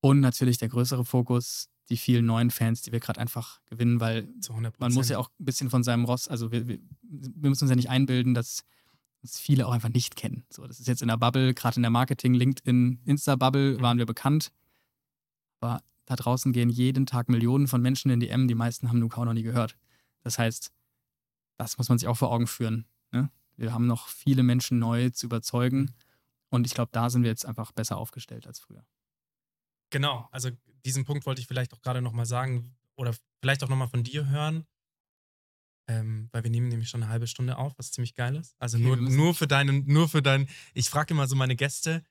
Und 0.00 0.20
natürlich 0.20 0.58
der 0.58 0.68
größere 0.68 1.04
Fokus, 1.04 1.70
die 1.88 1.96
vielen 1.96 2.26
neuen 2.26 2.50
Fans, 2.50 2.82
die 2.82 2.92
wir 2.92 3.00
gerade 3.00 3.20
einfach 3.20 3.60
gewinnen, 3.66 4.00
weil 4.00 4.28
Zu 4.40 4.52
100 4.52 4.78
man 4.78 4.92
muss 4.92 5.08
ja 5.08 5.18
auch 5.18 5.30
ein 5.40 5.44
bisschen 5.44 5.70
von 5.70 5.82
seinem 5.82 6.04
Ross, 6.04 6.28
also 6.28 6.52
wir, 6.52 6.68
wir, 6.68 6.78
wir 7.02 7.50
müssen 7.50 7.64
uns 7.64 7.70
ja 7.70 7.76
nicht 7.76 7.90
einbilden, 7.90 8.34
dass 8.34 8.64
uns 9.24 9.40
viele 9.40 9.66
auch 9.66 9.72
einfach 9.72 9.88
nicht 9.88 10.16
kennen. 10.16 10.44
So, 10.50 10.66
das 10.66 10.78
ist 10.80 10.86
jetzt 10.86 11.02
in 11.02 11.08
der 11.08 11.16
Bubble, 11.16 11.54
gerade 11.54 11.76
in 11.76 11.82
der 11.82 11.90
Marketing, 11.90 12.34
LinkedIn, 12.34 13.00
Insta-Bubble 13.06 13.78
Mhm. 13.78 13.80
waren 13.80 13.98
wir 13.98 14.06
bekannt. 14.06 14.52
Aber 15.60 15.82
da 16.04 16.14
draußen 16.16 16.52
gehen 16.52 16.68
jeden 16.68 17.06
Tag 17.06 17.28
Millionen 17.30 17.66
von 17.66 17.80
Menschen 17.80 18.10
in 18.10 18.20
DM, 18.20 18.46
die 18.48 18.54
meisten 18.54 18.88
haben 18.88 18.98
Nuka 18.98 19.20
auch 19.20 19.24
noch 19.24 19.32
nie 19.32 19.42
gehört. 19.42 19.76
Das 20.20 20.38
heißt, 20.38 20.70
das 21.56 21.78
muss 21.78 21.88
man 21.88 21.98
sich 21.98 22.06
auch 22.06 22.16
vor 22.16 22.30
Augen 22.30 22.46
führen. 22.46 22.86
Ne? 23.12 23.30
Wir 23.56 23.72
haben 23.72 23.86
noch 23.86 24.08
viele 24.08 24.42
Menschen 24.42 24.78
neu 24.78 25.08
zu 25.10 25.26
überzeugen. 25.26 25.94
Und 26.50 26.66
ich 26.66 26.74
glaube, 26.74 26.90
da 26.92 27.08
sind 27.08 27.22
wir 27.22 27.30
jetzt 27.30 27.46
einfach 27.46 27.72
besser 27.72 27.96
aufgestellt 27.96 28.46
als 28.46 28.60
früher. 28.60 28.84
Genau, 29.90 30.28
also 30.32 30.50
diesen 30.84 31.04
Punkt 31.04 31.24
wollte 31.24 31.40
ich 31.40 31.46
vielleicht 31.46 31.72
auch 31.72 31.80
gerade 31.80 32.02
nochmal 32.02 32.26
sagen 32.26 32.74
oder 32.96 33.14
vielleicht 33.40 33.64
auch 33.64 33.68
nochmal 33.68 33.88
von 33.88 34.02
dir 34.02 34.28
hören. 34.28 34.66
Ähm, 35.86 36.28
weil 36.32 36.42
wir 36.44 36.50
nehmen 36.50 36.68
nämlich 36.68 36.88
schon 36.88 37.02
eine 37.02 37.12
halbe 37.12 37.26
Stunde 37.26 37.58
auf, 37.58 37.74
was 37.76 37.90
ziemlich 37.90 38.14
geil 38.14 38.36
ist. 38.36 38.54
Also 38.58 38.78
Okay, 38.78 38.86
nur, 38.86 38.96
nur 38.96 39.34
für 39.34 39.46
deinen, 39.46 39.84
nur 39.86 40.08
für 40.08 40.22
deinen, 40.22 40.48
ich 40.72 40.88
frage 40.88 41.12
immer 41.12 41.26
so 41.26 41.36
meine 41.36 41.56
Gäste, 41.56 42.02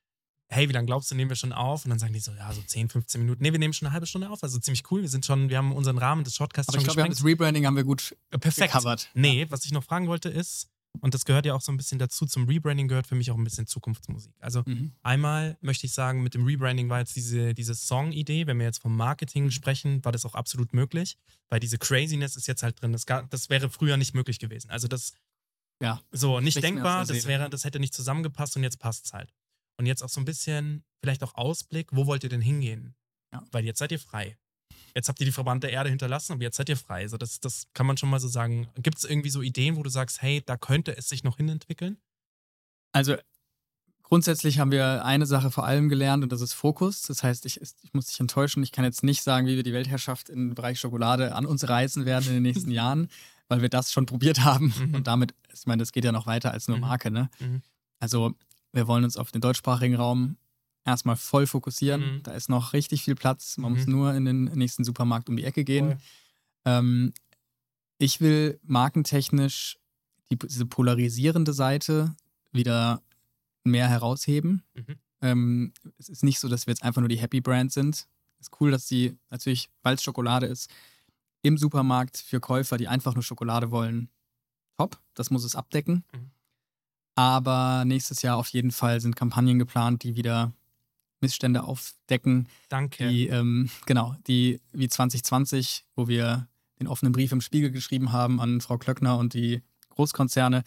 hey, 0.49 0.69
wie 0.69 0.73
lange 0.73 0.85
glaubst 0.85 1.09
du, 1.09 1.15
nehmen 1.15 1.29
wir 1.29 1.35
schon 1.35 1.51
auf? 1.53 1.83
Und 1.83 1.89
dann 1.89 1.99
sagen 1.99 2.13
die 2.13 2.19
so, 2.19 2.31
ja, 2.33 2.53
so 2.53 2.61
10, 2.61 2.89
15 2.89 3.21
Minuten. 3.21 3.41
Nee, 3.41 3.51
wir 3.51 3.59
nehmen 3.59 3.73
schon 3.73 3.87
eine 3.87 3.93
halbe 3.93 4.05
Stunde 4.05 4.29
auf, 4.29 4.43
also 4.43 4.59
ziemlich 4.59 4.83
cool. 4.91 5.01
Wir 5.01 5.09
sind 5.09 5.25
schon, 5.25 5.49
wir 5.49 5.57
haben 5.57 5.71
unseren 5.71 5.97
Rahmen 5.97 6.23
des 6.23 6.35
Shortcasts 6.35 6.69
Aber 6.69 6.75
schon 6.77 6.81
ich 6.81 6.85
glaube, 6.85 6.97
wir 6.97 7.03
haben 7.05 7.11
das 7.11 7.25
Rebranding 7.25 7.65
haben 7.65 7.75
wir 7.75 7.83
gut 7.83 8.15
Perfekt. 8.29 8.71
gecovert. 8.73 9.09
Nee, 9.15 9.47
was 9.49 9.65
ich 9.65 9.71
noch 9.71 9.83
fragen 9.83 10.07
wollte 10.07 10.29
ist, 10.29 10.69
und 11.01 11.13
das 11.13 11.25
gehört 11.25 11.45
ja 11.45 11.53
auch 11.53 11.61
so 11.61 11.71
ein 11.71 11.77
bisschen 11.77 11.99
dazu, 11.99 12.25
zum 12.25 12.45
Rebranding 12.47 12.87
gehört 12.87 13.07
für 13.07 13.15
mich 13.15 13.31
auch 13.31 13.37
ein 13.37 13.43
bisschen 13.43 13.67
Zukunftsmusik. 13.67 14.33
Also 14.39 14.63
Mhm. 14.65 14.93
einmal 15.01 15.57
möchte 15.61 15.85
ich 15.85 15.93
sagen, 15.93 16.23
mit 16.23 16.33
dem 16.33 16.45
Rebranding 16.45 16.89
war 16.89 16.99
jetzt 16.99 17.15
diese, 17.15 17.53
diese 17.53 17.75
Song-Idee, 17.75 18.47
wenn 18.47 18.57
wir 18.59 18.65
jetzt 18.65 18.81
vom 18.81 18.95
Marketing 18.95 19.51
sprechen, 19.51 20.03
war 20.05 20.11
das 20.11 20.25
auch 20.25 20.35
absolut 20.35 20.73
möglich, 20.73 21.17
weil 21.49 21.59
diese 21.59 21.77
Craziness 21.77 22.35
ist 22.35 22.47
jetzt 22.47 22.63
halt 22.63 22.81
drin. 22.81 22.91
Das, 22.93 23.05
gar, 23.05 23.23
das 23.27 23.49
wäre 23.49 23.69
früher 23.69 23.97
nicht 23.97 24.13
möglich 24.13 24.39
gewesen. 24.39 24.69
Also 24.69 24.87
das, 24.87 25.13
Ja. 25.81 26.01
so, 26.11 26.39
nicht 26.39 26.61
denkbar, 26.63 27.05
das 27.05 27.25
wäre, 27.25 27.49
das 27.49 27.63
hätte 27.65 27.79
nicht 27.79 27.93
zusammengepasst 27.93 28.55
und 28.55 28.63
jetzt 28.63 28.79
passt 28.79 29.05
es 29.05 29.13
halt. 29.13 29.33
Und 29.77 29.87
jetzt 29.87 30.03
auch 30.03 30.09
so 30.09 30.21
ein 30.21 30.25
bisschen, 30.25 30.83
vielleicht 31.01 31.23
auch 31.23 31.33
Ausblick, 31.35 31.89
wo 31.91 32.05
wollt 32.05 32.23
ihr 32.23 32.29
denn 32.29 32.41
hingehen? 32.41 32.95
Ja. 33.33 33.43
Weil 33.51 33.65
jetzt 33.65 33.79
seid 33.79 33.91
ihr 33.91 33.99
frei. 33.99 34.37
Jetzt 34.95 35.09
habt 35.09 35.19
ihr 35.19 35.25
die 35.25 35.31
verbrannte 35.31 35.67
Erde 35.67 35.89
hinterlassen, 35.89 36.33
aber 36.33 36.43
jetzt 36.43 36.57
seid 36.57 36.69
ihr 36.69 36.77
frei. 36.77 37.01
Also 37.01 37.17
das, 37.17 37.39
das 37.39 37.67
kann 37.73 37.85
man 37.87 37.97
schon 37.97 38.09
mal 38.09 38.19
so 38.19 38.27
sagen. 38.27 38.67
Gibt 38.77 38.97
es 38.99 39.05
irgendwie 39.05 39.29
so 39.31 39.41
Ideen, 39.41 39.75
wo 39.75 39.83
du 39.83 39.89
sagst, 39.89 40.21
hey, 40.21 40.43
da 40.45 40.55
könnte 40.57 40.95
es 40.95 41.09
sich 41.09 41.23
noch 41.23 41.37
hinentwickeln? 41.37 41.97
Also 42.91 43.15
grundsätzlich 44.03 44.59
haben 44.59 44.69
wir 44.71 45.03
eine 45.03 45.25
Sache 45.25 45.49
vor 45.49 45.65
allem 45.65 45.89
gelernt 45.89 46.23
und 46.23 46.31
das 46.31 46.41
ist 46.41 46.53
Fokus. 46.53 47.01
Das 47.03 47.23
heißt, 47.23 47.45
ich, 47.47 47.59
ich 47.59 47.93
muss 47.93 48.05
dich 48.07 48.19
enttäuschen. 48.19 48.61
Ich 48.61 48.71
kann 48.71 48.85
jetzt 48.85 49.03
nicht 49.03 49.23
sagen, 49.23 49.47
wie 49.47 49.55
wir 49.55 49.63
die 49.63 49.73
Weltherrschaft 49.73 50.29
im 50.29 50.53
Bereich 50.53 50.79
Schokolade 50.79 51.33
an 51.33 51.45
uns 51.47 51.67
reißen 51.67 52.05
werden 52.05 52.27
in 52.27 52.33
den 52.35 52.43
nächsten 52.43 52.69
Jahren, 52.71 53.07
weil 53.47 53.61
wir 53.63 53.69
das 53.69 53.91
schon 53.91 54.05
probiert 54.05 54.43
haben. 54.43 54.73
Mhm. 54.77 54.93
Und 54.95 55.07
damit, 55.07 55.33
ich 55.51 55.65
meine, 55.65 55.81
das 55.81 55.91
geht 55.91 56.05
ja 56.05 56.11
noch 56.11 56.27
weiter 56.27 56.51
als 56.51 56.67
nur 56.67 56.77
Mhm. 56.77 56.81
Marke. 56.81 57.09
Ne? 57.09 57.29
Mhm. 57.39 57.63
Also 57.99 58.35
wir 58.73 58.87
wollen 58.87 59.03
uns 59.03 59.17
auf 59.17 59.31
den 59.31 59.41
deutschsprachigen 59.41 59.95
Raum 59.95 60.37
erstmal 60.85 61.15
voll 61.15 61.47
fokussieren. 61.47 62.15
Mhm. 62.17 62.23
Da 62.23 62.31
ist 62.33 62.49
noch 62.49 62.73
richtig 62.73 63.03
viel 63.03 63.15
Platz. 63.15 63.57
Man 63.57 63.71
Mhm. 63.73 63.77
muss 63.77 63.87
nur 63.87 64.13
in 64.13 64.25
den 64.25 64.43
nächsten 64.45 64.83
Supermarkt 64.83 65.29
um 65.29 65.37
die 65.37 65.43
Ecke 65.45 65.63
gehen. 65.63 65.99
Ähm, 66.65 67.13
ich 67.97 68.19
will 68.21 68.59
markentechnisch 68.63 69.77
die, 70.29 70.37
diese 70.37 70.65
polarisierende 70.65 71.53
Seite 71.53 72.15
wieder 72.51 73.01
mehr 73.63 73.87
herausheben. 73.87 74.63
Mhm. 74.73 74.95
Ähm, 75.21 75.73
es 75.97 76.09
ist 76.09 76.23
nicht 76.23 76.39
so, 76.39 76.49
dass 76.49 76.67
wir 76.67 76.71
jetzt 76.73 76.83
einfach 76.83 77.01
nur 77.01 77.09
die 77.09 77.19
Happy 77.19 77.39
Brand 77.39 77.71
sind. 77.71 78.07
Es 78.39 78.47
ist 78.47 78.61
cool, 78.61 78.71
dass 78.71 78.87
sie 78.87 79.17
natürlich, 79.29 79.69
weil 79.83 79.95
es 79.95 80.03
Schokolade 80.03 80.47
ist, 80.47 80.69
im 81.43 81.57
Supermarkt 81.57 82.17
für 82.17 82.39
Käufer, 82.41 82.77
die 82.77 82.87
einfach 82.89 83.13
nur 83.15 83.23
Schokolade 83.23 83.71
wollen, 83.71 84.09
top. 84.77 84.99
Das 85.13 85.29
muss 85.29 85.43
es 85.45 85.55
abdecken. 85.55 86.03
Mhm. 86.13 86.31
Aber 87.15 87.85
nächstes 87.85 88.21
Jahr 88.21 88.37
auf 88.37 88.49
jeden 88.49 88.71
Fall 88.71 88.99
sind 88.99 89.15
Kampagnen 89.15 89.59
geplant, 89.59 90.03
die 90.03 90.15
wieder 90.15 90.51
Missstände 91.23 91.63
aufdecken, 91.63 92.47
Danke. 92.69 93.07
die, 93.09 93.27
ähm, 93.27 93.69
genau, 93.87 94.15
die 94.27 94.59
wie 94.73 94.87
2020, 94.89 95.85
wo 95.95 96.07
wir 96.07 96.47
den 96.79 96.87
offenen 96.87 97.13
Brief 97.13 97.31
im 97.31 97.41
Spiegel 97.41 97.71
geschrieben 97.71 98.11
haben 98.11 98.39
an 98.41 98.61
Frau 98.61 98.77
Klöckner 98.77 99.17
und 99.17 99.33
die 99.33 99.61
Großkonzerne. 99.89 100.63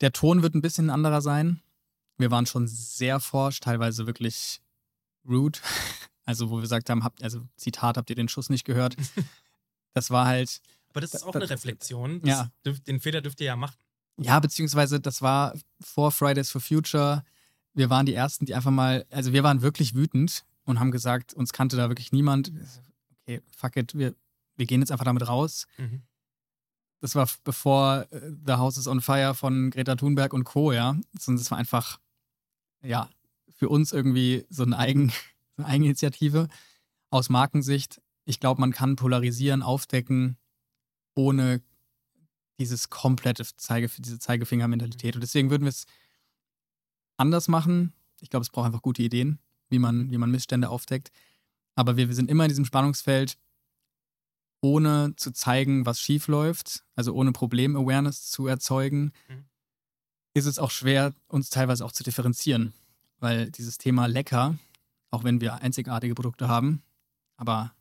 Der 0.00 0.12
Ton 0.12 0.42
wird 0.42 0.54
ein 0.54 0.62
bisschen 0.62 0.90
anderer 0.90 1.22
sein. 1.22 1.60
Wir 2.18 2.30
waren 2.30 2.46
schon 2.46 2.66
sehr 2.68 3.18
forsch, 3.20 3.60
teilweise 3.60 4.06
wirklich 4.06 4.60
rude. 5.28 5.58
Also, 6.24 6.50
wo 6.50 6.54
wir 6.58 6.60
gesagt 6.62 6.88
haben, 6.88 7.02
habt, 7.02 7.20
also 7.24 7.40
Zitat, 7.56 7.96
habt 7.96 8.08
ihr 8.08 8.14
den 8.14 8.28
Schuss 8.28 8.48
nicht 8.48 8.64
gehört? 8.64 8.94
Das 9.92 10.08
war 10.10 10.24
halt, 10.26 10.60
aber 10.90 11.00
das 11.00 11.12
ist 11.14 11.22
auch 11.24 11.32
da- 11.32 11.40
eine 11.40 11.50
Reflexion. 11.50 12.20
Das 12.22 12.28
Ja. 12.30 12.50
dürft, 12.64 12.86
den 12.86 13.00
Fehler 13.00 13.20
dürft 13.20 13.40
ihr 13.40 13.46
ja 13.48 13.56
machen. 13.56 13.76
ja, 14.18 14.38
beziehungsweise 14.38 15.00
das 15.00 15.20
war 15.20 15.52
vor 15.80 16.12
Fridays 16.12 16.48
for 16.48 16.60
Future. 16.60 17.24
Wir 17.74 17.90
waren 17.90 18.06
die 18.06 18.14
Ersten, 18.14 18.44
die 18.46 18.54
einfach 18.54 18.70
mal, 18.70 19.06
also 19.10 19.32
wir 19.32 19.42
waren 19.42 19.62
wirklich 19.62 19.94
wütend 19.94 20.44
und 20.64 20.78
haben 20.78 20.90
gesagt, 20.90 21.34
uns 21.34 21.52
kannte 21.52 21.76
da 21.76 21.88
wirklich 21.88 22.12
niemand. 22.12 22.52
Okay, 23.22 23.40
fuck 23.56 23.76
it, 23.76 23.96
wir, 23.96 24.14
wir 24.56 24.66
gehen 24.66 24.80
jetzt 24.80 24.92
einfach 24.92 25.04
damit 25.04 25.26
raus. 25.26 25.66
Mhm. 25.78 26.02
Das 27.00 27.14
war 27.14 27.28
bevor 27.44 28.06
äh, 28.10 28.30
The 28.46 28.54
House 28.54 28.76
is 28.76 28.86
on 28.86 29.00
Fire 29.00 29.34
von 29.34 29.70
Greta 29.70 29.96
Thunberg 29.96 30.32
und 30.32 30.44
Co., 30.44 30.72
ja. 30.72 30.96
Sondern 31.18 31.42
es 31.42 31.50
war 31.50 31.58
einfach, 31.58 31.98
ja, 32.82 33.10
für 33.54 33.68
uns 33.68 33.92
irgendwie 33.92 34.46
so 34.50 34.62
eine, 34.62 34.78
Eigen, 34.78 35.12
eine 35.56 35.66
Eigeninitiative 35.66 36.48
aus 37.10 37.28
Markensicht. 37.28 38.00
Ich 38.24 38.38
glaube, 38.38 38.60
man 38.60 38.72
kann 38.72 38.96
polarisieren, 38.96 39.62
aufdecken, 39.62 40.36
ohne 41.14 41.60
dieses 42.58 42.88
komplette 42.88 43.44
Zeige, 43.56 43.90
diese 43.98 44.20
Zeigefinger-Mentalität. 44.20 45.16
Und 45.16 45.22
deswegen 45.22 45.50
würden 45.50 45.64
wir 45.64 45.70
es 45.70 45.86
anders 47.16 47.48
machen. 47.48 47.92
Ich 48.20 48.30
glaube, 48.30 48.42
es 48.42 48.50
braucht 48.50 48.66
einfach 48.66 48.82
gute 48.82 49.02
Ideen, 49.02 49.38
wie 49.68 49.78
man, 49.78 50.10
wie 50.10 50.18
man 50.18 50.30
Missstände 50.30 50.68
aufdeckt. 50.68 51.10
Aber 51.74 51.96
wir, 51.96 52.08
wir 52.08 52.14
sind 52.14 52.30
immer 52.30 52.44
in 52.44 52.48
diesem 52.50 52.64
Spannungsfeld, 52.64 53.36
ohne 54.60 55.14
zu 55.16 55.32
zeigen, 55.32 55.86
was 55.86 56.00
schief 56.00 56.28
läuft, 56.28 56.84
also 56.94 57.14
ohne 57.14 57.32
Problem-Awareness 57.32 58.30
zu 58.30 58.46
erzeugen, 58.46 59.12
Mhm. 59.28 59.44
ist 60.34 60.46
es 60.46 60.58
auch 60.58 60.70
schwer, 60.70 61.14
uns 61.28 61.50
teilweise 61.50 61.84
auch 61.84 61.92
zu 61.92 62.04
differenzieren. 62.04 62.72
Weil 63.18 63.50
dieses 63.50 63.78
Thema 63.78 64.06
lecker, 64.06 64.56
auch 65.10 65.24
wenn 65.24 65.40
wir 65.40 65.54
einzigartige 65.62 66.14
Produkte 66.14 66.48
haben, 66.48 66.82
aber 67.36 67.74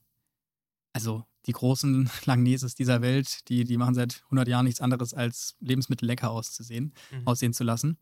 also 0.93 1.25
die 1.45 1.53
großen 1.53 2.09
Langneses 2.25 2.75
dieser 2.75 3.01
Welt, 3.01 3.47
die, 3.49 3.63
die 3.63 3.77
machen 3.77 3.95
seit 3.95 4.21
100 4.25 4.47
Jahren 4.47 4.65
nichts 4.65 4.81
anderes, 4.81 5.13
als 5.13 5.55
Lebensmittel 5.59 6.05
lecker 6.07 6.31
auszusehen, 6.31 6.93
Mhm. 7.11 7.27
aussehen 7.27 7.53
zu 7.53 7.63
lassen. 7.63 7.97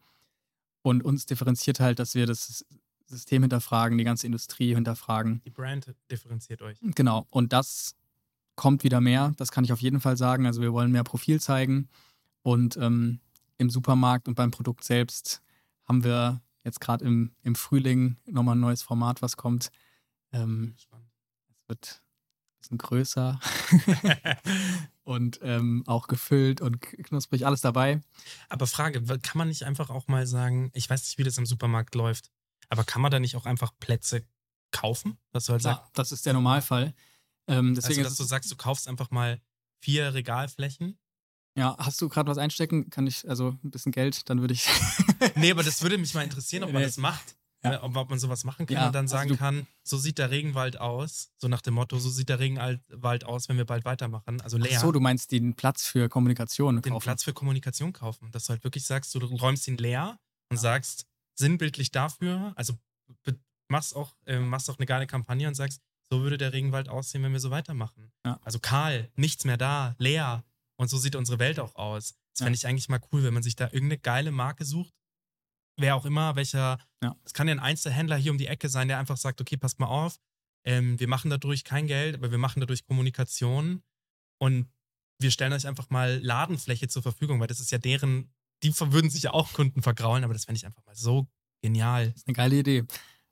Und 0.81 1.03
uns 1.03 1.25
differenziert 1.25 1.79
halt, 1.79 1.99
dass 1.99 2.15
wir 2.15 2.25
das 2.25 2.65
System 3.05 3.43
hinterfragen, 3.43 3.97
die 3.97 4.03
ganze 4.03 4.27
Industrie 4.27 4.73
hinterfragen. 4.73 5.41
Die 5.43 5.49
Brand 5.49 5.93
differenziert 6.09 6.61
euch. 6.61 6.77
Genau. 6.81 7.25
Und 7.29 7.53
das 7.53 7.95
kommt 8.55 8.83
wieder 8.83 9.01
mehr. 9.01 9.33
Das 9.37 9.51
kann 9.51 9.63
ich 9.63 9.73
auf 9.73 9.81
jeden 9.81 9.99
Fall 9.99 10.17
sagen. 10.17 10.45
Also 10.45 10.61
wir 10.61 10.73
wollen 10.73 10.91
mehr 10.91 11.03
Profil 11.03 11.41
zeigen. 11.41 11.89
Und 12.41 12.77
ähm, 12.77 13.19
im 13.57 13.69
Supermarkt 13.69 14.27
und 14.27 14.35
beim 14.35 14.51
Produkt 14.51 14.83
selbst 14.83 15.41
haben 15.85 16.03
wir 16.03 16.41
jetzt 16.63 16.79
gerade 16.79 17.05
im, 17.05 17.31
im 17.43 17.55
Frühling 17.55 18.17
nochmal 18.25 18.55
ein 18.55 18.61
neues 18.61 18.81
Format, 18.81 19.21
was 19.21 19.37
kommt. 19.37 19.69
Ähm, 20.31 20.75
Spannend. 20.77 21.09
es 21.49 21.67
wird 21.67 22.01
ein 22.01 22.59
bisschen 22.59 22.77
größer 22.77 23.39
und 25.09 25.39
ähm, 25.41 25.83
auch 25.87 26.07
gefüllt 26.07 26.61
und 26.61 26.79
knusprig, 26.81 27.45
alles 27.45 27.61
dabei. 27.61 28.01
Aber 28.47 28.67
Frage, 28.67 29.01
kann 29.01 29.37
man 29.39 29.47
nicht 29.47 29.63
einfach 29.63 29.89
auch 29.89 30.07
mal 30.07 30.27
sagen, 30.27 30.69
ich 30.75 30.87
weiß 30.87 31.01
nicht, 31.03 31.17
wie 31.17 31.23
das 31.23 31.37
im 31.39 31.47
Supermarkt 31.47 31.95
läuft, 31.95 32.29
aber 32.69 32.83
kann 32.83 33.01
man 33.01 33.09
da 33.09 33.19
nicht 33.19 33.35
auch 33.35 33.47
einfach 33.47 33.71
Plätze 33.79 34.23
kaufen? 34.71 35.17
Dass 35.31 35.45
du 35.45 35.53
halt 35.53 35.63
sagst, 35.63 35.81
Ja, 35.81 35.89
das 35.95 36.11
ist 36.11 36.27
der 36.27 36.33
Normalfall. 36.33 36.93
Ähm, 37.47 37.73
deswegen 37.73 38.01
also, 38.01 38.09
dass 38.09 38.17
du 38.17 38.23
sagst, 38.23 38.51
du 38.51 38.55
kaufst 38.55 38.87
einfach 38.87 39.09
mal 39.09 39.41
vier 39.81 40.13
Regalflächen. 40.13 40.99
ja, 41.57 41.75
hast 41.79 41.99
du 42.01 42.07
gerade 42.07 42.29
was 42.29 42.37
einstecken? 42.37 42.91
Kann 42.91 43.07
ich, 43.07 43.27
also 43.27 43.57
ein 43.63 43.71
bisschen 43.71 43.91
Geld, 43.91 44.29
dann 44.29 44.41
würde 44.41 44.53
ich. 44.53 44.67
Nee, 45.35 45.49
aber 45.51 45.63
das 45.63 45.81
würde 45.81 45.97
mich 45.97 46.13
mal 46.13 46.23
interessieren, 46.23 46.63
ob 46.63 46.71
man 46.71 46.81
Nee. 46.81 46.87
das 46.87 46.97
macht. 46.97 47.35
Ja. 47.63 47.71
ne, 47.71 47.81
ob, 47.83 48.09
man 48.09 48.19
sowas 48.19 48.45
machen 48.45 48.65
kann 48.65 48.77
Ja, 48.77 48.87
und 48.87 48.95
dann 48.95 49.05
also 49.05 49.15
sagen 49.17 49.29
du- 49.29 49.37
kann, 49.37 49.67
so 49.83 49.97
sieht 49.97 50.17
der 50.17 50.31
Regenwald 50.31 50.79
aus, 50.79 51.31
so 51.37 51.47
nach 51.49 51.61
dem 51.61 51.73
Motto, 51.73 51.99
so 51.99 52.09
sieht 52.09 52.29
der 52.29 52.39
Regenwald 52.39 53.25
aus, 53.25 53.49
wenn 53.49 53.57
wir 53.57 53.65
bald 53.65 53.83
weitermachen, 53.83 54.39
also 54.41 54.57
leer. 54.57 54.77
Ach 54.77 54.81
so, 54.81 54.91
du 54.93 54.99
meinst 55.01 55.31
den 55.33 55.55
Platz 55.55 55.85
für 55.85 56.07
Kommunikation 56.07 56.81
den 56.81 56.93
kaufen. 56.93 57.03
Platz 57.03 57.23
für 57.23 57.33
Kommunikation 57.33 57.91
kaufen, 57.91 58.31
dass 58.31 58.45
du 58.45 58.51
halt 58.51 58.63
wirklich 58.63 58.85
sagst, 58.85 59.13
du 59.13 59.19
räumst 59.19 59.67
ihn 59.67 59.75
leer 59.77 60.17
und 60.49 60.57
sagst 60.57 61.05
sinnbildlich 61.37 61.91
dafür, 61.91 62.53
also 62.55 62.73
machst 63.69 63.95
auch, 63.95 64.15
äh, 64.25 64.39
machst 64.39 64.69
auch 64.69 64.77
eine 64.77 64.85
geile 64.85 65.07
Kampagne 65.07 65.47
und 65.47 65.55
sagst, 65.55 65.81
so 66.09 66.21
würde 66.21 66.37
der 66.37 66.53
Regenwald 66.53 66.89
aussehen, 66.89 67.23
wenn 67.23 67.33
wir 67.33 67.39
so 67.39 67.51
weitermachen. 67.51 68.11
Ja. 68.25 68.39
Also 68.43 68.59
kahl, 68.59 69.11
nichts 69.15 69.45
mehr 69.45 69.57
da, 69.57 69.95
leer. 69.99 70.43
Und 70.77 70.89
so 70.89 70.97
sieht 70.97 71.15
unsere 71.15 71.39
Welt 71.39 71.59
auch 71.59 71.75
aus. 71.75 72.15
Das 72.33 72.39
Ja. 72.39 72.45
fände 72.45 72.55
ich 72.57 72.65
eigentlich 72.65 72.89
mal 72.89 73.01
cool, 73.11 73.23
wenn 73.23 73.33
man 73.33 73.43
sich 73.43 73.55
da 73.55 73.65
irgendeine 73.65 73.97
geile 73.99 74.31
Marke 74.31 74.65
sucht. 74.65 74.93
Wer 75.79 75.95
auch 75.95 76.05
immer, 76.05 76.35
welcher. 76.35 76.77
Ja. 77.01 77.15
Es 77.23 77.33
kann 77.33 77.47
ja 77.47 77.53
ein 77.53 77.59
Einzelhändler 77.59 78.17
hier 78.17 78.31
um 78.31 78.37
die 78.37 78.47
Ecke 78.47 78.69
sein, 78.69 78.87
der 78.87 78.99
einfach 78.99 79.17
sagt: 79.17 79.39
Okay, 79.41 79.57
passt 79.57 79.79
mal 79.79 79.87
auf, 79.87 80.19
ähm, 80.65 80.99
wir 80.99 81.07
machen 81.07 81.29
dadurch 81.29 81.63
kein 81.63 81.87
Geld, 81.87 82.15
aber 82.15 82.31
wir 82.31 82.37
machen 82.37 82.59
dadurch 82.59 82.85
Kommunikation 82.85 83.81
und 84.39 84.67
wir 85.19 85.31
stellen 85.31 85.53
euch 85.53 85.67
einfach 85.67 85.89
mal 85.89 86.19
Ladenfläche 86.21 86.87
zur 86.87 87.01
Verfügung, 87.01 87.39
weil 87.39 87.47
das 87.47 87.59
ist 87.59 87.71
ja 87.71 87.77
deren. 87.77 88.31
Die 88.63 88.77
würden 88.77 89.09
sich 89.09 89.23
ja 89.23 89.31
auch 89.31 89.53
Kunden 89.53 89.81
vergraulen, 89.81 90.23
aber 90.25 90.33
das 90.33 90.45
fände 90.45 90.57
ich 90.57 90.65
einfach 90.65 90.85
mal 90.85 90.95
so 90.95 91.27
genial. 91.61 92.13
Eine 92.25 92.33
geile 92.33 92.57
Idee. 92.57 92.83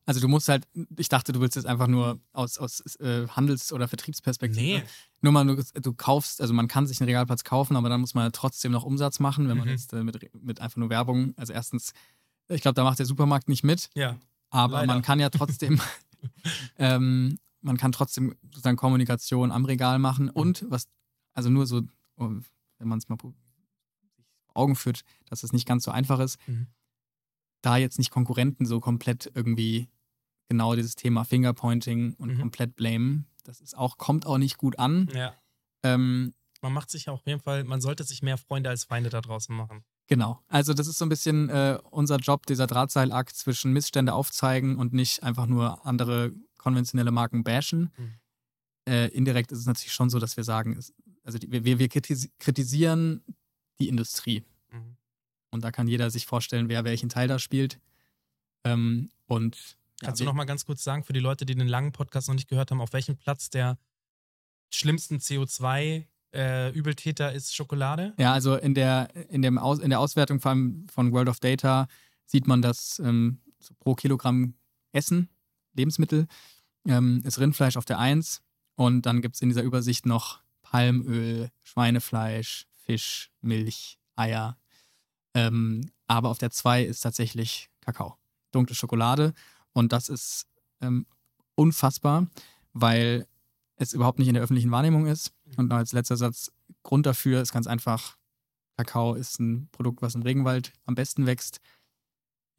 Also 0.06 0.22
du 0.22 0.30
musst 0.30 0.48
halt, 0.48 0.66
ich 0.98 1.10
dachte, 1.10 1.34
du 1.34 1.42
willst 1.42 1.58
jetzt 1.58 1.66
einfach 1.66 1.88
nur 1.88 2.22
aus, 2.32 2.58
aus 2.58 2.80
äh, 3.02 3.28
Handels- 3.28 3.74
oder 3.74 3.90
Vertriebsperspektive. 3.90 4.80
Nee. 4.80 4.84
Nur 5.22 5.34
mal, 5.34 5.46
du, 5.46 5.62
du 5.82 5.94
kaufst, 5.94 6.40
also 6.40 6.54
man 6.54 6.70
kann 6.70 6.88
sich 6.88 7.02
einen 7.02 7.10
Regalplatz 7.10 7.44
kaufen, 7.44 7.76
aber 7.76 7.90
dann 7.90 8.00
muss 8.00 8.14
man 8.14 8.32
trotzdem 8.32 8.72
noch 8.72 8.86
Umsatz 8.86 9.20
machen, 9.20 9.50
wenn 9.50 9.58
man 9.58 9.68
Mhm. 9.68 9.74
jetzt 9.74 9.92
äh, 9.92 10.02
mit, 10.02 10.34
mit 10.42 10.62
einfach 10.62 10.78
nur 10.78 10.90
Werbung, 10.90 11.34
also 11.36 11.52
erstens, 11.52 11.92
ich 12.50 12.62
glaube, 12.62 12.76
da 12.76 12.84
macht 12.84 13.00
der 13.00 13.06
Supermarkt 13.06 13.50
nicht 13.50 13.64
mit, 13.64 13.90
Ja. 13.94 14.18
aber 14.50 14.74
Leider. 14.82 14.88
man 14.94 15.02
kann 15.02 15.20
ja 15.20 15.30
trotzdem, 15.30 15.80
ähm, 16.78 17.38
man 17.62 17.78
kann 17.78 17.92
trotzdem 17.92 18.36
sozusagen 18.44 18.78
Kommunikation 18.78 19.52
am 19.52 19.66
Regal 19.66 20.00
machen 20.00 20.30
und 20.30 20.66
was, 20.70 20.88
also 21.34 21.50
nur 21.50 21.66
so, 21.68 21.82
um, 22.16 22.44
wenn 22.80 22.88
man 22.88 23.00
es 23.00 23.10
mal 23.10 23.18
vor 23.18 23.34
Augen 24.54 24.76
führt, 24.76 25.02
dass 25.26 25.44
es 25.44 25.54
nicht 25.54 25.68
ganz 25.68 25.84
so 25.84 25.92
einfach 25.92 26.20
ist, 26.20 26.38
Mhm. 26.48 26.68
da 27.62 27.78
jetzt 27.78 27.98
nicht 27.98 28.12
Konkurrenten 28.12 28.66
so 28.66 28.80
komplett 28.80 29.32
irgendwie 29.36 29.90
genau 30.50 30.76
dieses 30.76 30.96
Thema 30.96 31.26
Fingerpointing 31.26 32.14
und 32.16 32.36
Mhm. 32.36 32.40
komplett 32.40 32.76
blamen, 32.76 33.28
das 33.44 33.60
ist 33.62 33.78
auch, 33.78 33.98
kommt 33.98 34.26
auch 34.26 34.38
nicht 34.38 34.58
gut 34.58 34.80
an. 34.80 35.10
Ja. 35.14 35.36
Ähm, 35.84 36.34
Man 36.62 36.74
macht 36.74 36.90
sich 36.90 37.08
auf 37.10 37.26
jeden 37.28 37.40
Fall, 37.42 37.64
man 37.66 37.82
sollte 37.82 38.04
sich 38.04 38.24
mehr 38.24 38.38
Freunde 38.38 38.70
als 38.70 38.84
Feinde 38.86 39.10
da 39.12 39.22
draußen 39.22 39.56
machen. 39.56 39.84
Genau. 40.08 40.42
Also 40.48 40.74
das 40.74 40.88
ist 40.88 40.98
so 40.98 41.06
ein 41.06 41.10
bisschen 41.10 41.50
äh, 41.50 41.78
unser 41.92 42.18
Job, 42.18 42.46
dieser 42.46 42.66
Drahtseilakt 42.66 43.36
zwischen 43.36 43.74
Missstände 43.74 44.14
aufzeigen 44.14 44.78
und 44.78 44.94
nicht 44.94 45.22
einfach 45.24 45.46
nur 45.48 45.86
andere 45.86 46.32
konventionelle 46.58 47.12
Marken 47.12 47.44
bashen. 47.44 47.92
Mhm. 47.98 48.14
Äh, 48.88 49.08
indirekt 49.10 49.52
ist 49.52 49.60
es 49.60 49.66
natürlich 49.66 49.94
schon 49.94 50.10
so, 50.10 50.20
dass 50.20 50.38
wir 50.38 50.46
sagen, 50.46 50.78
es, 50.78 50.94
also 51.24 51.38
die, 51.38 51.52
wir, 51.52 51.78
wir 51.80 51.88
kritis- 51.90 52.30
kritisieren 52.40 53.22
die 53.80 53.90
Industrie. 53.90 54.46
Mhm. 54.72 54.96
Und 55.52 55.64
da 55.64 55.72
kann 55.72 55.88
jeder 55.90 56.10
sich 56.10 56.26
vorstellen, 56.26 56.70
wer 56.70 56.86
welchen 56.86 57.10
Teil 57.10 57.28
da 57.28 57.38
spielt. 57.38 57.80
Ähm, 58.64 59.10
und 59.26 59.56
ja, 60.02 60.08
Kannst 60.08 60.22
wir- 60.22 60.26
du 60.26 60.30
noch 60.30 60.36
mal 60.38 60.46
ganz 60.46 60.66
kurz 60.66 60.84
sagen, 60.86 61.04
für 61.04 61.14
die 61.14 61.20
Leute, 61.20 61.46
die 61.46 61.56
den 61.56 61.68
langen 61.68 61.92
Podcast 61.92 62.30
noch 62.30 62.36
nicht 62.36 62.48
gehört 62.48 62.72
haben, 62.72 62.80
auf 62.80 62.94
welchem 62.94 63.18
Platz 63.18 63.50
der 63.50 63.78
schlimmsten 64.70 65.20
CO2-Übeltäter 66.34 67.34
ist 67.34 67.56
Schokolade? 67.56 68.14
Ja, 68.18 68.34
also 68.34 68.56
in 68.56 68.74
der, 68.74 69.10
in, 69.30 69.42
dem 69.42 69.58
Aus, 69.58 69.80
in 69.80 69.90
der 69.90 70.00
Auswertung 70.00 70.40
von 70.40 70.88
World 71.12 71.30
of 71.30 71.40
Data 71.40 71.88
sieht 72.26 72.48
man, 72.48 72.62
dass 72.62 73.00
ähm, 73.00 73.40
so 73.60 73.74
pro 73.80 73.96
Kilogramm 73.96 74.54
Essen, 74.92 75.30
Lebensmittel, 75.74 76.28
ähm, 76.88 77.22
ist 77.26 77.40
Rindfleisch 77.40 77.78
auf 77.78 77.86
der 77.86 78.00
1 78.00 78.42
und 78.76 79.06
dann 79.06 79.22
gibt 79.22 79.36
es 79.36 79.42
in 79.42 79.50
dieser 79.50 79.64
Übersicht 79.64 80.06
noch 80.06 80.42
Palmöl, 80.62 81.50
Schweinefleisch, 81.64 82.68
Fisch, 82.74 83.32
Milch, 83.42 83.98
Eier. 84.16 84.58
Ähm, 85.34 85.90
aber 86.08 86.30
auf 86.30 86.38
der 86.38 86.52
2 86.52 86.84
ist 86.84 87.02
tatsächlich 87.02 87.70
Kakao, 87.82 88.18
dunkle 88.52 88.76
Schokolade 88.76 89.34
und 89.74 89.92
das 89.94 90.10
ist 90.10 90.48
ähm, 90.82 91.06
unfassbar, 91.56 92.28
weil 92.74 93.28
es 93.78 93.94
überhaupt 93.94 94.20
nicht 94.20 94.28
in 94.28 94.34
der 94.34 94.44
öffentlichen 94.44 94.72
Wahrnehmung 94.72 95.06
ist. 95.08 95.34
Und 95.56 95.70
noch 95.70 95.78
als 95.78 95.94
letzter 95.94 96.18
Satz, 96.18 96.52
Grund 96.84 97.06
dafür 97.06 97.42
ist 97.42 97.52
ganz 97.54 97.68
einfach, 97.68 98.18
Kakao 98.78 99.14
ist 99.16 99.40
ein 99.40 99.70
Produkt, 99.72 100.02
was 100.02 100.16
im 100.16 100.22
Regenwald 100.22 100.74
am 100.86 100.96
besten 100.96 101.26
wächst. 101.26 101.60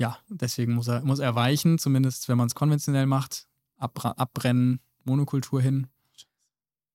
Ja, 0.00 0.18
deswegen 0.28 0.74
muss 0.74 0.88
er, 0.88 1.02
muss 1.02 1.18
er 1.18 1.34
weichen, 1.34 1.78
zumindest 1.78 2.28
wenn 2.28 2.38
man 2.38 2.46
es 2.46 2.54
konventionell 2.54 3.06
macht. 3.06 3.48
Abbra 3.76 4.12
abbrennen, 4.12 4.80
Monokultur 5.04 5.60
hin. 5.60 5.88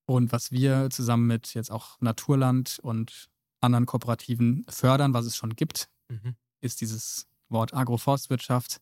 Und 0.06 0.32
was 0.32 0.52
wir 0.52 0.90
zusammen 0.90 1.28
mit 1.28 1.54
jetzt 1.54 1.72
auch 1.72 2.00
Naturland 2.02 2.80
und 2.82 3.30
anderen 3.62 3.86
Kooperativen 3.86 4.66
fördern, 4.70 5.14
was 5.14 5.26
es 5.26 5.36
schon 5.38 5.56
gibt, 5.56 5.90
Mhm. 6.10 6.36
ist 6.60 6.82
dieses 6.82 7.28
Wort 7.50 7.74
Agroforstwirtschaft, 7.74 8.82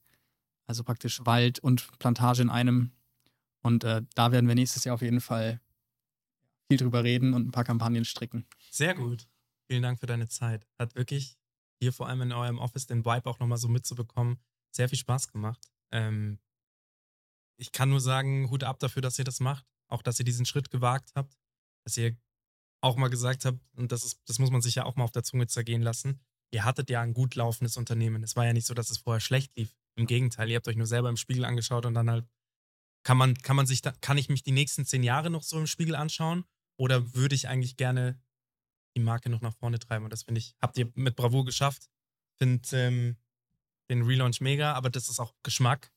also 0.65 0.83
praktisch 0.83 1.21
Wald 1.25 1.59
und 1.59 1.87
Plantage 1.99 2.41
in 2.41 2.49
einem. 2.49 2.91
Und 3.61 3.83
äh, 3.83 4.01
da 4.15 4.31
werden 4.31 4.47
wir 4.47 4.55
nächstes 4.55 4.83
Jahr 4.83 4.95
auf 4.95 5.01
jeden 5.01 5.21
Fall 5.21 5.59
viel 6.69 6.77
drüber 6.77 7.03
reden 7.03 7.33
und 7.33 7.47
ein 7.47 7.51
paar 7.51 7.63
Kampagnen 7.63 8.05
stricken. 8.05 8.45
Sehr 8.69 8.95
gut. 8.95 9.27
Vielen 9.67 9.83
Dank 9.83 9.99
für 9.99 10.05
deine 10.05 10.27
Zeit. 10.27 10.67
Hat 10.79 10.95
wirklich 10.95 11.37
hier 11.79 11.93
vor 11.93 12.07
allem 12.07 12.21
in 12.21 12.31
eurem 12.31 12.59
Office 12.59 12.85
den 12.87 13.05
Vibe 13.05 13.25
auch 13.25 13.39
nochmal 13.39 13.57
so 13.57 13.67
mitzubekommen, 13.67 14.39
sehr 14.71 14.87
viel 14.87 14.97
Spaß 14.97 15.31
gemacht. 15.31 15.71
Ähm, 15.91 16.39
ich 17.57 17.71
kann 17.71 17.89
nur 17.89 18.01
sagen, 18.01 18.49
Hut 18.49 18.63
ab 18.63 18.79
dafür, 18.79 19.01
dass 19.01 19.19
ihr 19.19 19.25
das 19.25 19.39
macht. 19.39 19.65
Auch, 19.87 20.01
dass 20.01 20.19
ihr 20.19 20.25
diesen 20.25 20.45
Schritt 20.45 20.69
gewagt 20.69 21.11
habt. 21.15 21.37
Dass 21.83 21.97
ihr 21.97 22.15
auch 22.81 22.95
mal 22.95 23.09
gesagt 23.09 23.45
habt, 23.45 23.59
und 23.75 23.91
das, 23.91 24.03
ist, 24.03 24.19
das 24.25 24.39
muss 24.39 24.51
man 24.51 24.61
sich 24.61 24.75
ja 24.75 24.85
auch 24.85 24.95
mal 24.95 25.03
auf 25.03 25.11
der 25.11 25.23
Zunge 25.23 25.47
zergehen 25.47 25.81
lassen, 25.81 26.19
ihr 26.51 26.65
hattet 26.65 26.89
ja 26.89 27.01
ein 27.01 27.13
gut 27.13 27.35
laufendes 27.35 27.77
Unternehmen. 27.77 28.23
Es 28.23 28.35
war 28.35 28.45
ja 28.45 28.53
nicht 28.53 28.65
so, 28.65 28.73
dass 28.73 28.89
es 28.89 28.97
vorher 28.97 29.19
schlecht 29.19 29.55
lief. 29.57 29.75
Im 29.95 30.07
Gegenteil, 30.07 30.49
ihr 30.49 30.55
habt 30.55 30.67
euch 30.67 30.75
nur 30.75 30.87
selber 30.87 31.09
im 31.09 31.17
Spiegel 31.17 31.45
angeschaut 31.45 31.85
und 31.85 31.93
dann 31.93 32.09
halt, 32.09 32.25
kann 33.03 33.17
man, 33.17 33.35
kann 33.35 33.55
man 33.55 33.65
sich 33.65 33.81
da, 33.81 33.91
kann 34.01 34.17
ich 34.17 34.29
mich 34.29 34.43
die 34.43 34.51
nächsten 34.51 34.85
zehn 34.85 35.03
Jahre 35.03 35.29
noch 35.29 35.43
so 35.43 35.57
im 35.59 35.67
Spiegel 35.67 35.95
anschauen? 35.95 36.45
Oder 36.77 37.13
würde 37.13 37.35
ich 37.35 37.47
eigentlich 37.47 37.77
gerne 37.77 38.19
die 38.95 39.01
Marke 39.01 39.29
noch 39.29 39.41
nach 39.41 39.55
vorne 39.55 39.79
treiben? 39.79 40.03
Und 40.05 40.11
das 40.11 40.23
finde 40.23 40.39
ich, 40.39 40.55
habt 40.61 40.77
ihr 40.77 40.91
mit 40.95 41.15
Bravour 41.15 41.45
geschafft. 41.45 41.89
Finde 42.37 42.61
ähm, 42.73 43.17
den 43.89 44.01
Relaunch 44.03 44.41
mega, 44.41 44.73
aber 44.73 44.89
das 44.89 45.09
ist 45.09 45.19
auch 45.19 45.33
Geschmack. 45.43 45.91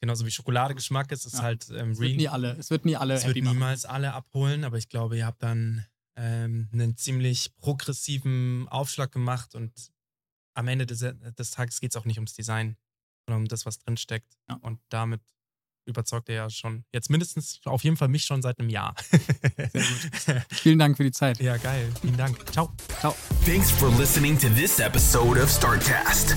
Genauso 0.00 0.24
wie 0.24 0.30
Schokoladegeschmack 0.30 1.12
ist, 1.12 1.26
ist 1.26 1.34
Ja. 1.34 1.42
halt 1.42 1.68
ähm, 1.70 1.90
Es 1.90 2.00
wird 2.00 2.16
nie 2.16 2.28
alle, 2.28 2.52
es 2.56 2.70
wird 2.70 2.84
nie 2.86 2.96
alle 2.96 3.14
es 3.14 3.24
wird 3.24 3.36
happy 3.36 3.42
machen. 3.42 3.56
niemals 3.56 3.84
alle 3.84 4.14
abholen, 4.14 4.64
aber 4.64 4.78
ich 4.78 4.88
glaube, 4.88 5.16
ihr 5.18 5.26
habt 5.26 5.42
dann 5.42 5.84
ähm, 6.16 6.68
einen 6.72 6.96
ziemlich 6.96 7.54
progressiven 7.58 8.66
Aufschlag 8.68 9.12
gemacht 9.12 9.54
und 9.54 9.72
am 10.54 10.68
Ende 10.68 10.86
des, 10.86 11.00
des 11.00 11.50
Tages 11.50 11.80
geht 11.80 11.90
es 11.92 11.96
auch 11.96 12.06
nicht 12.06 12.16
ums 12.18 12.32
Design, 12.34 12.76
sondern 13.26 13.42
um 13.42 13.48
das, 13.48 13.66
was 13.66 13.78
drinsteckt. 13.78 14.38
Ja. 14.48 14.56
Und 14.56 14.80
damit 14.88 15.20
überzeugt 15.90 16.28
er 16.28 16.34
ja 16.34 16.50
schon, 16.50 16.84
jetzt 16.92 17.10
mindestens 17.10 17.60
auf 17.64 17.84
jeden 17.84 17.96
Fall 17.96 18.08
mich 18.08 18.24
schon 18.24 18.42
seit 18.42 18.58
einem 18.58 18.70
Jahr. 18.70 18.94
Sehr 19.10 20.34
gut. 20.34 20.46
Vielen 20.52 20.78
Dank 20.78 20.96
für 20.96 21.04
die 21.04 21.12
Zeit. 21.12 21.40
ja, 21.40 21.56
geil. 21.56 21.88
Vielen 22.00 22.16
Dank. 22.16 22.52
Ciao. 22.52 22.72
Ciao. 23.00 23.14
Thanks 23.44 23.70
for 23.70 23.90
listening 23.98 24.38
to 24.38 24.48
this 24.50 24.78
episode 24.78 25.40
of 25.40 25.50
StartCast. 25.50 26.36